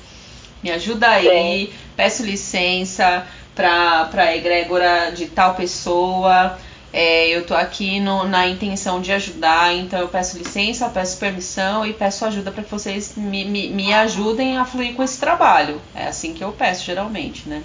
me 0.63 0.71
ajuda 0.71 1.09
aí, 1.09 1.67
Sim. 1.67 1.73
peço 1.97 2.23
licença, 2.23 3.27
para 3.55 4.09
a 4.13 4.37
egrégora 4.37 5.13
de 5.13 5.27
tal 5.27 5.55
pessoa. 5.55 6.59
É, 6.93 7.29
eu 7.29 7.47
tô 7.47 7.55
aqui 7.55 8.01
no, 8.01 8.25
na 8.25 8.47
intenção 8.47 9.01
de 9.01 9.13
ajudar, 9.13 9.75
então 9.75 9.99
eu 9.99 10.09
peço 10.09 10.37
licença, 10.37 10.91
peço 10.91 11.17
permissão 11.17 11.87
e 11.87 11.95
peço 11.95 12.27
ajuda 12.27 12.53
para 12.53 12.63
que 12.63 12.71
vocês 12.71 13.15
me, 13.17 13.47
me, 13.47 13.71
me, 13.71 13.95
ajudem 13.95 14.59
a 14.59 14.65
fluir 14.67 14.95
com 14.95 15.03
esse 15.03 15.19
trabalho. 15.19 15.81
É 15.95 16.09
assim 16.09 16.35
que 16.35 16.45
eu 16.45 16.53
peço, 16.53 16.85
geralmente, 16.85 17.49
né? 17.49 17.63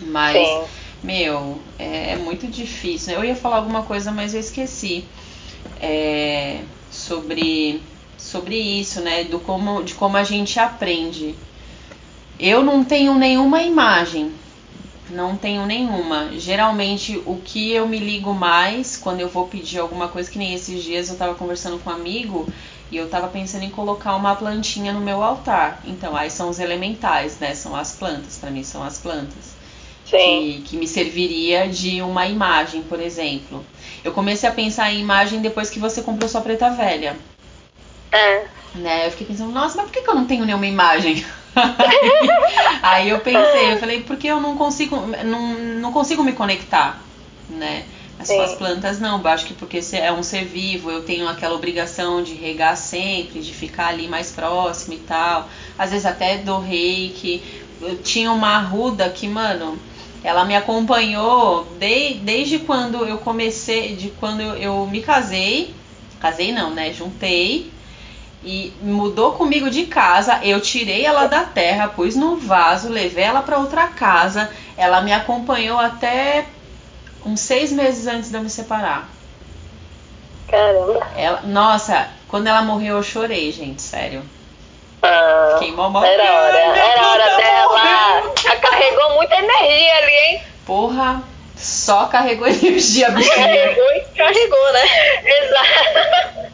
Mas, 0.00 0.36
Sim. 0.36 0.64
meu, 1.04 1.60
é, 1.78 2.12
é, 2.12 2.16
muito 2.16 2.48
difícil. 2.48 3.14
Eu 3.14 3.24
ia 3.24 3.36
falar 3.36 3.58
alguma 3.58 3.82
coisa, 3.82 4.10
mas 4.10 4.34
eu 4.34 4.40
esqueci. 4.40 5.04
É, 5.80 6.60
sobre, 6.90 7.80
sobre 8.18 8.56
isso, 8.56 9.00
né? 9.00 9.24
Do 9.24 9.38
como, 9.38 9.84
de 9.84 9.94
como 9.94 10.16
a 10.16 10.24
gente 10.24 10.58
aprende. 10.58 11.36
Eu 12.38 12.64
não 12.64 12.82
tenho 12.82 13.14
nenhuma 13.14 13.62
imagem 13.62 14.32
não 15.10 15.36
tenho 15.36 15.66
nenhuma. 15.66 16.30
Geralmente 16.38 17.20
o 17.26 17.36
que 17.36 17.72
eu 17.72 17.86
me 17.86 17.98
ligo 17.98 18.32
mais 18.32 18.96
quando 18.96 19.20
eu 19.20 19.28
vou 19.28 19.46
pedir 19.46 19.78
alguma 19.78 20.08
coisa, 20.08 20.30
que 20.30 20.38
nem 20.38 20.54
esses 20.54 20.82
dias 20.82 21.08
eu 21.08 21.16
tava 21.16 21.34
conversando 21.34 21.78
com 21.78 21.90
um 21.90 21.92
amigo 21.92 22.46
e 22.90 22.96
eu 22.96 23.08
tava 23.08 23.28
pensando 23.28 23.64
em 23.64 23.70
colocar 23.70 24.16
uma 24.16 24.34
plantinha 24.34 24.92
no 24.92 25.00
meu 25.00 25.22
altar. 25.22 25.80
Então, 25.84 26.16
aí 26.16 26.30
são 26.30 26.48
os 26.48 26.58
elementais, 26.58 27.38
né? 27.38 27.54
São 27.54 27.76
as 27.76 27.92
plantas, 27.92 28.36
para 28.36 28.50
mim 28.50 28.64
são 28.64 28.82
as 28.82 28.98
plantas. 28.98 29.54
Sim. 30.04 30.16
Que, 30.16 30.62
que 30.62 30.76
me 30.76 30.88
serviria 30.88 31.68
de 31.68 32.02
uma 32.02 32.26
imagem, 32.26 32.82
por 32.82 33.00
exemplo. 33.00 33.64
Eu 34.02 34.12
comecei 34.12 34.48
a 34.48 34.52
pensar 34.52 34.92
em 34.92 35.00
imagem 35.00 35.40
depois 35.40 35.70
que 35.70 35.78
você 35.78 36.02
comprou 36.02 36.28
sua 36.28 36.40
preta 36.40 36.70
velha. 36.70 37.16
É. 38.10 38.44
Né? 38.74 39.06
Eu 39.06 39.10
fiquei 39.12 39.26
pensando, 39.26 39.52
nossa, 39.52 39.76
mas 39.76 39.86
por 39.86 39.92
que, 39.92 40.02
que 40.02 40.10
eu 40.10 40.14
não 40.14 40.26
tenho 40.26 40.44
nenhuma 40.44 40.66
imagem? 40.66 41.24
aí 42.82 43.08
eu 43.10 43.20
pensei, 43.20 43.72
eu 43.72 43.78
falei, 43.78 44.02
porque 44.02 44.26
eu 44.26 44.40
não 44.40 44.56
consigo, 44.56 44.96
não, 45.24 45.54
não 45.80 45.92
consigo 45.92 46.22
me 46.22 46.32
conectar, 46.32 47.02
né? 47.48 47.84
Mas 48.20 48.28
com 48.28 48.42
as 48.42 48.52
plantas 48.52 49.00
não, 49.00 49.18
eu 49.18 49.28
acho 49.28 49.46
que 49.46 49.54
porque 49.54 49.80
é 49.94 50.12
um 50.12 50.22
ser 50.22 50.44
vivo, 50.44 50.90
eu 50.90 51.02
tenho 51.02 51.26
aquela 51.26 51.54
obrigação 51.54 52.22
de 52.22 52.34
regar 52.34 52.76
sempre, 52.76 53.40
de 53.40 53.54
ficar 53.54 53.86
ali 53.86 54.06
mais 54.08 54.30
próximo 54.30 54.92
e 54.92 54.98
tal. 54.98 55.48
Às 55.78 55.90
vezes 55.90 56.04
até 56.04 56.36
do 56.36 56.58
reiki. 56.58 57.42
Eu 57.80 57.96
tinha 58.02 58.30
uma 58.30 58.56
arruda 58.56 59.08
que, 59.08 59.26
mano, 59.26 59.78
ela 60.22 60.44
me 60.44 60.54
acompanhou 60.54 61.64
de, 61.78 62.16
desde 62.16 62.58
quando 62.58 63.06
eu 63.06 63.16
comecei, 63.16 63.96
de 63.96 64.10
quando 64.10 64.42
eu, 64.42 64.54
eu 64.54 64.86
me 64.86 65.00
casei. 65.00 65.74
Casei 66.20 66.52
não, 66.52 66.74
né? 66.74 66.92
Juntei 66.92 67.72
e 68.42 68.72
mudou 68.80 69.32
comigo 69.32 69.70
de 69.70 69.86
casa. 69.86 70.40
Eu 70.42 70.60
tirei 70.60 71.04
ela 71.04 71.26
da 71.26 71.44
terra, 71.44 71.88
pus 71.88 72.14
no 72.16 72.36
vaso, 72.36 72.88
levei 72.88 73.24
ela 73.24 73.42
para 73.42 73.58
outra 73.58 73.88
casa. 73.88 74.50
Ela 74.76 75.00
me 75.02 75.12
acompanhou 75.12 75.78
até 75.78 76.46
uns 77.24 77.40
seis 77.40 77.70
meses 77.70 78.06
antes 78.06 78.30
de 78.30 78.36
eu 78.36 78.42
me 78.42 78.50
separar. 78.50 79.08
Caramba. 80.48 81.06
Ela, 81.16 81.42
nossa, 81.42 82.08
quando 82.28 82.46
ela 82.46 82.62
morreu 82.62 82.96
eu 82.96 83.02
chorei, 83.02 83.52
gente, 83.52 83.82
sério. 83.82 84.22
Ah, 85.02 85.56
Fiquei 85.58 85.72
mal 85.74 86.04
Era 86.04 86.34
hora, 86.34 86.58
era 86.58 87.08
hora 87.08 87.36
dela. 87.36 88.32
Ela 88.44 88.56
carregou 88.56 89.14
muita 89.16 89.34
energia 89.36 89.96
ali, 89.96 90.12
hein? 90.12 90.42
Porra, 90.66 91.22
só 91.70 92.06
carregou 92.06 92.46
energia, 92.48 93.10
bichinha. 93.10 93.36
Carregou 93.36 93.92
e 93.92 94.00
carregou, 94.16 94.72
né? 94.72 94.82
Exato. 95.24 96.50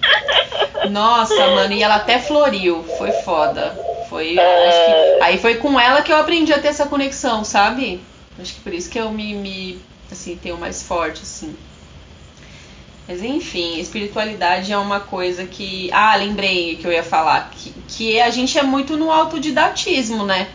Nossa, 0.91 1.49
mano, 1.49 1.73
e 1.73 1.83
ela 1.83 1.97
até 1.97 2.19
floriu. 2.19 2.85
Foi 2.99 3.11
foda. 3.11 3.75
Foi. 4.09 4.39
É... 4.39 5.17
Que, 5.19 5.25
aí 5.25 5.39
foi 5.39 5.57
com 5.57 5.81
ela 5.81 6.03
que 6.03 6.13
eu 6.13 6.17
aprendi 6.17 6.53
a 6.53 6.61
ter 6.61 6.69
essa 6.69 6.87
conexão, 6.87 7.43
sabe? 7.45 8.01
Acho 8.39 8.55
que 8.55 8.61
por 8.61 8.73
isso 8.73 8.91
que 8.91 8.99
eu 8.99 9.11
me, 9.11 9.35
me 9.35 9.81
assim, 10.13 10.37
tenho 10.37 10.59
mais 10.59 10.83
forte, 10.83 11.23
assim. 11.23 11.57
Mas 13.09 13.23
enfim, 13.23 13.79
espiritualidade 13.79 14.73
é 14.73 14.79
uma 14.79 15.01
coisa 15.01 15.47
que. 15.47 15.91
Ah, 15.93 16.17
lembrei 16.17 16.77
que 16.77 16.87
eu 16.87 16.93
ia 16.93 17.05
falar. 17.05 17.51
Que, 17.51 17.73
que 17.89 18.21
a 18.21 18.31
gente 18.31 18.59
é 18.59 18.63
muito 18.63 18.97
no 18.97 19.11
autodidatismo, 19.11 20.25
né? 20.25 20.49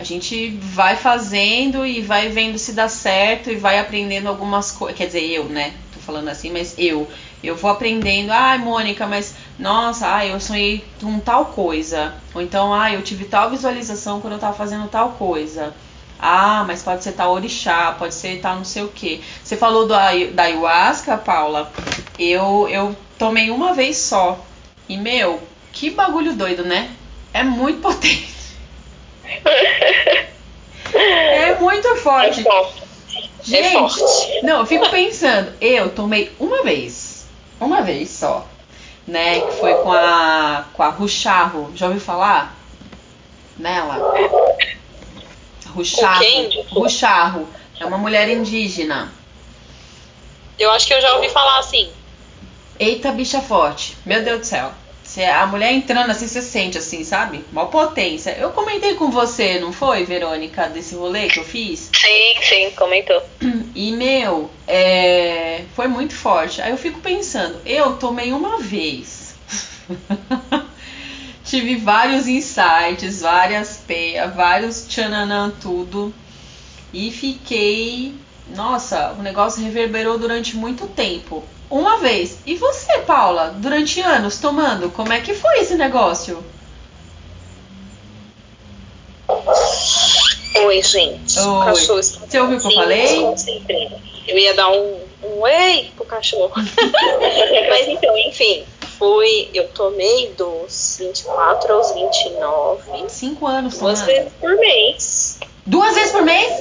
A 0.00 0.02
gente 0.02 0.48
vai 0.48 0.96
fazendo 0.96 1.84
e 1.84 2.00
vai 2.00 2.30
vendo 2.30 2.56
se 2.56 2.72
dá 2.72 2.88
certo 2.88 3.50
e 3.50 3.56
vai 3.56 3.78
aprendendo 3.78 4.30
algumas 4.30 4.72
coisas. 4.72 4.96
Quer 4.96 5.08
dizer, 5.08 5.30
eu, 5.30 5.44
né? 5.44 5.74
Tô 5.92 6.00
falando 6.00 6.28
assim, 6.28 6.50
mas 6.50 6.74
eu. 6.78 7.06
Eu 7.44 7.54
vou 7.54 7.70
aprendendo. 7.70 8.30
Ai, 8.30 8.56
Mônica, 8.56 9.06
mas 9.06 9.34
nossa, 9.58 10.16
ah, 10.16 10.24
eu 10.24 10.40
sonhei 10.40 10.82
com 10.98 11.20
tal 11.20 11.44
coisa. 11.44 12.14
Ou 12.32 12.40
então, 12.40 12.72
ah, 12.72 12.90
eu 12.90 13.02
tive 13.02 13.26
tal 13.26 13.50
visualização 13.50 14.22
quando 14.22 14.32
eu 14.32 14.38
tava 14.38 14.56
fazendo 14.56 14.88
tal 14.88 15.10
coisa. 15.10 15.74
Ah, 16.18 16.64
mas 16.66 16.82
pode 16.82 17.04
ser 17.04 17.12
tal 17.12 17.34
orixá, 17.34 17.92
pode 17.92 18.14
ser 18.14 18.40
tal 18.40 18.56
não 18.56 18.64
sei 18.64 18.82
o 18.82 18.88
que. 18.88 19.22
Você 19.44 19.54
falou 19.54 19.82
do, 19.82 19.94
da 20.32 20.44
ayahuasca, 20.44 21.18
Paula. 21.18 21.70
Eu, 22.18 22.66
eu 22.70 22.96
tomei 23.18 23.50
uma 23.50 23.74
vez 23.74 23.98
só. 23.98 24.42
E, 24.88 24.96
meu, 24.96 25.42
que 25.74 25.90
bagulho 25.90 26.32
doido, 26.32 26.64
né? 26.64 26.90
É 27.34 27.42
muito 27.42 27.82
potente. 27.86 28.39
É 30.94 31.54
muito 31.56 31.96
forte. 31.96 32.40
É 32.40 32.44
forte. 32.44 32.82
Gente, 33.42 33.66
é 33.66 33.72
forte. 33.72 34.42
não, 34.42 34.60
eu 34.60 34.66
fico 34.66 34.88
pensando, 34.90 35.52
eu 35.60 35.90
tomei 35.90 36.32
uma 36.38 36.62
vez. 36.62 37.26
Uma 37.60 37.82
vez 37.82 38.10
só. 38.10 38.46
Né? 39.06 39.40
Que 39.40 39.52
foi 39.52 39.74
com 39.74 39.92
a. 39.92 40.64
com 40.72 40.82
a 40.82 40.88
Rucharro. 40.88 41.72
Já 41.74 41.86
ouviu 41.86 42.00
falar? 42.00 42.54
Nela? 43.56 44.14
Rucharro. 45.68 46.24
Rucharro. 46.70 47.48
É 47.78 47.84
uma 47.86 47.98
mulher 47.98 48.28
indígena. 48.28 49.12
Eu 50.58 50.70
acho 50.70 50.86
que 50.86 50.94
eu 50.94 51.00
já 51.00 51.14
ouvi 51.14 51.28
falar 51.30 51.58
assim. 51.58 51.90
Eita 52.78 53.10
bicha 53.12 53.40
forte. 53.40 53.96
Meu 54.04 54.22
Deus 54.22 54.40
do 54.40 54.46
céu. 54.46 54.72
Se 55.10 55.24
a 55.24 55.44
mulher 55.44 55.72
entrando 55.72 56.08
assim, 56.12 56.28
você 56.28 56.40
sente 56.40 56.78
assim, 56.78 57.02
sabe? 57.02 57.44
Mó 57.50 57.64
potência. 57.64 58.30
Eu 58.38 58.50
comentei 58.50 58.94
com 58.94 59.10
você, 59.10 59.58
não 59.58 59.72
foi, 59.72 60.04
Verônica, 60.04 60.68
desse 60.68 60.94
rolê 60.94 61.26
que 61.26 61.40
eu 61.40 61.44
fiz? 61.44 61.90
Sim, 61.92 62.40
sim, 62.40 62.70
comentou. 62.76 63.20
E, 63.74 63.90
meu, 63.90 64.48
é... 64.68 65.64
foi 65.74 65.88
muito 65.88 66.14
forte. 66.14 66.62
Aí 66.62 66.70
eu 66.70 66.76
fico 66.76 67.00
pensando, 67.00 67.60
eu 67.66 67.96
tomei 67.96 68.32
uma 68.32 68.60
vez. 68.60 69.34
Tive 71.44 71.74
vários 71.74 72.28
insights, 72.28 73.20
várias 73.20 73.78
peias, 73.78 74.32
vários 74.32 74.82
tchananã, 74.82 75.52
tudo. 75.60 76.14
E 76.92 77.10
fiquei. 77.10 78.14
Nossa, 78.54 79.16
o 79.18 79.22
negócio 79.22 79.60
reverberou 79.60 80.18
durante 80.18 80.56
muito 80.56 80.86
tempo. 80.86 81.44
Uma 81.70 81.98
vez. 81.98 82.38
E 82.44 82.56
você, 82.56 82.98
Paula, 82.98 83.54
durante 83.56 84.00
anos 84.00 84.38
tomando, 84.38 84.90
como 84.90 85.12
é 85.12 85.20
que 85.20 85.32
foi 85.34 85.60
esse 85.60 85.76
negócio? 85.76 86.44
Oi, 90.66 90.82
gente. 90.82 91.38
Oi. 91.38 91.46
O 91.46 91.64
cachorro 91.64 92.00
está 92.00 92.26
Você 92.26 92.40
ouviu 92.40 92.58
o 92.58 92.60
que 92.60 92.66
eu 92.66 92.72
falei? 92.72 93.24
Eu 94.26 94.36
ia 94.36 94.54
dar 94.54 94.70
um, 94.70 95.00
um 95.22 95.46
ei 95.46 95.92
pro 95.94 96.04
cachorro. 96.04 96.52
Mas 96.56 97.88
então, 97.88 98.16
enfim, 98.18 98.64
foi. 98.98 99.48
Eu 99.54 99.68
tomei 99.68 100.32
dos 100.36 100.96
24 100.98 101.72
aos 101.72 101.92
29. 101.92 103.08
Cinco 103.08 103.46
anos 103.46 103.78
Duas 103.78 104.00
tomando. 104.00 104.14
vezes 104.14 104.32
por 104.40 104.56
mês. 104.56 105.40
Duas 105.64 105.94
vezes 105.94 106.12
por 106.12 106.22
mês? 106.22 106.52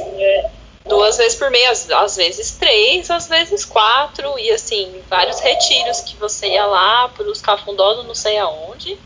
Duas 0.85 1.17
vezes 1.17 1.37
por 1.37 1.51
mês, 1.51 1.89
às 1.91 2.15
vezes 2.15 2.51
três, 2.57 3.09
às 3.11 3.27
vezes 3.27 3.65
quatro, 3.65 4.39
e 4.39 4.49
assim, 4.51 5.03
vários 5.09 5.39
retiros 5.39 6.01
que 6.01 6.17
você 6.17 6.47
ia 6.47 6.65
lá 6.65 7.09
pros 7.09 7.41
cafundós, 7.41 8.05
não 8.05 8.15
sei 8.15 8.37
aonde, 8.39 8.97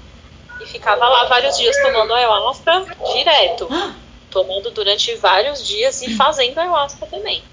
e 0.62 0.66
ficava 0.68 1.08
lá 1.08 1.26
vários 1.26 1.58
dias 1.58 1.76
tomando 1.82 2.14
ayahuasca 2.14 2.86
direto. 3.14 3.68
Tomando 4.30 4.72
durante 4.72 5.14
vários 5.16 5.66
dias 5.66 6.02
e 6.02 6.16
fazendo 6.16 6.58
ayahuasca 6.60 7.06
também. 7.08 7.44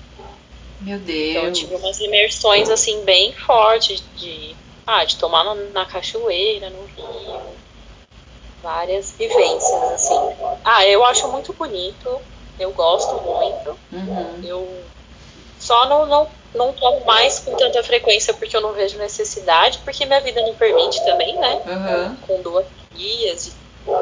Meu 0.81 0.97
Então 0.99 1.43
eu 1.45 1.53
Deus. 1.53 1.59
tive 1.59 1.75
umas 1.75 1.99
imersões 2.01 2.71
assim 2.71 3.05
bem 3.05 3.35
fortes 3.35 4.03
de, 4.17 4.57
ah, 4.87 5.05
de 5.05 5.17
tomar 5.17 5.45
no- 5.45 5.71
na 5.73 5.85
cachoeira, 5.85 6.71
no 6.71 6.85
rio. 6.87 7.59
Várias 8.63 9.13
vivências, 9.13 9.83
assim. 9.93 10.37
Ah, 10.65 10.87
eu 10.87 11.05
acho 11.05 11.29
muito 11.29 11.53
bonito. 11.55 12.21
Eu 12.61 12.73
gosto 12.73 13.15
muito. 13.23 13.79
Uhum. 13.93 14.41
Eu 14.45 14.69
só 15.59 15.89
não, 15.89 16.07
não, 16.07 16.29
não 16.55 16.73
tomo 16.73 17.05
mais 17.05 17.39
com 17.39 17.57
tanta 17.57 17.83
frequência 17.83 18.33
porque 18.35 18.57
eu 18.57 18.61
não 18.61 18.73
vejo 18.73 18.99
necessidade, 18.99 19.79
porque 19.85 20.07
minha 20.07 20.21
vida 20.21 20.41
não 20.43 20.55
permite 20.55 21.05
também, 21.05 21.37
né? 21.37 21.63
Uhum. 21.67 22.17
Com 22.27 22.43
duas 22.43 22.67
dias 22.95 23.49
e 23.49 23.53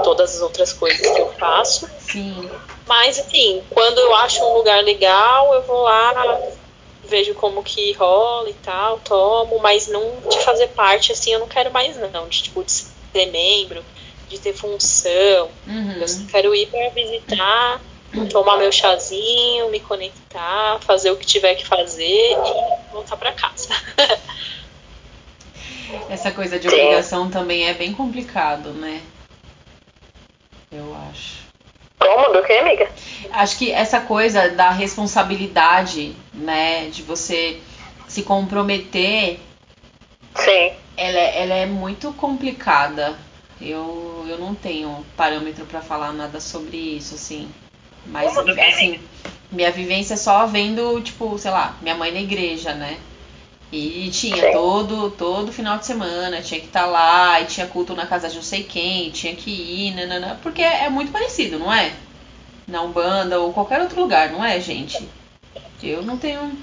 todas 0.03 0.37
as 0.37 0.41
outras 0.41 0.73
coisas 0.73 1.01
que 1.01 1.21
eu 1.21 1.33
faço. 1.35 1.89
Sim. 2.01 2.51
Mas 2.87 3.19
assim, 3.19 3.63
quando 3.71 3.99
eu 3.99 4.15
acho 4.17 4.43
um 4.45 4.55
lugar 4.55 4.83
legal, 4.83 5.55
eu 5.55 5.63
vou 5.63 5.83
lá, 5.83 6.41
vejo 7.05 7.35
como 7.35 7.63
que 7.63 7.93
rola 7.93 8.49
e 8.49 8.55
tal, 8.55 8.99
tomo, 9.01 9.59
mas 9.59 9.89
não 9.89 10.21
de 10.29 10.39
fazer 10.41 10.69
parte 10.69 11.13
assim, 11.13 11.33
eu 11.33 11.41
não 11.41 11.49
quero 11.49 11.71
mais 11.71 11.97
não, 12.11 12.29
de 12.29 12.43
tipo 12.43 12.65
de 12.65 12.73
ser 12.73 13.27
membro, 13.27 13.85
de 14.29 14.39
ter 14.39 14.53
função. 14.53 15.51
Uhum. 15.67 15.99
Eu 16.01 16.09
só 16.09 16.21
quero 16.31 16.55
ir 16.55 16.67
para 16.67 16.89
visitar, 16.91 17.81
tomar 18.31 18.57
meu 18.59 18.73
chazinho, 18.73 19.71
me 19.71 19.81
conectar, 19.81 20.79
fazer 20.81 21.11
o 21.11 21.17
que 21.17 21.27
tiver 21.27 21.55
que 21.55 21.67
fazer 21.67 22.05
e 22.33 22.93
voltar 22.93 23.17
para 23.17 23.33
casa. 23.33 23.69
Essa 26.09 26.31
coisa 26.31 26.59
de 26.59 26.69
obrigação 26.69 27.31
também 27.31 27.67
é 27.69 27.75
bem 27.75 27.93
complicado, 27.95 28.73
né? 28.73 29.03
Eu 30.73 30.95
acho. 31.11 31.49
Como? 31.99 32.33
Do 32.33 32.43
que, 32.45 32.53
amiga? 32.53 32.91
Acho 33.31 33.59
que 33.59 33.73
essa 33.73 34.01
coisa 34.01 34.51
da 34.51 34.71
responsabilidade, 34.71 36.15
né, 36.33 36.89
de 36.91 37.03
você 37.03 37.61
se 38.07 38.23
comprometer, 38.23 39.41
Sim. 40.37 40.73
ela, 40.97 41.19
é- 41.19 41.43
ela 41.43 41.55
é 41.55 41.67
muito 41.67 42.13
complicada. 42.15 43.19
Eu, 43.61 44.25
eu 44.29 44.39
não 44.39 44.55
tenho 44.55 45.05
parâmetro 45.17 45.67
pra 45.67 45.81
falar 45.83 46.13
nada 46.13 46.39
sobre 46.41 46.77
isso, 46.77 47.15
assim. 47.15 47.51
Mas, 48.11 48.37
assim, 48.37 49.01
minha 49.51 49.71
vivência 49.71 50.15
é 50.15 50.17
só 50.17 50.47
vendo, 50.47 51.01
tipo, 51.03 51.39
sei 51.39 51.51
lá, 51.51 51.77
minha 51.81 51.95
mãe 51.95 52.13
na 52.13 52.21
igreja, 52.21 52.73
né? 52.75 52.99
E 53.71 54.09
tinha 54.11 54.47
Sim. 54.47 54.53
todo, 54.53 55.11
todo 55.11 55.53
final 55.53 55.77
de 55.79 55.85
semana, 55.85 56.41
tinha 56.41 56.59
que 56.59 56.67
estar 56.67 56.87
lá, 56.87 57.39
e 57.41 57.45
tinha 57.47 57.67
culto 57.67 57.95
na 57.95 58.07
casa 58.07 58.29
de 58.29 58.37
não 58.37 58.43
sei 58.43 58.63
quem, 58.63 59.11
tinha 59.11 59.35
que 59.37 59.51
ir, 59.51 59.95
nanana, 59.95 60.39
porque 60.43 60.63
é 60.63 60.89
muito 60.89 61.13
parecido, 61.13 61.59
não 61.59 61.71
é? 61.73 61.93
Na 62.67 62.83
Umbanda 62.83 63.39
ou 63.41 63.53
qualquer 63.53 63.81
outro 63.81 64.01
lugar, 64.01 64.31
não 64.31 64.43
é, 64.45 64.59
gente? 64.59 65.07
Eu 65.83 66.03
não 66.03 66.17
tenho. 66.17 66.59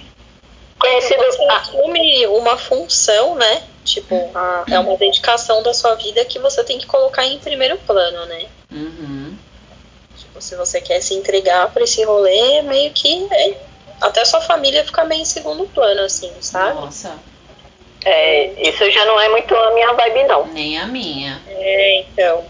Ah, 0.83 1.57
assume 1.57 2.27
uma 2.27 2.57
função, 2.57 3.35
né? 3.35 3.63
Tipo, 3.83 4.15
a- 4.35 4.65
é 4.67 4.79
uma 4.79 4.97
dedicação 4.97 5.61
da 5.63 5.73
sua 5.73 5.95
vida 5.95 6.25
que 6.25 6.39
você 6.39 6.63
tem 6.63 6.79
que 6.79 6.85
colocar 6.87 7.25
em 7.25 7.37
primeiro 7.39 7.77
plano, 7.77 8.25
né? 8.25 8.45
Uhum. 8.71 9.24
Tipo, 10.35 10.41
se 10.41 10.55
você 10.55 10.81
quer 10.81 11.01
se 11.01 11.13
entregar 11.13 11.71
pra 11.71 11.83
esse 11.83 12.03
rolê, 12.03 12.61
meio 12.63 12.91
que 12.91 13.25
é, 13.31 13.57
até 14.01 14.25
sua 14.25 14.41
família 14.41 14.83
fica 14.83 15.05
meio 15.05 15.21
em 15.21 15.25
segundo 15.25 15.65
plano, 15.67 16.01
assim, 16.01 16.31
sabe? 16.41 16.75
Nossa, 16.75 17.17
é, 18.03 18.69
isso 18.69 18.89
já 18.91 19.05
não 19.05 19.19
é 19.19 19.29
muito 19.29 19.55
a 19.55 19.73
minha 19.73 19.93
vibe, 19.93 20.23
não. 20.23 20.45
nem 20.47 20.77
a 20.77 20.85
minha. 20.87 21.41
É, 21.47 21.99
então. 22.01 22.45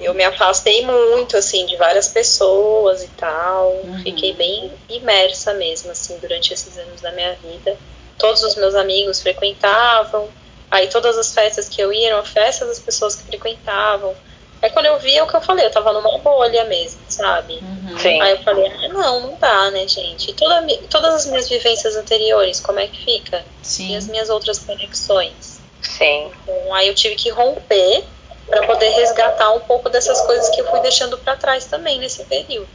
Eu 0.00 0.14
me 0.14 0.22
afastei 0.22 0.86
muito, 0.86 1.36
assim, 1.36 1.66
de 1.66 1.76
várias 1.76 2.06
pessoas 2.06 3.02
e 3.02 3.08
tal. 3.08 3.72
Uhum. 3.82 4.00
Fiquei 4.04 4.32
bem 4.32 4.70
imersa 4.88 5.54
mesmo, 5.54 5.90
assim, 5.90 6.16
durante 6.18 6.54
esses 6.54 6.78
anos 6.78 7.00
da 7.00 7.10
minha 7.10 7.34
vida. 7.42 7.76
Todos 8.16 8.44
os 8.44 8.54
meus 8.54 8.76
amigos 8.76 9.20
frequentavam. 9.20 10.28
Aí 10.70 10.86
todas 10.86 11.18
as 11.18 11.34
festas 11.34 11.68
que 11.68 11.82
eu 11.82 11.92
ia 11.92 12.10
eram 12.10 12.24
festas 12.24 12.68
das 12.68 12.78
pessoas 12.78 13.16
que 13.16 13.24
frequentavam. 13.24 14.14
Aí 14.60 14.70
quando 14.70 14.86
eu 14.86 14.98
vi 14.98 15.16
é 15.16 15.22
o 15.22 15.26
que 15.26 15.36
eu 15.36 15.40
falei, 15.40 15.64
eu 15.64 15.70
tava 15.70 15.92
numa 15.92 16.18
bolha 16.18 16.64
mesmo, 16.64 17.00
sabe? 17.08 17.54
Uhum. 17.62 17.98
Sim. 17.98 18.20
Aí 18.20 18.32
eu 18.32 18.42
falei, 18.42 18.66
ah, 18.66 18.88
não, 18.88 19.20
não 19.20 19.36
dá, 19.38 19.70
né, 19.70 19.86
gente? 19.86 20.30
E 20.30 20.34
toda, 20.34 20.66
todas 20.90 21.14
as 21.14 21.26
minhas 21.26 21.48
vivências 21.48 21.94
anteriores, 21.96 22.60
como 22.60 22.80
é 22.80 22.88
que 22.88 23.04
fica? 23.04 23.44
Sim. 23.62 23.92
E 23.92 23.96
as 23.96 24.06
minhas 24.08 24.28
outras 24.28 24.58
conexões? 24.58 25.60
Sim. 25.80 26.30
Então, 26.42 26.74
aí 26.74 26.88
eu 26.88 26.94
tive 26.94 27.14
que 27.14 27.30
romper 27.30 28.04
para 28.48 28.66
poder 28.66 28.88
resgatar 28.90 29.52
um 29.52 29.60
pouco 29.60 29.88
dessas 29.88 30.20
coisas 30.22 30.48
que 30.48 30.60
eu 30.60 30.66
fui 30.66 30.80
deixando 30.80 31.16
para 31.18 31.36
trás 31.36 31.66
também 31.66 31.98
nesse 31.98 32.24
período. 32.24 32.68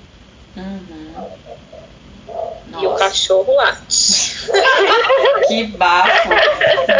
Uhum. 0.55 0.93
E 2.79 2.87
o 2.87 2.95
cachorro 2.95 3.53
late. 3.55 4.47
que 5.47 5.63
bafo. 5.65 6.29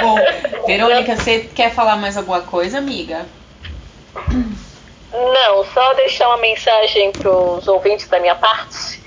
Bom, 0.01 0.17
Verônica, 0.67 1.15
você 1.15 1.39
quer 1.39 1.73
falar 1.73 1.95
mais 1.95 2.17
alguma 2.17 2.41
coisa, 2.41 2.77
amiga? 2.77 3.25
Não, 5.13 5.63
só 5.65 5.93
deixar 5.93 6.27
uma 6.27 6.37
mensagem 6.37 7.11
para 7.11 7.29
os 7.29 7.67
ouvintes 7.67 8.07
da 8.07 8.19
minha 8.19 8.35
parte. 8.35 9.01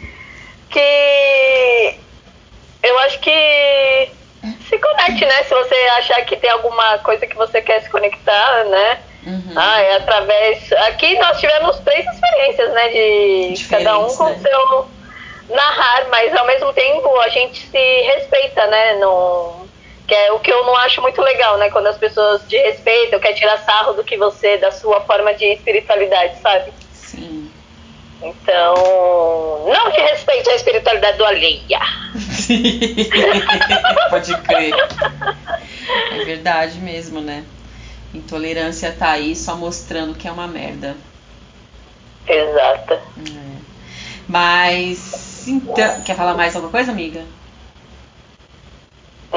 Que 0.71 1.99
eu 2.83 2.99
acho 3.01 3.19
que 3.21 4.11
se 4.69 4.79
conecte, 4.79 5.25
né? 5.25 5.43
Se 5.43 5.55
você 5.55 5.75
achar 5.99 6.25
que 6.25 6.37
tem 6.37 6.51
alguma 6.51 6.99
coisa 6.99 7.27
que 7.27 7.37
você 7.37 7.61
quer 7.61 7.83
se 7.83 7.91
conectar, 7.91 8.65
né? 8.65 8.99
Uhum. 9.27 9.55
Ah, 9.57 9.81
é 9.81 9.97
através. 9.97 10.73
Aqui 10.73 11.19
nós 11.19 11.41
tivemos 11.41 11.79
três 11.81 12.07
experiências, 12.07 12.73
né? 12.73 12.89
De 12.89 13.53
Diferentes, 13.55 13.69
cada 13.69 13.99
um 13.99 14.15
com 14.15 14.25
né? 14.31 14.39
seu 14.41 14.89
narrar, 15.49 16.07
mas 16.09 16.35
ao 16.37 16.47
mesmo 16.47 16.73
tempo 16.73 17.21
a 17.21 17.29
gente 17.29 17.67
se 17.67 18.01
respeita, 18.03 18.67
né? 18.69 18.95
No, 18.95 19.66
que 20.07 20.15
é 20.15 20.33
o 20.33 20.39
que 20.39 20.53
eu 20.53 20.65
não 20.65 20.77
acho 20.77 21.03
muito 21.03 21.21
legal, 21.21 21.59
né? 21.59 21.69
Quando 21.71 21.89
as 21.89 21.99
pessoas 21.99 22.43
te 22.49 22.57
respeitam, 22.57 23.19
quer 23.19 23.33
tirar 23.33 23.59
sarro 23.59 23.95
do 23.95 24.05
que 24.05 24.17
você, 24.17 24.57
da 24.57 24.71
sua 24.71 25.01
forma 25.01 25.35
de 25.35 25.45
espiritualidade, 25.47 26.39
sabe? 26.41 26.73
Sim. 26.93 27.51
Então, 28.23 29.67
não 29.67 29.91
te 29.91 30.01
respeite 30.01 30.49
a 30.49 30.55
espiritualidade 30.55 31.19
do 31.19 31.25
alheia. 31.25 31.81
Pode 34.11 34.37
crer. 34.43 34.75
É 36.13 36.25
verdade 36.25 36.79
mesmo, 36.79 37.21
né? 37.21 37.45
Intolerância 38.15 38.95
tá 38.97 39.11
aí 39.11 39.35
só 39.35 39.57
mostrando 39.57 40.15
que 40.15 40.27
é 40.27 40.33
uma 40.33 40.47
merda. 40.47 40.97
Exato. 42.27 42.95
É. 42.95 43.57
Mas, 44.29 45.47
então, 45.47 46.01
quer 46.03 46.17
falar 46.17 46.35
mais 46.35 46.55
alguma 46.55 46.73
coisa, 46.73 46.93
amiga? 46.93 47.25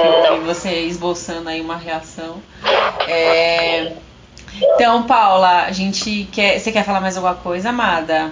Não. 0.04 0.42
você 0.46 0.82
esboçando 0.82 1.50
aí 1.50 1.62
uma 1.62 1.78
reação. 1.78 2.42
É... 3.08 3.94
Então, 4.62 5.04
Paula, 5.04 5.64
a 5.64 5.72
gente 5.72 6.28
quer. 6.32 6.60
Você 6.60 6.72
quer 6.72 6.84
falar 6.84 7.02
mais 7.02 7.16
alguma 7.16 7.36
coisa, 7.36 7.70
amada? 7.70 8.32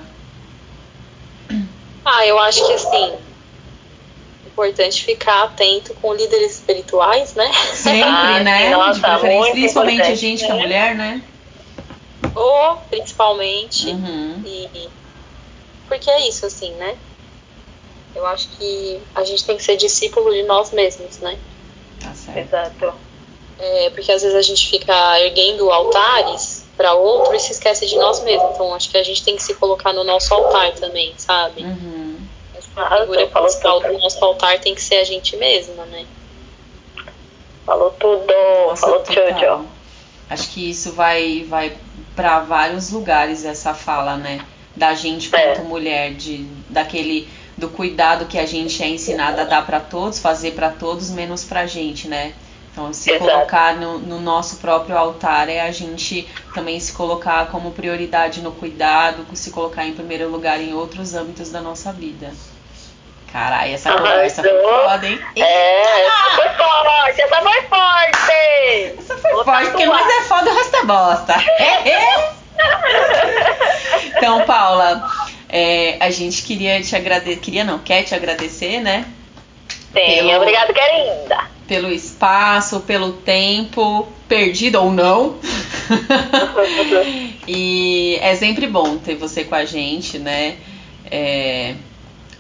Ah, 2.03 2.25
eu 2.25 2.39
acho 2.39 2.65
que 2.65 2.73
assim, 2.73 3.13
importante 4.57 5.05
ficar 5.05 5.43
atento 5.43 5.93
com 5.95 6.15
líderes 6.15 6.53
espirituais, 6.55 7.35
né? 7.35 7.51
Sempre, 7.73 8.01
ah, 8.09 8.39
né? 8.39 8.71
Nossa, 8.71 9.19
principalmente 9.51 10.01
a 10.01 10.15
gente 10.15 10.43
que 10.43 10.51
é 10.51 10.55
mulher, 10.55 10.95
né? 10.95 11.21
Ou 12.33 12.77
principalmente. 12.89 13.87
Uhum. 13.87 14.41
E, 14.43 14.89
porque 15.87 16.09
é 16.09 16.27
isso, 16.27 16.45
assim, 16.47 16.71
né? 16.71 16.95
Eu 18.15 18.25
acho 18.25 18.49
que 18.57 18.99
a 19.13 19.23
gente 19.23 19.45
tem 19.45 19.55
que 19.57 19.63
ser 19.63 19.77
discípulo 19.77 20.33
de 20.33 20.41
nós 20.43 20.71
mesmos, 20.71 21.19
né? 21.19 21.37
Certo. 22.33 22.47
Exato. 22.53 22.93
É, 23.59 23.89
porque 23.89 24.11
às 24.11 24.21
vezes 24.21 24.37
a 24.37 24.41
gente 24.41 24.69
fica 24.69 25.19
erguendo 25.19 25.71
altares 25.71 26.65
para 26.75 26.93
outro 26.93 27.35
e 27.35 27.39
se 27.39 27.51
esquece 27.51 27.87
de 27.87 27.97
nós 27.97 28.23
mesmos. 28.23 28.51
Então 28.53 28.73
acho 28.73 28.89
que 28.89 28.97
a 28.97 29.03
gente 29.03 29.23
tem 29.23 29.35
que 29.35 29.41
se 29.41 29.55
colocar 29.55 29.93
no 29.93 30.03
nosso 30.03 30.33
altar 30.33 30.73
também, 30.73 31.13
sabe? 31.17 31.63
Uhum. 31.63 32.17
A 32.75 32.99
figura 32.99 33.25
principal 33.25 33.79
do 33.79 33.93
nosso 33.93 34.23
altar 34.23 34.59
tem 34.59 34.75
que 34.75 34.81
ser 34.81 34.97
a 34.97 35.03
gente 35.03 35.35
mesma, 35.35 35.83
né? 35.85 36.05
Falou 37.65 37.89
tudo, 37.91 38.31
Nossa, 38.67 38.81
falou 38.81 38.99
tudo. 39.01 39.67
Acho 40.29 40.49
que 40.49 40.69
isso 40.69 40.91
vai, 40.91 41.43
vai 41.49 41.75
para 42.15 42.39
vários 42.39 42.91
lugares 42.91 43.43
essa 43.43 43.73
fala, 43.73 44.15
né? 44.15 44.45
Da 44.75 44.93
gente 44.93 45.33
é. 45.33 45.55
quanto 45.55 45.67
mulher, 45.67 46.13
de 46.13 46.45
daquele 46.69 47.27
do 47.57 47.69
cuidado 47.69 48.25
que 48.25 48.37
a 48.37 48.45
gente 48.45 48.83
é 48.83 48.87
ensinada 48.87 49.41
a 49.41 49.45
dar 49.45 49.65
para 49.65 49.79
todos, 49.79 50.19
fazer 50.19 50.51
para 50.51 50.69
todos, 50.69 51.09
menos 51.09 51.43
pra 51.43 51.65
gente, 51.65 52.07
né? 52.07 52.33
Então, 52.71 52.93
se 52.93 53.09
Exato. 53.09 53.31
colocar 53.31 53.75
no, 53.75 53.97
no, 53.97 54.21
nosso 54.21 54.57
próprio 54.57 54.95
altar 54.95 55.49
é 55.49 55.61
a 55.61 55.71
gente 55.71 56.29
também 56.53 56.79
se 56.79 56.93
colocar 56.93 57.47
como 57.47 57.71
prioridade 57.71 58.39
no 58.41 58.51
cuidado, 58.51 59.25
se 59.33 59.49
colocar 59.49 59.83
em 59.83 59.93
primeiro 59.93 60.29
lugar 60.29 60.61
em 60.61 60.75
outros 60.75 61.15
âmbitos 61.15 61.49
da 61.49 61.59
nossa 61.59 61.91
vida. 61.91 62.31
Caralho, 63.31 63.73
essa 63.73 63.91
conversa 63.91 64.43
foi 64.43 64.61
foda, 64.61 65.07
hein? 65.07 65.19
É, 65.35 66.05
essa 66.05 66.35
foi 66.35 66.49
forte, 66.49 67.21
essa 67.21 67.41
foi 67.41 67.61
forte! 67.63 68.99
Essa 68.99 69.17
foi 69.17 69.31
Vou 69.31 69.43
forte, 69.43 69.69
porque 69.71 69.85
nós 69.87 70.07
é 70.07 70.21
foda, 70.21 70.51
o 70.51 70.53
resto 70.53 70.75
é 70.75 70.83
bosta. 70.83 71.33
então, 74.17 74.45
Paula, 74.45 75.09
é, 75.49 75.97
a 75.99 76.09
gente 76.09 76.43
queria 76.43 76.81
te 76.81 76.95
agradecer, 76.95 77.39
queria 77.39 77.63
não, 77.63 77.79
quer 77.79 78.03
te 78.03 78.13
agradecer, 78.13 78.79
né? 78.79 79.05
Sim, 79.69 79.91
pelo, 79.93 80.35
obrigado, 80.35 80.73
querida. 80.73 81.47
Pelo 81.67 81.91
espaço, 81.91 82.81
pelo 82.81 83.13
tempo, 83.13 84.07
perdido 84.27 84.81
ou 84.81 84.91
não. 84.91 85.37
e 87.47 88.17
é 88.21 88.35
sempre 88.35 88.67
bom 88.67 88.97
ter 88.97 89.15
você 89.15 89.43
com 89.43 89.55
a 89.55 89.65
gente, 89.65 90.19
né? 90.19 90.57
É, 91.09 91.75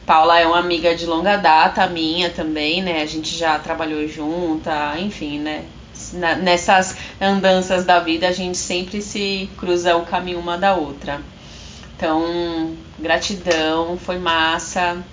Paula 0.05 0.39
é 0.39 0.45
uma 0.45 0.59
amiga 0.59 0.95
de 0.95 1.05
longa 1.05 1.37
data, 1.37 1.87
minha 1.87 2.29
também, 2.29 2.81
né? 2.81 3.01
A 3.01 3.05
gente 3.05 3.35
já 3.35 3.57
trabalhou 3.59 4.07
junta, 4.07 4.95
enfim, 4.99 5.39
né? 5.39 5.63
Nessas 6.41 6.95
andanças 7.19 7.83
da 7.83 7.99
vida 7.99 8.27
a 8.27 8.31
gente 8.31 8.57
sempre 8.57 9.01
se 9.01 9.49
cruza 9.57 9.97
o 9.97 10.05
caminho 10.05 10.39
uma 10.39 10.57
da 10.57 10.75
outra. 10.75 11.21
Então, 11.97 12.77
gratidão, 12.99 13.97
foi 13.97 14.19
massa 14.19 15.03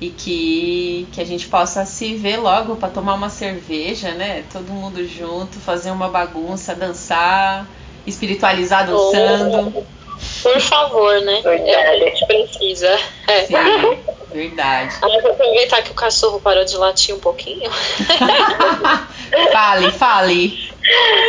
e 0.00 0.10
que, 0.10 1.06
que 1.12 1.20
a 1.20 1.24
gente 1.24 1.46
possa 1.46 1.86
se 1.86 2.16
ver 2.16 2.36
logo 2.38 2.74
para 2.74 2.88
tomar 2.88 3.14
uma 3.14 3.30
cerveja, 3.30 4.10
né? 4.10 4.44
Todo 4.52 4.72
mundo 4.72 5.06
junto, 5.06 5.60
fazer 5.60 5.92
uma 5.92 6.08
bagunça, 6.08 6.74
dançar, 6.74 7.64
espiritualizar 8.04 8.86
dançando. 8.88 9.86
Por 10.42 10.60
favor, 10.60 11.20
né? 11.20 11.40
Verdade. 11.42 11.70
É, 11.70 11.90
a 11.90 11.98
gente 11.98 12.26
precisa. 12.26 12.98
É. 13.28 13.44
Sim, 13.46 13.54
verdade. 14.32 14.96
Mas 15.00 15.22
vou 15.22 15.30
aproveitar 15.30 15.82
que 15.82 15.92
o 15.92 15.94
cachorro 15.94 16.40
parou 16.40 16.64
de 16.64 16.76
latir 16.76 17.14
um 17.14 17.20
pouquinho. 17.20 17.70
fale, 19.52 19.92
fale. 19.92 20.72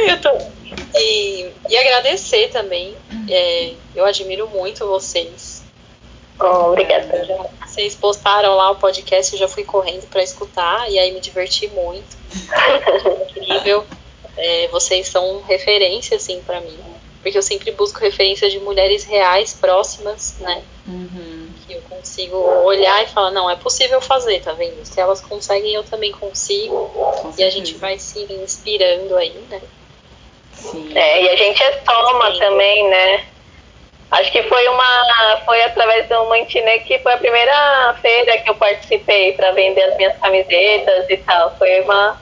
Eu 0.07 0.19
tô... 0.19 0.56
e, 0.95 1.51
e 1.69 1.77
agradecer 1.77 2.49
também. 2.49 2.95
É, 3.29 3.73
eu 3.95 4.05
admiro 4.05 4.47
muito 4.49 4.85
vocês 4.85 5.67
Oh, 6.39 6.69
obrigada. 6.69 7.49
Vocês 7.65 7.95
postaram 7.95 8.55
lá 8.55 8.71
o 8.71 8.75
podcast, 8.75 9.33
eu 9.33 9.39
já 9.39 9.47
fui 9.47 9.63
correndo 9.63 10.07
para 10.07 10.21
escutar 10.21 10.89
e 10.89 10.99
aí 10.99 11.11
me 11.11 11.19
diverti 11.19 11.67
muito. 11.67 12.15
Incrível. 13.35 13.85
É, 14.35 14.67
vocês 14.67 15.07
são 15.07 15.41
referência, 15.41 16.17
assim, 16.17 16.41
para 16.45 16.61
mim. 16.61 16.77
Porque 17.23 17.37
eu 17.37 17.41
sempre 17.41 17.71
busco 17.71 17.99
referências 17.99 18.51
de 18.51 18.59
mulheres 18.59 19.03
reais, 19.03 19.53
próximas, 19.59 20.35
né? 20.39 20.63
Uhum. 20.87 21.49
Que 21.65 21.73
eu 21.73 21.81
consigo 21.81 22.37
olhar 22.37 23.03
e 23.03 23.07
falar, 23.07 23.31
não, 23.31 23.49
é 23.49 23.55
possível 23.55 23.99
fazer, 23.99 24.39
tá 24.41 24.53
vendo? 24.53 24.85
Se 24.85 24.99
elas 24.99 25.19
conseguem, 25.19 25.73
eu 25.73 25.83
também 25.83 26.11
consigo. 26.11 26.91
E 27.35 27.43
a 27.43 27.49
gente 27.49 27.73
vai 27.73 27.97
se 27.97 28.21
inspirando 28.31 29.15
aí, 29.17 29.33
né? 29.49 29.59
Sim. 30.57 30.91
É, 30.95 31.23
e 31.23 31.29
a 31.29 31.35
gente 31.35 31.61
é 31.63 31.71
toma 31.71 32.33
Sim. 32.33 32.39
também, 32.39 32.89
né? 32.89 33.23
Acho 34.09 34.31
que 34.31 34.41
foi 34.43 34.67
uma 34.69 35.41
foi 35.45 35.61
através 35.63 36.07
do 36.07 36.25
Mantiné 36.29 36.79
que 36.79 36.97
foi 36.99 37.13
a 37.13 37.17
primeira 37.17 37.95
feira 38.01 38.37
que 38.37 38.49
eu 38.49 38.55
participei 38.55 39.33
para 39.33 39.51
vender 39.51 39.83
as 39.83 39.97
minhas 39.97 40.17
camisetas 40.17 41.09
e 41.09 41.17
tal. 41.17 41.53
Foi 41.57 41.81
uma 41.81 42.17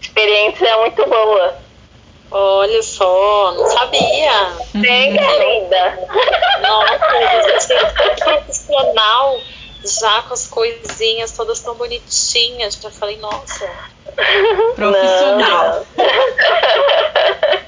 experiência 0.00 0.76
muito 0.78 1.06
boa. 1.06 1.58
Olha 2.30 2.82
só, 2.82 3.52
não 3.52 3.66
sabia. 3.66 4.52
Sim, 4.72 5.16
linda. 5.16 5.98
Nossa, 6.60 7.58
você 7.58 7.74
é 7.74 7.84
tão 7.84 8.14
profissional, 8.16 9.40
já 9.84 10.22
com 10.22 10.34
as 10.34 10.46
coisinhas 10.46 11.32
todas 11.32 11.60
tão 11.60 11.74
bonitinhas. 11.74 12.74
Já 12.74 12.90
falei, 12.90 13.16
nossa. 13.18 13.70
Profissional. 14.76 15.86
Não, 15.96 16.04
não. 16.04 17.67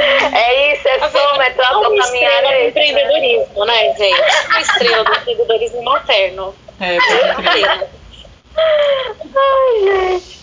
É 0.00 0.72
isso, 0.72 0.88
é 0.88 0.98
tá 0.98 1.10
soma, 1.10 1.44
é 1.44 1.50
troca 1.50 1.88
uma 1.88 2.04
caminhada. 2.04 2.46
Uma 2.46 2.60
empreendedorismo, 2.60 3.64
né, 3.64 3.94
gente? 3.96 4.46
Uma 4.46 4.60
estrela 4.60 5.04
do 5.04 5.12
empreendedorismo 5.14 5.82
materno. 5.82 6.54
É, 6.80 6.96
crer. 7.34 7.88
Ai, 8.56 10.14
gente. 10.14 10.40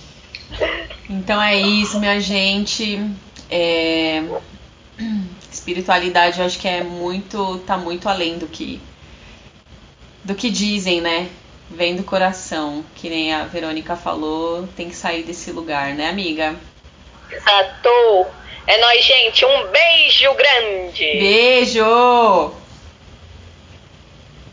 Então 1.09 1.41
é 1.41 1.55
isso, 1.55 1.99
minha 1.99 2.19
gente. 2.19 2.99
É... 3.49 4.23
Espiritualidade, 5.51 6.39
eu 6.39 6.45
acho 6.45 6.59
que 6.59 6.67
é 6.67 6.83
muito, 6.83 7.59
tá 7.59 7.77
muito 7.77 8.07
além 8.07 8.37
do 8.37 8.47
que 8.47 8.81
do 10.23 10.35
que 10.35 10.49
dizem, 10.49 10.99
né? 10.99 11.29
Vem 11.69 11.95
do 11.95 12.03
coração, 12.03 12.83
que 12.95 13.09
nem 13.09 13.33
a 13.33 13.45
Verônica 13.45 13.95
falou, 13.95 14.67
tem 14.75 14.89
que 14.89 14.95
sair 14.95 15.23
desse 15.23 15.51
lugar, 15.51 15.93
né, 15.95 16.09
amiga? 16.09 16.55
Exato. 17.31 18.27
É 18.67 18.77
nóis, 18.77 19.03
gente. 19.03 19.45
Um 19.45 19.67
beijo 19.67 20.33
grande. 20.33 21.05
Beijo! 21.05 22.53